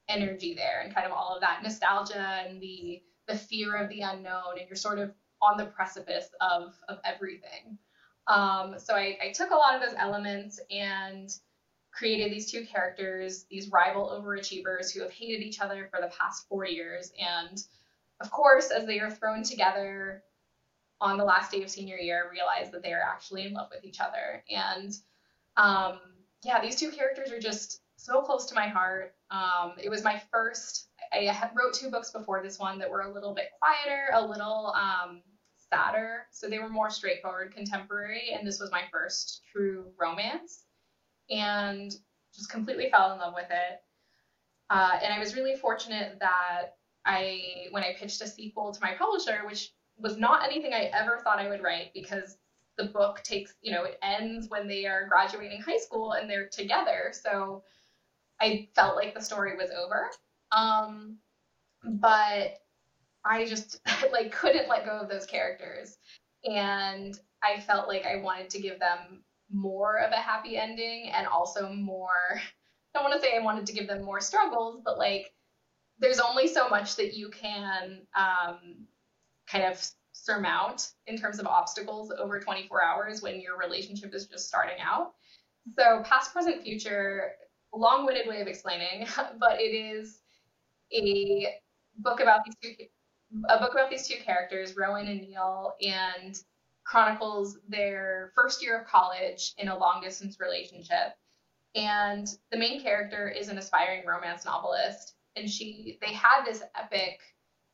energy 0.08 0.54
there 0.56 0.82
and 0.84 0.93
kind 0.93 1.06
of 1.06 1.12
all 1.12 1.36
of 1.36 1.41
that 1.41 1.62
nostalgia 1.64 2.43
and 2.47 2.62
the 2.62 3.02
the 3.28 3.38
fear 3.38 3.76
of 3.76 3.88
the 3.89 4.02
unknown 4.02 4.58
and 4.58 4.68
you're 4.68 4.76
sort 4.76 4.97
of 4.97 5.12
on 5.39 5.56
the 5.56 5.66
precipice 5.66 6.30
of 6.41 6.74
of 6.88 6.97
everything. 7.06 7.78
Um, 8.28 8.76
so 8.78 8.95
I, 8.95 9.18
I 9.24 9.32
took 9.32 9.52
a 9.52 9.56
lot 9.56 9.76
of 9.76 9.82
those 9.82 9.95
elements 9.97 10.60
and 10.72 11.30
created 11.91 12.32
these 12.32 12.52
two 12.52 12.66
characters, 12.66 13.45
these 13.50 13.70
rival 13.70 14.10
overachievers 14.10 14.93
who 14.93 15.02
have 15.02 15.12
hated 15.12 15.41
each 15.41 15.60
other 15.60 15.89
for 15.91 16.00
the 16.02 16.12
past 16.18 16.47
four 16.47 16.66
years. 16.66 17.12
And 17.20 17.62
of 18.22 18.32
course, 18.32 18.72
as 18.72 18.86
they 18.86 18.99
are 18.99 19.11
thrown 19.11 19.43
together 19.43 20.24
on 21.01 21.17
the 21.17 21.24
last 21.24 21.51
day 21.51 21.63
of 21.63 21.70
senior 21.70 21.97
year, 21.97 22.30
realize 22.32 22.72
that 22.72 22.84
they 22.84 22.91
are 22.91 23.01
actually 23.01 23.45
in 23.45 23.53
love 23.53 23.70
with 23.74 23.86
each 23.86 23.99
other. 23.99 24.43
And 24.49 24.93
um, 25.55 25.99
yeah, 26.43 26.61
these 26.61 26.76
two 26.76 26.91
characters 26.91 27.32
are 27.32 27.39
just 27.39 27.82
so 27.95 28.22
close 28.22 28.45
to 28.47 28.55
my 28.55 28.67
heart. 28.67 29.13
Um, 29.32 29.74
it 29.82 29.89
was 29.89 30.03
my 30.03 30.22
first, 30.32 30.88
I 31.13 31.49
wrote 31.53 31.74
two 31.74 31.89
books 31.89 32.11
before 32.11 32.41
this 32.41 32.59
one 32.59 32.80
that 32.80 32.89
were 32.89 33.01
a 33.01 33.13
little 33.13 33.34
bit 33.34 33.51
quieter, 33.59 34.09
a 34.13 34.26
little 34.26 34.74
um, 34.76 35.22
sadder. 35.70 36.28
So 36.32 36.49
they 36.49 36.59
were 36.59 36.70
more 36.70 36.89
straightforward 36.89 37.53
contemporary. 37.53 38.32
And 38.38 38.47
this 38.47 38.59
was 38.59 38.72
my 38.72 38.84
first 38.91 39.41
true 39.51 39.86
romance. 39.99 40.65
And 41.30 41.93
just 42.36 42.49
completely 42.49 42.89
fell 42.89 43.13
in 43.13 43.20
love 43.20 43.34
with 43.34 43.49
it. 43.49 43.82
Uh, 44.70 44.99
and 45.01 45.13
I 45.13 45.20
was 45.20 45.36
really 45.36 45.55
fortunate 45.55 46.17
that 46.20 46.76
I, 47.10 47.66
when 47.72 47.84
I 47.84 47.95
pitched 47.97 48.22
a 48.22 48.28
sequel 48.28 48.72
to 48.72 48.80
my 48.82 48.93
publisher, 48.93 49.41
which 49.45 49.72
was 49.97 50.18
not 50.18 50.43
anything 50.43 50.74
I 50.74 50.91
ever 50.93 51.20
thought 51.24 51.39
I 51.39 51.49
would 51.49 51.64
write 51.64 51.91
because 51.93 52.38
the 52.78 52.86
book 52.86 53.22
takes, 53.24 53.55
you 53.62 53.72
know, 53.72 53.84
it 53.84 53.97
ends 54.03 54.47
when 54.49 54.68
they 54.68 54.86
are 54.86 55.07
graduating 55.07 55.62
high 55.62 55.80
school 55.80 56.14
and 56.14 56.30
they're 56.30 56.47
together. 56.47 57.12
So 57.12 57.64
I 58.39 58.70
felt 58.76 58.95
like 58.95 59.16
the 59.16 59.22
story 59.22 59.57
was 59.57 59.72
over. 59.72 60.12
Um, 60.51 61.18
but 61.84 62.60
I 63.26 63.45
just 63.45 63.82
like 64.12 64.32
couldn't 64.32 64.70
let 64.70 64.86
go 64.86 64.99
of 64.99 65.10
those 65.10 65.26
characters. 65.26 65.97
And 66.45 67.20
I 67.43 67.60
felt 67.60 67.88
like 67.88 68.05
I 68.05 68.18
wanted 68.18 68.51
to 68.51 68.62
give 68.62 68.80
them 68.80 69.24
more 69.51 69.97
of 69.97 70.12
a 70.12 70.18
happy 70.18 70.57
ending 70.57 71.10
and 71.10 71.26
also 71.26 71.74
more 71.74 72.10
I 72.95 72.99
don't 72.99 73.10
want 73.10 73.22
to 73.22 73.28
say 73.28 73.36
I 73.36 73.43
wanted 73.43 73.68
to 73.68 73.74
give 73.74 73.88
them 73.88 74.03
more 74.03 74.20
struggles, 74.20 74.82
but 74.84 74.97
like 74.97 75.32
there's 76.00 76.20
only 76.20 76.47
so 76.47 76.70
much 76.70 76.95
that 76.95 77.14
you 77.14 77.30
can 77.30 78.02
um, 78.16 78.86
kind 79.47 79.66
of 79.66 79.86
surmount 80.12 80.93
in 81.08 81.18
terms 81.18 81.39
of 81.39 81.47
obstacles 81.47 82.12
over 82.18 82.39
24 82.39 82.84
hours 82.84 83.22
when 83.22 83.39
your 83.39 83.58
relationship 83.58 84.14
is 84.14 84.28
just 84.28 84.47
starting 84.47 84.78
out. 84.82 85.14
So, 85.78 86.02
past, 86.04 86.34
present, 86.34 86.64
future, 86.64 87.34
long 87.74 88.06
winded 88.06 88.28
way 88.28 88.41
of 88.41 88.47
explaining, 88.47 89.08
but 89.39 89.60
it 89.60 89.76
is 89.76 90.20
a 90.93 91.56
book 91.97 92.20
about 92.20 92.41
these 92.45 92.56
two 92.62 92.86
a 93.50 93.60
book 93.60 93.74
about 93.74 93.91
these 93.91 94.08
two 94.08 94.18
characters, 94.24 94.76
Rowan 94.76 95.08
and 95.08 95.22
Neil, 95.22 95.76
and 95.82 96.41
chronicles 96.84 97.60
their 97.68 98.32
first 98.34 98.64
year 98.64 98.80
of 98.80 98.88
college 98.88 99.54
in 99.60 99.68
a 99.68 99.78
long 99.78 100.02
distance 100.02 100.39
relationship. 100.39 101.14
And 101.76 102.28
the 102.52 102.58
main 102.58 102.82
character 102.82 103.30
is 103.30 103.50
an 103.50 103.60
aspiring 103.60 104.04
romance 104.08 104.45
novelist, 104.45 105.14
and 105.40 105.50
she 105.50 105.98
they 106.02 106.14
had 106.14 106.44
this 106.46 106.62
epic 106.78 107.20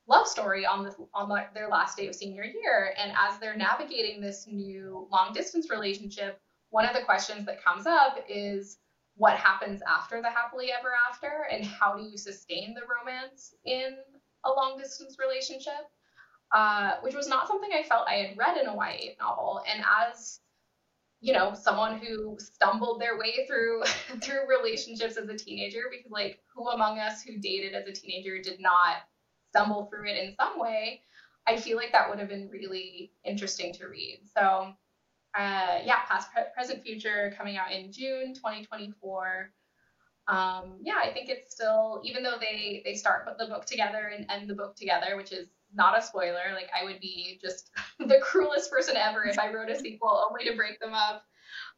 love 0.08 0.28
story 0.28 0.66
on 0.66 0.84
the 0.84 0.96
on 1.14 1.30
the, 1.30 1.44
their 1.54 1.68
last 1.68 1.98
day 1.98 2.08
of 2.08 2.16
senior 2.16 2.44
year. 2.44 2.94
And 2.98 3.12
as 3.18 3.40
they're 3.40 3.58
navigating 3.58 4.22
this 4.22 4.48
new 4.48 5.08
long 5.12 5.34
distance 5.34 5.70
relationship, 5.70 6.40
one 6.70 6.86
of 6.86 6.96
the 6.96 7.04
questions 7.04 7.46
that 7.46 7.64
comes 7.64 7.86
up 7.86 8.18
is 8.30 8.78
what 9.18 9.38
happens 9.38 9.82
after 9.88 10.22
the 10.22 10.30
happily 10.30 10.72
ever 10.78 10.92
after, 11.10 11.48
and 11.52 11.66
how 11.66 11.96
do 11.96 12.04
you 12.04 12.18
sustain 12.18 12.74
the 12.74 12.82
romance 13.00 13.54
in 13.64 13.96
a 14.44 14.50
long 14.50 14.78
distance 14.78 15.18
relationship, 15.20 15.90
uh, 16.54 16.96
which 17.02 17.16
was 17.16 17.28
not 17.28 17.48
something 17.48 17.70
I 17.74 17.84
felt 17.84 18.08
I 18.08 18.16
had 18.16 18.38
read 18.38 18.58
in 18.58 18.68
a 18.68 18.76
YA 18.76 19.14
novel. 19.20 19.62
And 19.74 19.84
as 20.04 20.42
you 21.22 21.34
know, 21.34 21.54
someone 21.54 21.98
who 21.98 22.38
stumbled 22.40 23.02
their 23.02 23.18
way 23.18 23.46
through 23.48 23.84
through 24.22 24.48
relationships 24.48 25.18
as 25.18 25.28
a 25.30 25.38
teenager, 25.38 25.84
because 25.92 26.12
like 26.12 26.40
who 26.54 26.70
among 26.70 27.00
us 27.00 27.22
who 27.22 27.38
dated 27.38 27.74
as 27.74 27.88
a 27.88 27.92
teenager 27.92 28.42
did 28.42 28.60
not 28.60 28.98
stumble 29.50 29.86
through 29.86 30.10
it 30.10 30.18
in 30.18 30.36
some 30.36 30.60
way? 30.60 31.02
I 31.48 31.58
feel 31.58 31.78
like 31.78 31.92
that 31.92 32.10
would 32.10 32.20
have 32.20 32.30
been 32.30 32.50
really 32.50 33.12
interesting 33.24 33.72
to 33.76 33.88
read. 33.88 34.22
So, 34.36 34.74
uh, 35.38 35.80
yeah, 35.84 36.02
past, 36.08 36.32
pre- 36.34 36.44
present, 36.56 36.84
future, 36.84 37.34
coming 37.38 37.58
out 37.58 37.72
in 37.72 37.92
June 37.92 38.34
2024 38.34 39.52
um, 40.28 40.78
yeah, 40.82 40.96
I 41.04 41.14
think 41.14 41.30
it's 41.30 41.54
still 41.54 42.02
even 42.04 42.24
though 42.24 42.38
they 42.40 42.82
they 42.84 42.96
start 42.96 43.28
the 43.38 43.46
book 43.46 43.66
together 43.66 44.12
and 44.16 44.26
end 44.30 44.50
the 44.50 44.56
book 44.56 44.76
together, 44.76 45.18
which 45.18 45.32
is 45.32 45.48
not 45.76 45.98
a 45.98 46.02
spoiler. 46.02 46.54
Like 46.54 46.70
I 46.80 46.84
would 46.84 47.00
be 47.00 47.40
just 47.42 47.72
the 48.00 48.20
cruelest 48.22 48.72
person 48.72 48.96
ever 48.96 49.26
if 49.26 49.38
I 49.40 49.54
wrote 49.54 49.70
a 49.70 49.76
sequel 49.76 50.26
only 50.30 50.46
to 50.50 50.56
break 50.56 50.80
them 50.80 50.94
up. 50.94 51.24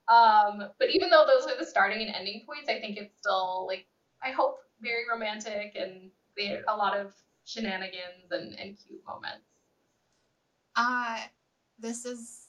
Um, 0.07 0.69
but 0.79 0.89
even 0.91 1.09
though 1.09 1.25
those 1.27 1.45
are 1.51 1.57
the 1.57 1.65
starting 1.65 2.01
and 2.05 2.15
ending 2.15 2.43
points, 2.45 2.69
I 2.69 2.79
think 2.79 2.97
it's 2.97 3.17
still 3.19 3.65
like 3.67 3.87
I 4.23 4.31
hope 4.31 4.59
very 4.81 5.03
romantic 5.11 5.75
and 5.75 6.11
there 6.37 6.63
a 6.67 6.75
lot 6.75 6.97
of 6.97 7.13
shenanigans 7.45 8.31
and, 8.31 8.57
and 8.59 8.77
cute 8.77 9.01
moments. 9.07 9.45
Uh 10.75 11.19
this 11.79 12.05
is 12.05 12.47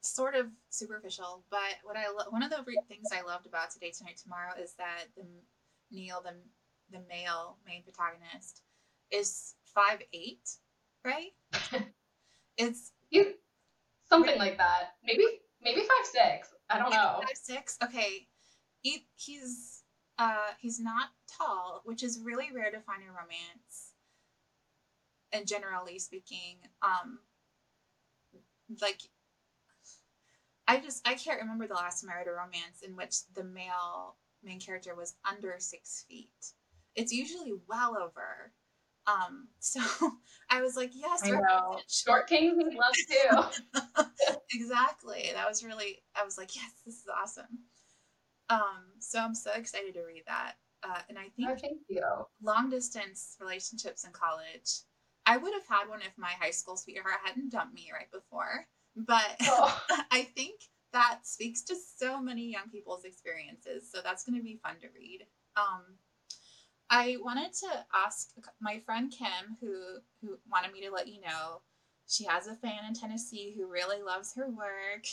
sort 0.00 0.34
of 0.34 0.46
superficial, 0.70 1.44
but 1.50 1.76
what 1.82 1.96
I 1.96 2.08
lo- 2.08 2.30
one 2.30 2.42
of 2.42 2.50
the 2.50 2.62
re- 2.66 2.78
things 2.88 3.08
I 3.12 3.22
loved 3.22 3.46
about 3.46 3.70
Today 3.70 3.90
Tonight 3.90 4.18
Tomorrow 4.22 4.52
is 4.62 4.74
that 4.74 5.04
the 5.16 5.24
Neil, 5.90 6.22
the 6.22 6.34
the 6.90 7.02
male 7.08 7.56
main 7.66 7.82
protagonist, 7.82 8.62
is 9.10 9.54
five 9.74 10.00
eight, 10.12 10.48
right? 11.04 11.32
it's 12.56 12.92
He's 13.10 13.26
something 14.08 14.38
like 14.38 14.58
that. 14.58 14.94
Maybe 15.04 15.24
maybe 15.62 15.80
five 15.80 16.04
six. 16.04 16.48
I 16.70 16.78
don't 16.78 16.90
know. 16.90 17.20
Five 17.20 17.36
six. 17.36 17.78
Okay, 17.82 18.28
he, 18.80 19.06
he's 19.14 19.82
uh 20.18 20.50
he's 20.58 20.80
not 20.80 21.10
tall, 21.38 21.82
which 21.84 22.02
is 22.02 22.20
really 22.22 22.50
rare 22.52 22.70
to 22.70 22.80
find 22.80 23.02
in 23.02 23.08
romance. 23.08 23.92
And 25.32 25.46
generally 25.46 25.98
speaking, 25.98 26.58
um, 26.82 27.18
like 28.80 29.00
I 30.66 30.80
just 30.80 31.06
I 31.06 31.14
can't 31.14 31.40
remember 31.40 31.66
the 31.66 31.74
last 31.74 32.00
time 32.00 32.10
I 32.10 32.18
read 32.18 32.28
a 32.28 32.32
romance 32.32 32.82
in 32.82 32.96
which 32.96 33.26
the 33.34 33.44
male 33.44 34.16
main 34.42 34.60
character 34.60 34.94
was 34.94 35.14
under 35.28 35.54
six 35.58 36.04
feet. 36.08 36.52
It's 36.94 37.12
usually 37.12 37.52
well 37.68 37.96
over. 37.96 38.52
Um, 39.06 39.48
so 39.58 39.80
I 40.50 40.62
was 40.62 40.76
like, 40.76 40.90
yes, 40.94 41.22
I 41.24 41.30
know. 41.30 41.78
short 41.88 42.26
kings 42.26 42.56
need 42.56 42.76
love 42.76 42.94
too. 43.52 44.34
exactly. 44.52 45.30
That 45.34 45.48
was 45.48 45.64
really 45.64 46.02
I 46.14 46.24
was 46.24 46.38
like, 46.38 46.54
yes, 46.54 46.70
this 46.84 46.96
is 46.96 47.06
awesome. 47.22 47.58
Um, 48.50 48.84
so 48.98 49.20
I'm 49.20 49.34
so 49.34 49.50
excited 49.54 49.94
to 49.94 50.02
read 50.02 50.22
that. 50.26 50.54
Uh, 50.82 50.98
and 51.08 51.18
I 51.18 51.28
think 51.36 51.50
oh, 51.50 51.56
thank 51.58 51.78
you. 51.88 52.02
long 52.42 52.68
distance 52.68 53.36
relationships 53.40 54.04
in 54.04 54.12
college. 54.12 54.82
I 55.26 55.38
would 55.38 55.54
have 55.54 55.66
had 55.66 55.88
one 55.88 56.02
if 56.02 56.12
my 56.18 56.32
high 56.38 56.50
school 56.50 56.76
sweetheart 56.76 57.14
hadn't 57.24 57.50
dumped 57.50 57.74
me 57.74 57.90
right 57.92 58.10
before. 58.12 58.66
But 58.96 59.36
oh. 59.42 59.82
I 60.10 60.22
think 60.36 60.60
that 60.92 61.20
speaks 61.24 61.62
to 61.62 61.76
so 61.96 62.20
many 62.20 62.52
young 62.52 62.68
people's 62.70 63.04
experiences. 63.04 63.90
So 63.90 64.00
that's 64.02 64.24
going 64.24 64.38
to 64.38 64.44
be 64.44 64.60
fun 64.62 64.76
to 64.82 64.88
read. 64.94 65.26
Um, 65.56 65.82
I 66.90 67.16
wanted 67.22 67.52
to 67.54 67.86
ask 67.94 68.30
my 68.60 68.80
friend 68.84 69.12
Kim, 69.16 69.56
who 69.60 69.98
who 70.20 70.38
wanted 70.50 70.72
me 70.72 70.82
to 70.82 70.90
let 70.90 71.08
you 71.08 71.20
know, 71.20 71.62
she 72.06 72.24
has 72.24 72.46
a 72.46 72.54
fan 72.54 72.84
in 72.86 72.94
Tennessee 72.94 73.54
who 73.56 73.70
really 73.70 74.02
loves 74.02 74.34
her 74.36 74.48
work. 74.50 75.06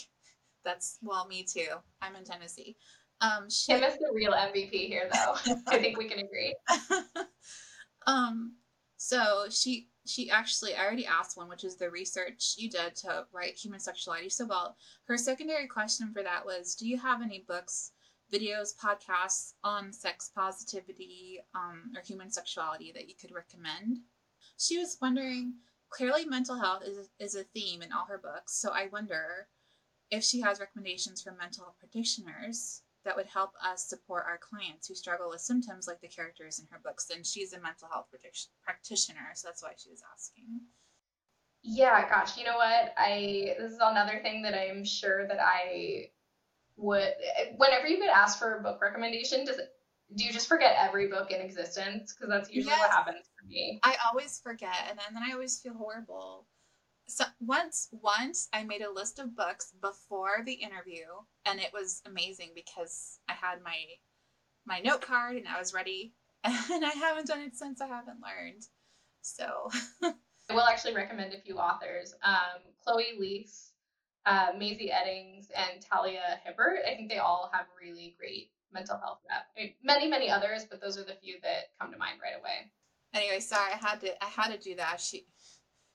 That's 0.64 0.98
well, 1.02 1.26
me 1.26 1.44
too. 1.44 1.68
I'm 2.00 2.16
in 2.16 2.24
Tennessee. 2.24 2.76
Um, 3.20 3.48
she, 3.48 3.72
Kim 3.72 3.82
is 3.84 3.94
the 3.94 4.10
real 4.12 4.32
MVP 4.32 4.88
here, 4.88 5.08
though. 5.12 5.54
I 5.68 5.78
think 5.78 5.96
we 5.96 6.08
can 6.08 6.18
agree. 6.18 6.54
um, 8.06 8.56
so 8.96 9.46
she 9.48 9.88
she 10.06 10.30
actually 10.30 10.74
I 10.74 10.84
already 10.84 11.06
asked 11.06 11.36
one, 11.36 11.48
which 11.48 11.64
is 11.64 11.76
the 11.76 11.90
research 11.90 12.54
you 12.56 12.68
did 12.68 12.96
to 12.96 13.26
write 13.32 13.54
human 13.54 13.80
sexuality 13.80 14.28
so 14.28 14.46
well. 14.46 14.76
Her 15.04 15.16
secondary 15.16 15.66
question 15.66 16.12
for 16.12 16.22
that 16.22 16.44
was, 16.44 16.74
do 16.74 16.88
you 16.88 16.98
have 16.98 17.22
any 17.22 17.44
books, 17.46 17.92
videos, 18.32 18.76
podcasts 18.76 19.52
on 19.62 19.92
sex 19.92 20.30
positivity 20.34 21.40
um, 21.54 21.92
or 21.96 22.02
human 22.02 22.30
sexuality 22.30 22.92
that 22.92 23.08
you 23.08 23.14
could 23.20 23.32
recommend? 23.32 23.98
She 24.58 24.78
was 24.78 24.98
wondering. 25.00 25.54
Clearly, 25.90 26.24
mental 26.24 26.56
health 26.56 26.84
is 26.86 27.10
is 27.18 27.34
a 27.34 27.44
theme 27.44 27.82
in 27.82 27.92
all 27.92 28.06
her 28.06 28.18
books, 28.18 28.54
so 28.54 28.70
I 28.70 28.88
wonder 28.90 29.48
if 30.10 30.24
she 30.24 30.40
has 30.40 30.60
recommendations 30.60 31.22
for 31.22 31.32
mental 31.32 31.64
health 31.64 31.78
practitioners 31.78 32.82
that 33.04 33.16
would 33.16 33.26
help 33.26 33.52
us 33.62 33.88
support 33.88 34.24
our 34.26 34.38
clients 34.38 34.86
who 34.86 34.94
struggle 34.94 35.30
with 35.30 35.40
symptoms 35.40 35.88
like 35.88 36.00
the 36.00 36.08
characters 36.08 36.60
in 36.60 36.66
her 36.70 36.80
books. 36.82 37.10
And 37.10 37.26
she's 37.26 37.52
a 37.52 37.60
mental 37.60 37.88
health 37.92 38.06
practitioner, 38.62 39.30
so 39.34 39.48
that's 39.48 39.62
why 39.62 39.72
she 39.76 39.90
was 39.90 40.02
asking. 40.12 40.60
Yeah, 41.62 42.08
gosh, 42.08 42.36
you 42.36 42.44
know 42.44 42.56
what? 42.56 42.94
I 42.96 43.54
this 43.58 43.72
is 43.72 43.78
another 43.80 44.20
thing 44.22 44.42
that 44.42 44.54
I'm 44.54 44.84
sure 44.84 45.26
that 45.28 45.38
I 45.40 46.10
would 46.76 47.12
whenever 47.56 47.86
you 47.86 47.98
get 47.98 48.10
asked 48.10 48.38
for 48.38 48.58
a 48.58 48.62
book 48.62 48.80
recommendation, 48.80 49.44
does 49.44 49.60
do 50.14 50.24
you 50.24 50.32
just 50.32 50.48
forget 50.48 50.76
every 50.78 51.08
book 51.08 51.30
in 51.30 51.40
existence? 51.40 52.12
Because 52.12 52.28
that's 52.28 52.50
usually 52.50 52.72
yes. 52.72 52.80
what 52.80 52.90
happens 52.90 53.24
for 53.38 53.46
me. 53.46 53.80
I 53.82 53.96
always 54.06 54.40
forget, 54.42 54.76
and 54.88 54.98
then, 54.98 55.06
and 55.08 55.16
then 55.16 55.22
I 55.26 55.32
always 55.32 55.58
feel 55.58 55.74
horrible 55.74 56.46
so 57.12 57.24
once 57.40 57.88
once 57.90 58.48
I 58.52 58.64
made 58.64 58.82
a 58.82 58.90
list 58.90 59.18
of 59.18 59.36
books 59.36 59.72
before 59.80 60.42
the 60.44 60.52
interview 60.52 61.04
and 61.44 61.60
it 61.60 61.70
was 61.72 62.00
amazing 62.06 62.50
because 62.54 63.18
I 63.28 63.34
had 63.34 63.62
my 63.62 63.76
my 64.64 64.80
note 64.80 65.02
card 65.02 65.36
and 65.36 65.48
I 65.48 65.58
was 65.58 65.74
ready 65.74 66.14
and 66.44 66.84
I 66.84 66.90
haven't 66.90 67.26
done 67.26 67.40
it 67.40 67.56
since 67.56 67.80
I 67.80 67.86
haven't 67.86 68.20
learned. 68.20 68.62
So 69.20 69.70
I 70.02 70.54
will 70.54 70.62
actually 70.62 70.94
recommend 70.94 71.34
a 71.34 71.40
few 71.40 71.58
authors. 71.58 72.14
Um, 72.24 72.62
Chloe 72.82 73.18
Liese, 73.20 73.71
uh, 74.26 74.48
Mazey 74.58 74.90
Eddings, 74.92 75.48
and 75.54 75.80
Talia 75.80 76.40
Hibbert. 76.44 76.80
I 76.86 76.94
think 76.94 77.10
they 77.10 77.18
all 77.18 77.50
have 77.52 77.66
really 77.80 78.14
great 78.18 78.50
mental 78.72 78.98
health 78.98 79.18
rep. 79.28 79.46
I 79.56 79.60
mean, 79.60 79.74
many, 79.82 80.08
many 80.08 80.30
others, 80.30 80.64
but 80.68 80.80
those 80.80 80.98
are 80.98 81.04
the 81.04 81.14
few 81.22 81.36
that 81.42 81.70
come 81.80 81.92
to 81.92 81.98
mind 81.98 82.18
right 82.22 82.38
away. 82.38 82.70
Anyway, 83.14 83.40
sorry, 83.40 83.72
I 83.72 83.76
had 83.76 84.00
to 84.00 84.24
I 84.24 84.28
had 84.28 84.52
to 84.52 84.58
do 84.58 84.76
that. 84.76 85.00
She 85.00 85.26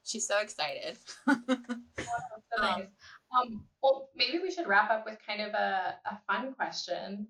she's 0.03 0.27
so 0.27 0.39
excited. 0.39 0.97
oh, 1.27 1.37
so 1.47 2.61
nice. 2.61 2.81
Um, 2.81 2.87
um, 3.35 3.63
well, 3.81 4.09
maybe 4.15 4.39
we 4.39 4.51
should 4.51 4.67
wrap 4.67 4.89
up 4.89 5.05
with 5.05 5.17
kind 5.25 5.41
of 5.41 5.53
a, 5.53 5.95
a 6.05 6.19
fun 6.27 6.53
question. 6.53 7.27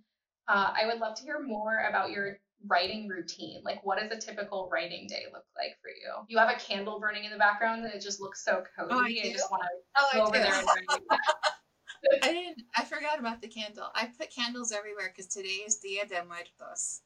Uh, 0.48 0.74
I 0.76 0.86
would 0.86 1.00
love 1.00 1.16
to 1.18 1.24
hear 1.24 1.40
more 1.42 1.88
about 1.90 2.12
your 2.12 2.40
writing 2.66 3.08
routine. 3.08 3.62
Like, 3.64 3.86
what 3.86 4.00
does 4.00 4.12
a 4.12 4.20
typical 4.20 4.70
writing 4.72 5.08
day 5.08 5.26
look 5.32 5.46
like 5.56 5.78
for 5.82 5.90
you? 5.90 6.26
You 6.28 6.38
have 6.38 6.50
a 6.50 6.60
candle 6.60 7.00
burning 7.00 7.26
in 7.26 7.32
the 7.32 7.38
background, 7.38 7.84
and 7.84 7.94
it 7.94 8.02
just 8.02 8.20
looks 8.20 8.44
so 8.44 8.64
cozy. 8.76 8.90
Oh, 8.92 9.00
I, 9.00 9.30
I 9.30 9.32
just 9.32 9.52
want 9.52 9.64
to 9.64 9.70
oh, 10.00 10.10
go 10.14 10.20
I 10.20 10.24
over 10.24 10.38
do. 10.38 10.42
there 10.42 10.54
and 10.54 11.02
I 12.24 12.32
didn't. 12.32 12.62
I 12.76 12.84
forgot 12.86 13.20
about 13.20 13.42
the 13.42 13.48
candle. 13.48 13.88
I 13.96 14.06
put 14.06 14.34
candles 14.34 14.72
everywhere 14.72 15.12
because 15.14 15.32
today 15.32 15.64
is 15.66 15.78
Dia 15.78 16.06
de 16.06 16.24
Muertos, 16.26 17.02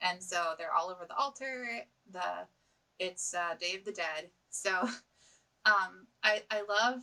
and 0.00 0.22
so 0.22 0.54
they're 0.58 0.74
all 0.74 0.90
over 0.90 1.06
the 1.08 1.16
altar. 1.16 1.66
The 2.10 2.46
it's 2.98 3.34
uh, 3.34 3.54
Day 3.60 3.76
of 3.76 3.84
the 3.84 3.92
Dead, 3.92 4.30
so 4.50 4.70
um, 5.64 6.06
I 6.22 6.42
I 6.50 6.62
love 6.68 7.02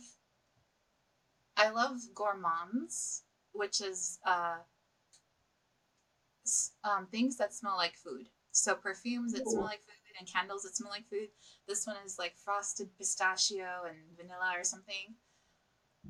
I 1.56 1.70
love 1.70 1.98
gourmands, 2.14 3.22
which 3.52 3.80
is 3.80 4.18
uh, 4.24 4.56
um, 6.84 7.06
things 7.06 7.36
that 7.36 7.54
smell 7.54 7.76
like 7.76 7.96
food. 7.96 8.28
So 8.52 8.74
perfumes 8.74 9.32
that 9.32 9.48
smell 9.48 9.64
like 9.64 9.80
food 9.80 9.94
and 10.18 10.28
candles 10.30 10.62
that 10.62 10.76
smell 10.76 10.90
like 10.90 11.08
food. 11.08 11.28
This 11.68 11.86
one 11.86 11.96
is 12.04 12.18
like 12.18 12.34
frosted 12.36 12.88
pistachio 12.98 13.84
and 13.86 13.96
vanilla 14.16 14.54
or 14.56 14.64
something. 14.64 15.14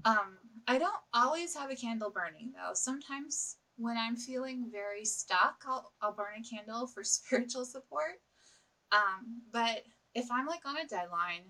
Um, 0.05 0.39
I 0.67 0.79
don't 0.79 0.93
always 1.13 1.55
have 1.55 1.71
a 1.71 1.77
candle 1.77 2.11
burning 2.11 2.53
though. 2.55 2.75
Sometimes 2.75 3.57
when 3.77 3.97
I'm 3.97 4.17
feeling 4.17 4.69
very 4.73 5.05
stuck, 5.05 5.63
I'll, 5.67 5.93
I'll 6.01 6.13
burn 6.13 6.41
a 6.41 6.57
candle 6.57 6.87
for 6.87 7.05
spiritual 7.05 7.65
support. 7.65 8.21
Um, 8.93 9.43
but 9.53 9.85
if 10.15 10.31
I'm 10.31 10.47
like 10.47 10.65
on 10.65 10.77
a 10.77 10.87
deadline 10.87 11.43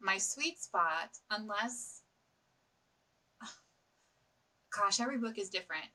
my 0.00 0.18
sweet 0.18 0.58
spot, 0.60 1.10
unless, 1.30 2.02
gosh, 4.76 5.00
every 5.00 5.18
book 5.18 5.38
is 5.38 5.48
different. 5.48 5.86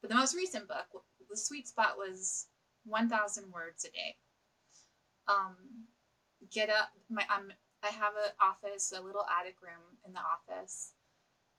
But 0.00 0.10
the 0.10 0.16
most 0.16 0.34
recent 0.34 0.68
book, 0.68 1.04
the 1.34 1.40
sweet 1.40 1.66
spot 1.66 1.96
was 1.98 2.46
1,000 2.86 3.52
words 3.52 3.84
a 3.84 3.88
day. 3.88 4.16
Um, 5.26 5.56
get 6.52 6.70
up, 6.70 6.90
my, 7.10 7.24
I'm, 7.28 7.52
I 7.82 7.88
have 7.88 8.12
an 8.24 8.30
office, 8.40 8.92
a 8.96 9.02
little 9.02 9.26
attic 9.40 9.56
room 9.60 9.98
in 10.06 10.12
the 10.12 10.20
office, 10.20 10.92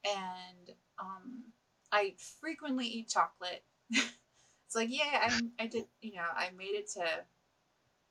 and 0.06 0.74
um, 0.98 1.44
I 1.92 2.14
frequently 2.40 2.88
eat 2.88 3.10
chocolate. 3.10 3.64
it's 3.92 4.76
like, 4.76 4.88
yeah, 4.90 5.30
I, 5.30 5.42
I 5.64 5.68
did, 5.68 5.88
you 6.02 6.14
know, 6.16 6.28
I 6.34 6.52
made 6.58 6.76
it 6.76 6.90
to 6.92 7.06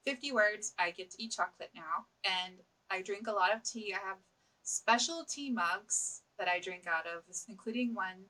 50 0.04 0.32
words. 0.32 0.74
I 0.78 0.90
get 0.90 1.12
to 1.12 1.22
eat 1.22 1.32
chocolate 1.32 1.70
now, 1.74 2.04
and 2.24 2.56
I 2.90 3.00
drink 3.00 3.26
a 3.26 3.32
lot 3.32 3.54
of 3.54 3.62
tea. 3.62 3.94
I 3.94 4.06
have 4.06 4.18
special 4.64 5.24
tea 5.26 5.50
mugs 5.50 6.20
that 6.38 6.46
I 6.46 6.60
drink 6.60 6.86
out 6.86 7.06
of, 7.06 7.22
including 7.48 7.94
one 7.94 8.26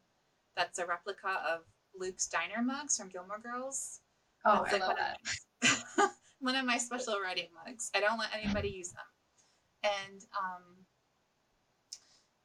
that's 0.57 0.79
a 0.79 0.87
replica 0.87 1.43
of 1.53 1.63
Luke's 1.99 2.29
diner 2.29 2.63
mugs 2.63 2.97
from 2.97 3.09
Gilmore 3.09 3.39
Girls. 3.41 4.01
Oh, 4.45 4.65
that's 4.65 4.75
I 4.75 4.79
like 4.79 4.81
love 4.81 4.89
one 4.89 4.97
that. 4.97 6.01
Of, 6.03 6.11
one 6.41 6.57
of 6.57 6.65
my 6.67 6.79
special 6.79 7.21
writing 7.23 7.49
mugs. 7.65 7.91
I 7.95 8.01
don't 8.01 8.19
let 8.19 8.31
anybody 8.35 8.69
use 8.69 8.93
them. 8.93 9.91
And 10.11 10.21
um 10.39 10.63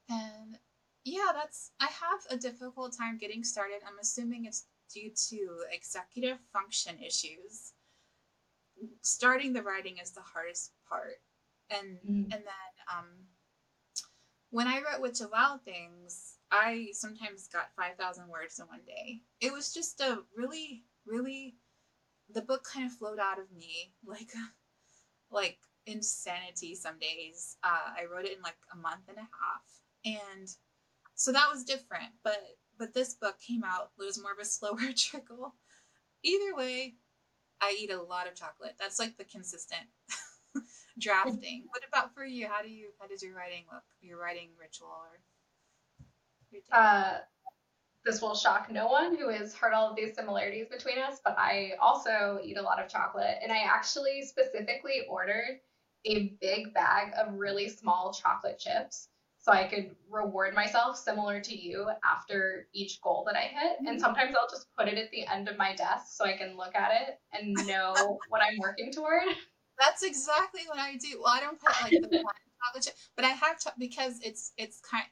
and 0.10 0.58
yeah, 1.04 1.32
that's 1.34 1.72
I 1.80 1.86
have 1.86 2.20
a 2.30 2.38
difficult 2.38 2.96
time 2.98 3.18
getting 3.18 3.44
started. 3.44 3.82
I'm 3.86 4.00
assuming 4.02 4.46
it's 4.46 4.66
due 4.94 5.12
to 5.30 5.66
executive 5.72 6.38
function 6.52 6.98
issues. 7.00 7.74
Starting 9.02 9.54
the 9.54 9.62
writing 9.62 9.98
is 10.02 10.12
the 10.12 10.22
hardest 10.22 10.72
part 10.88 11.18
and 11.70 11.98
mm. 12.08 12.24
and 12.24 12.32
then 12.32 12.74
um, 12.96 13.06
when 14.50 14.68
I 14.68 14.78
wrote 14.78 15.02
Witch 15.02 15.22
of 15.22 15.32
Wild 15.32 15.64
Things, 15.64 16.36
I 16.52 16.90
sometimes 16.94 17.48
got 17.48 17.74
five 17.76 17.96
thousand 17.98 18.28
words 18.28 18.60
in 18.60 18.66
one 18.66 18.82
day. 18.86 19.22
It 19.40 19.54
was 19.54 19.74
just 19.74 20.00
a 20.02 20.20
really, 20.36 20.84
really, 21.06 21.56
the 22.34 22.42
book 22.42 22.64
kind 22.64 22.86
of 22.86 22.98
flowed 22.98 23.20
out 23.20 23.40
of 23.40 23.52
me 23.56 23.94
like, 24.06 24.32
like 25.32 25.58
insanity. 25.86 26.76
Some 26.76 27.00
days 27.00 27.58
uh, 27.64 27.94
I 27.98 28.06
wrote 28.12 28.26
it 28.26 28.36
in 28.38 28.42
like 28.44 28.58
a 28.74 28.78
month 28.78 29.08
and 29.08 29.18
a 29.18 29.22
half, 29.22 29.66
and 30.06 30.50
so 31.16 31.32
that 31.32 31.50
was 31.52 31.64
different. 31.64 32.12
But 32.24 32.42
but 32.78 32.94
this 32.94 33.14
book 33.14 33.36
came 33.46 33.64
out. 33.64 33.92
It 34.00 34.06
was 34.06 34.22
more 34.22 34.32
of 34.32 34.40
a 34.40 34.46
slower 34.46 34.94
trickle. 34.96 35.56
Either 36.24 36.56
way, 36.56 36.96
I 37.62 37.76
eat 37.80 37.92
a 37.92 38.02
lot 38.02 38.28
of 38.28 38.36
chocolate. 38.36 38.76
That's 38.80 39.00
like 39.00 39.18
the 39.18 39.24
consistent 39.26 39.84
drafting. 41.00 41.66
what 41.68 41.84
about 41.88 42.14
for 42.14 42.26
you? 42.26 42.48
How 42.48 42.62
do 42.62 42.70
you 42.70 42.90
how 43.00 43.08
does 43.08 43.22
your 43.22 43.36
writing 43.36 43.66
look? 43.72 43.84
Your 44.02 44.20
writing 44.20 44.50
ritual 44.60 44.88
or 44.88 45.20
uh, 46.72 47.18
this 48.06 48.22
will 48.22 48.36
shock 48.36 48.72
no 48.72 48.88
one 48.88 49.16
who 49.16 49.30
has 49.30 49.54
heard 49.54 49.74
all 49.74 49.90
of 49.90 49.96
these 49.96 50.16
similarities 50.16 50.68
between 50.70 50.98
us, 51.00 51.20
but 51.24 51.38
I 51.38 51.74
also 51.82 52.40
eat 52.44 52.58
a 52.58 52.62
lot 52.62 52.80
of 52.80 52.90
chocolate 52.90 53.38
and 53.42 53.52
I 53.52 53.60
actually 53.60 54.24
specifically 54.24 55.02
ordered 55.10 55.60
a 56.06 56.34
big 56.40 56.74
bag 56.74 57.12
of 57.18 57.34
really 57.34 57.68
small 57.70 58.14
chocolate 58.14 58.58
chips 58.58 59.10
so 59.42 59.52
I 59.54 59.68
could 59.68 59.96
reward 60.10 60.54
myself 60.54 60.98
similar 60.98 61.40
to 61.40 61.58
you 61.58 61.88
after 62.04 62.68
each 62.74 63.02
goal 63.02 63.24
that 63.26 63.38
I 63.38 63.44
hit. 63.44 63.80
And 63.80 63.88
mm-hmm. 63.88 64.00
sometimes 64.00 64.36
I'll 64.36 64.50
just 64.50 64.68
put 64.78 64.88
it 64.88 64.98
at 64.98 65.10
the 65.12 65.26
end 65.26 65.48
of 65.48 65.58
my 65.58 65.74
desk 65.76 66.08
so 66.10 66.26
I 66.26 66.36
can 66.36 66.58
look 66.58 66.76
at 66.76 66.92
it 67.02 67.20
and 67.34 67.54
know 67.68 68.20
what 68.28 68.42
I'm 68.42 68.60
working 68.60 68.92
toward. 68.92 69.24
That's 69.80 70.04
exactly 70.04 70.62
what 70.68 70.78
I 70.78 70.98
do. 70.98 71.22
Well, 71.24 71.34
I 71.34 71.40
don't 71.40 71.60
put 71.60 71.72
like 71.82 71.92
the 71.92 72.18
chocolate 72.66 72.84
chip, 72.84 72.96
but 73.16 73.24
I 73.24 73.30
have 73.30 73.60
to 73.60 73.74
because 73.80 74.20
it's 74.22 74.52
it's 74.58 74.82
kind. 74.82 75.06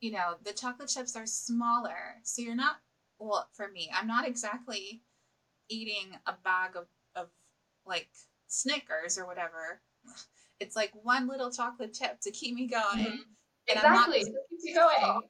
You 0.00 0.12
know, 0.12 0.34
the 0.44 0.52
chocolate 0.52 0.88
chips 0.88 1.16
are 1.16 1.26
smaller, 1.26 2.16
so 2.22 2.42
you're 2.42 2.54
not. 2.54 2.76
Well, 3.18 3.48
for 3.54 3.68
me, 3.68 3.90
I'm 3.94 4.06
not 4.06 4.26
exactly 4.26 5.02
eating 5.68 6.16
a 6.26 6.34
bag 6.44 6.76
of 6.76 6.86
of 7.16 7.28
like 7.86 8.08
Snickers 8.48 9.18
or 9.18 9.26
whatever. 9.26 9.80
It's 10.60 10.76
like 10.76 10.92
one 10.94 11.26
little 11.26 11.50
chocolate 11.50 11.92
chip 11.92 12.20
to 12.20 12.30
keep 12.30 12.54
me 12.54 12.68
going. 12.68 13.04
Mm-hmm. 13.04 13.16
Exactly, 13.66 14.20
keep 14.20 14.34
you 14.62 14.74
going. 14.76 15.22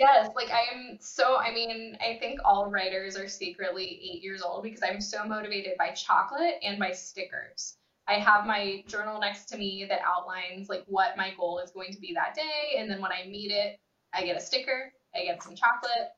Yes, 0.00 0.30
like 0.34 0.48
I 0.50 0.62
am 0.74 0.96
so, 0.98 1.36
I 1.36 1.52
mean, 1.52 1.98
I 2.00 2.16
think 2.18 2.40
all 2.42 2.70
writers 2.70 3.18
are 3.18 3.28
secretly 3.28 3.84
eight 3.84 4.22
years 4.22 4.40
old 4.40 4.62
because 4.62 4.80
I'm 4.82 4.98
so 4.98 5.26
motivated 5.26 5.74
by 5.76 5.90
chocolate 5.90 6.54
and 6.62 6.78
by 6.78 6.92
stickers. 6.92 7.76
I 8.10 8.14
have 8.14 8.44
my 8.44 8.82
journal 8.88 9.20
next 9.20 9.46
to 9.50 9.56
me 9.56 9.86
that 9.88 10.00
outlines 10.04 10.68
like 10.68 10.84
what 10.88 11.16
my 11.16 11.32
goal 11.38 11.60
is 11.60 11.70
going 11.70 11.92
to 11.92 12.00
be 12.00 12.12
that 12.14 12.34
day. 12.34 12.76
And 12.76 12.90
then 12.90 13.00
when 13.00 13.12
I 13.12 13.28
meet 13.28 13.52
it, 13.52 13.78
I 14.12 14.24
get 14.24 14.36
a 14.36 14.40
sticker, 14.40 14.92
I 15.14 15.24
get 15.24 15.42
some 15.42 15.54
chocolate, 15.54 16.10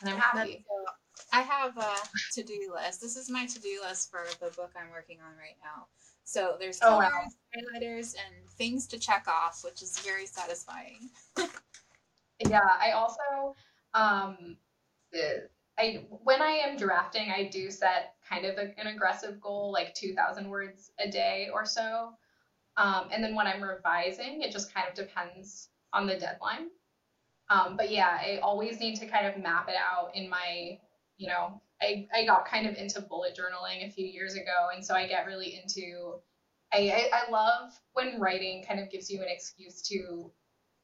and 0.00 0.10
I'm 0.10 0.16
happy. 0.16 0.64
I 1.32 1.42
have 1.42 1.76
a 1.76 1.94
to 2.34 2.42
do 2.44 2.72
list. 2.74 3.00
This 3.00 3.16
is 3.16 3.28
my 3.28 3.46
to 3.46 3.60
do 3.60 3.80
list 3.86 4.10
for 4.10 4.24
the 4.40 4.54
book 4.54 4.70
I'm 4.76 4.90
working 4.92 5.18
on 5.20 5.36
right 5.36 5.56
now. 5.62 5.86
So 6.22 6.54
there's 6.60 6.78
colors, 6.78 7.10
oh, 7.12 7.18
wow. 7.18 7.80
highlighters, 7.80 8.14
and 8.14 8.48
things 8.52 8.86
to 8.86 8.98
check 8.98 9.26
off, 9.26 9.62
which 9.64 9.82
is 9.82 9.98
very 9.98 10.26
satisfying. 10.26 11.10
yeah, 12.48 12.60
I 12.80 12.92
also 12.92 13.56
um, 13.94 14.56
I 15.80 16.04
when 16.24 16.42
I 16.42 16.50
am 16.50 16.76
drafting, 16.76 17.30
I 17.30 17.44
do 17.44 17.70
set 17.70 18.14
kind 18.28 18.44
of 18.44 18.58
a, 18.58 18.78
an 18.78 18.86
aggressive 18.86 19.40
goal, 19.40 19.72
like 19.72 19.94
2,000 19.94 20.48
words 20.48 20.92
a 20.98 21.10
day 21.10 21.48
or 21.52 21.64
so. 21.64 22.12
Um, 22.76 23.08
and 23.10 23.24
then 23.24 23.34
when 23.34 23.46
I'm 23.46 23.62
revising, 23.62 24.42
it 24.42 24.52
just 24.52 24.72
kind 24.72 24.86
of 24.88 24.94
depends 24.94 25.68
on 25.92 26.06
the 26.06 26.16
deadline. 26.16 26.68
Um, 27.48 27.76
but 27.76 27.90
yeah, 27.90 28.18
I 28.20 28.38
always 28.42 28.78
need 28.78 28.96
to 28.96 29.06
kind 29.06 29.26
of 29.26 29.42
map 29.42 29.68
it 29.68 29.74
out 29.74 30.14
in 30.14 30.28
my, 30.28 30.78
you 31.16 31.28
know, 31.28 31.60
I, 31.82 32.06
I 32.14 32.24
got 32.24 32.46
kind 32.46 32.66
of 32.66 32.76
into 32.76 33.00
bullet 33.00 33.36
journaling 33.36 33.86
a 33.86 33.90
few 33.90 34.06
years 34.06 34.34
ago. 34.34 34.68
And 34.74 34.84
so 34.84 34.94
I 34.94 35.08
get 35.08 35.26
really 35.26 35.60
into, 35.60 36.14
I, 36.72 37.08
I, 37.12 37.24
I 37.26 37.30
love 37.30 37.72
when 37.94 38.20
writing 38.20 38.64
kind 38.66 38.78
of 38.78 38.90
gives 38.90 39.10
you 39.10 39.20
an 39.20 39.28
excuse 39.28 39.82
to 39.82 40.30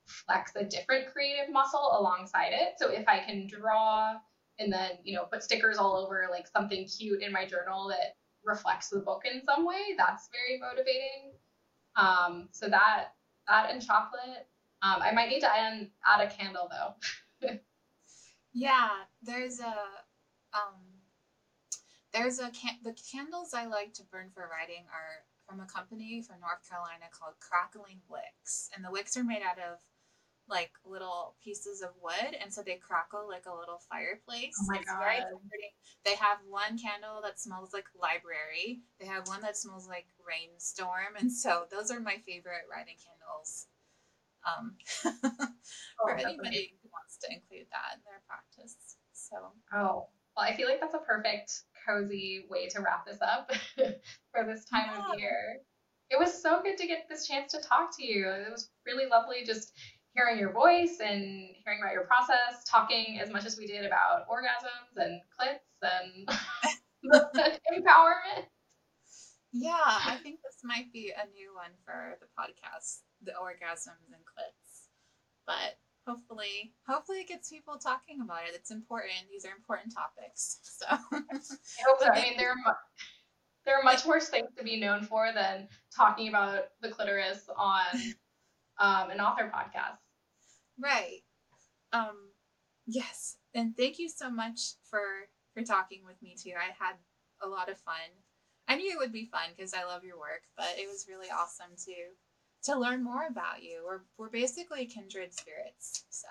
flex 0.07 0.53
a 0.57 0.65
different 0.65 1.13
creative 1.13 1.53
muscle 1.53 1.97
alongside 2.01 2.53
it. 2.53 2.75
So 2.79 2.91
if 2.91 3.07
I 3.07 3.21
can 3.21 3.47
draw 3.47 4.15
and 4.59 4.73
then, 4.73 4.93
you 5.05 5.15
know, 5.15 5.25
put 5.25 5.43
stickers 5.43 5.77
all 5.79 5.97
over 5.97 6.27
like 6.31 6.47
something 6.47 6.87
cute 6.87 7.23
in 7.23 7.33
my 7.33 7.47
journal 7.47 7.89
that 7.89 8.17
reflects 8.45 8.89
the 8.89 9.01
book 9.01 9.23
in 9.31 9.43
some 9.45 9.67
way, 9.67 9.95
that's 9.97 10.29
very 10.33 10.59
motivating. 10.59 11.33
Um, 11.97 12.49
so 12.53 12.69
that, 12.69 13.09
that 13.49 13.71
and 13.71 13.85
chocolate. 13.85 14.49
Um, 14.83 15.01
I 15.03 15.13
might 15.13 15.29
need 15.29 15.41
to 15.41 15.51
add, 15.51 15.89
add 16.07 16.21
a 16.21 16.31
candle 16.31 16.71
though. 16.71 17.49
yeah, 18.53 18.91
there's 19.23 19.61
a, 19.61 19.75
um, 20.55 20.75
there's 22.13 22.39
a 22.39 22.51
can- 22.51 22.79
the 22.83 22.95
candles 23.13 23.53
I 23.53 23.67
like 23.67 23.93
to 23.95 24.03
burn 24.05 24.31
for 24.33 24.49
writing 24.51 24.85
are 24.93 25.25
from 25.47 25.61
a 25.61 25.67
company 25.67 26.23
from 26.23 26.41
North 26.41 26.69
Carolina 26.69 27.05
called 27.11 27.35
Crackling 27.41 28.01
Wicks, 28.09 28.71
and 28.75 28.85
the 28.85 28.91
wicks 28.91 29.17
are 29.17 29.25
made 29.25 29.43
out 29.43 29.59
of 29.59 29.79
like 30.49 30.71
little 30.85 31.35
pieces 31.43 31.83
of 31.83 31.91
wood 32.03 32.37
and 32.41 32.53
so 32.53 32.63
they 32.63 32.77
crackle 32.77 33.27
like 33.29 33.47
a 33.47 33.55
little 33.55 33.81
fireplace. 33.91 34.55
Oh 34.63 34.67
my 34.69 34.79
it's 34.79 34.91
God. 34.91 35.01
very 35.01 35.19
comforting. 35.19 35.75
They 36.05 36.15
have 36.15 36.39
one 36.49 36.79
candle 36.79 37.21
that 37.23 37.41
smells 37.41 37.73
like 37.73 37.87
library. 38.01 38.83
They 39.01 39.07
have 39.07 39.27
one 39.27 39.43
that 39.43 39.57
smells 39.57 39.89
like 39.89 40.07
rainstorm. 40.23 41.19
And 41.19 41.33
so 41.33 41.65
those 41.71 41.91
are 41.91 42.01
my 42.01 42.23
favorite 42.27 42.71
writing 42.71 42.97
candles. 43.03 43.67
Um, 44.47 44.79
for 45.03 46.15
oh, 46.15 46.23
anybody 46.23 46.79
who 46.79 46.89
wants 46.95 47.19
to 47.23 47.35
include 47.35 47.67
that 47.75 47.99
in 47.99 48.03
their 48.07 48.23
practice. 48.29 48.77
So 49.13 49.37
Oh. 49.75 50.09
Well, 50.37 50.45
I 50.45 50.55
feel 50.55 50.69
like 50.69 50.81
that's 50.81 50.95
a 50.95 50.99
perfect 50.99 51.63
cozy 51.87 52.45
way 52.51 52.69
to 52.69 52.81
wrap 52.81 53.07
this 53.07 53.19
up 53.23 53.51
for 53.77 54.45
this 54.45 54.65
time 54.67 54.91
yeah. 54.93 55.13
of 55.13 55.19
year. 55.19 55.61
It 56.11 56.19
was 56.19 56.41
so 56.41 56.63
good 56.63 56.77
to 56.79 56.87
get 56.87 57.07
this 57.09 57.27
chance 57.27 57.53
to 57.53 57.61
talk 57.61 57.97
to 57.97 58.05
you. 58.05 58.29
It 58.29 58.53
was 58.53 58.71
really 58.87 59.07
lovely 59.11 59.45
just 59.45 59.73
hearing 60.17 60.39
your 60.39 60.53
voice 60.53 60.99
and 61.05 61.51
hearing 61.65 61.81
about 61.83 61.93
your 61.93 62.05
process, 62.05 62.65
talking 62.67 63.21
as 63.21 63.31
much 63.31 63.45
as 63.45 63.59
we 63.59 63.67
did 63.67 63.85
about 63.85 64.27
orgasms 64.29 64.97
and 64.97 65.21
clits 65.39 65.59
and 65.83 66.29
empowerment. 67.73 68.47
Yeah, 69.53 69.75
I 69.77 70.19
think 70.23 70.41
this 70.43 70.59
might 70.65 70.93
be 70.93 71.13
a 71.13 71.31
new 71.33 71.55
one 71.55 71.71
for 71.85 72.19
the 72.21 72.27
podcast, 72.39 73.01
the 73.23 73.33
orgasms 73.33 74.13
and 74.13 74.23
clits. 74.25 74.89
But 75.47 75.79
hopefully, 76.07 76.73
hopefully 76.89 77.21
it 77.21 77.29
gets 77.29 77.51
people 77.51 77.79
talking 77.79 78.21
about 78.21 78.49
it. 78.49 78.55
It's 78.55 78.71
important. 78.71 79.15
These 79.31 79.45
are 79.45 79.53
important 79.53 79.95
topics. 79.95 80.59
So 80.63 80.87
I 80.89 80.99
hope 81.13 82.01
so. 82.01 82.09
I 82.13 82.23
mean, 82.23 82.37
there 82.37 82.51
are 82.51 82.77
there 83.65 83.77
are 83.77 83.83
much 83.83 84.05
worse 84.05 84.29
things 84.29 84.49
to 84.57 84.65
be 84.65 84.79
known 84.79 85.03
for 85.03 85.31
than 85.35 85.69
talking 85.95 86.29
about 86.29 86.69
the 86.81 86.89
clitoris 86.89 87.49
on 87.57 87.85
um, 88.79 89.11
an 89.11 89.21
author 89.21 89.51
podcast. 89.55 89.99
Right. 90.79 91.21
Um, 91.93 92.31
yes. 92.87 93.37
And 93.55 93.77
thank 93.77 93.99
you 93.99 94.09
so 94.09 94.31
much 94.31 94.75
for 94.91 95.01
for 95.55 95.63
talking 95.63 96.03
with 96.05 96.21
me 96.23 96.37
too. 96.39 96.53
I 96.57 96.73
had 96.79 96.97
a 97.43 97.49
lot 97.49 97.71
of 97.71 97.79
fun. 97.79 97.95
I 98.69 98.77
knew 98.77 98.91
it 98.91 98.99
would 98.99 99.13
be 99.13 99.27
fun 99.27 99.51
because 99.57 99.73
I 99.75 99.85
love 99.85 100.05
your 100.05 100.19
work, 100.19 100.43
but 100.57 100.75
it 100.77 100.89
was 100.89 101.07
really 101.09 101.29
awesome 101.29 101.77
to 101.87 101.95
to 102.65 102.79
learn 102.79 103.03
more 103.03 103.27
about 103.31 103.63
you. 103.63 103.83
We're 103.85 104.03
we're 104.19 104.31
basically 104.31 104.87
kindred 104.87 105.33
spirits. 105.33 106.05
So 106.11 106.29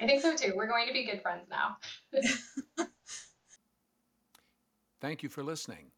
I 0.00 0.06
think 0.06 0.22
so 0.22 0.36
too. 0.36 0.54
We're 0.56 0.68
going 0.68 0.86
to 0.88 0.92
be 0.92 1.06
good 1.06 1.22
friends 1.22 1.48
now. 1.50 1.76
Thank 5.00 5.22
you 5.22 5.28
for 5.28 5.42
listening. 5.42 5.92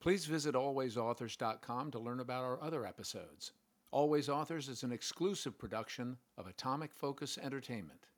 Please 0.00 0.26
visit 0.26 0.54
alwaysauthors.com 0.54 1.90
to 1.92 1.98
learn 1.98 2.20
about 2.20 2.44
our 2.44 2.62
other 2.62 2.86
episodes. 2.86 3.52
Always 3.94 4.28
Authors 4.28 4.68
is 4.68 4.82
an 4.82 4.90
exclusive 4.90 5.56
production 5.56 6.16
of 6.36 6.48
Atomic 6.48 6.92
Focus 6.92 7.38
Entertainment. 7.40 8.08